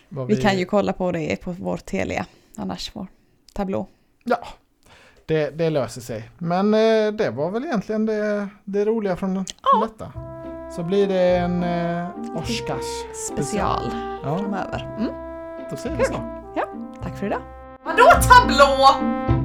vad 0.09 0.27
Vi 0.27 0.37
kan 0.37 0.59
ju 0.59 0.65
kolla 0.65 0.93
på 0.93 1.13
det 1.13 1.37
på 1.43 1.53
vår 1.61 1.77
Telia, 1.77 2.27
annars 2.59 2.91
vår 2.95 3.07
tablå. 3.55 3.87
Ja, 4.25 4.39
det, 5.27 5.51
det 5.51 5.71
löser 5.71 6.01
sig. 6.01 6.31
Men 6.39 6.75
eh, 6.75 7.13
det 7.13 7.31
var 7.31 7.51
väl 7.51 7.65
egentligen 7.65 8.07
det, 8.07 8.49
det 8.65 8.85
roliga 8.85 9.17
från 9.17 9.45
Ja. 9.73 9.87
detta. 9.87 10.13
Så 10.77 10.83
blir 10.83 11.07
det 11.07 11.37
en 11.37 11.63
eh, 11.63 12.09
Oscars 12.37 12.85
Special 13.33 13.83
Ja, 14.25 14.39
framöver. 14.39 14.97
Mm, 14.99 15.13
då 15.71 15.77
säger 15.77 15.97
vi 15.97 16.05
så. 16.05 16.21
tack 17.03 17.17
för 17.19 17.27
idag. 17.27 17.41
Vadå 17.85 18.05
tablå? 18.29 19.36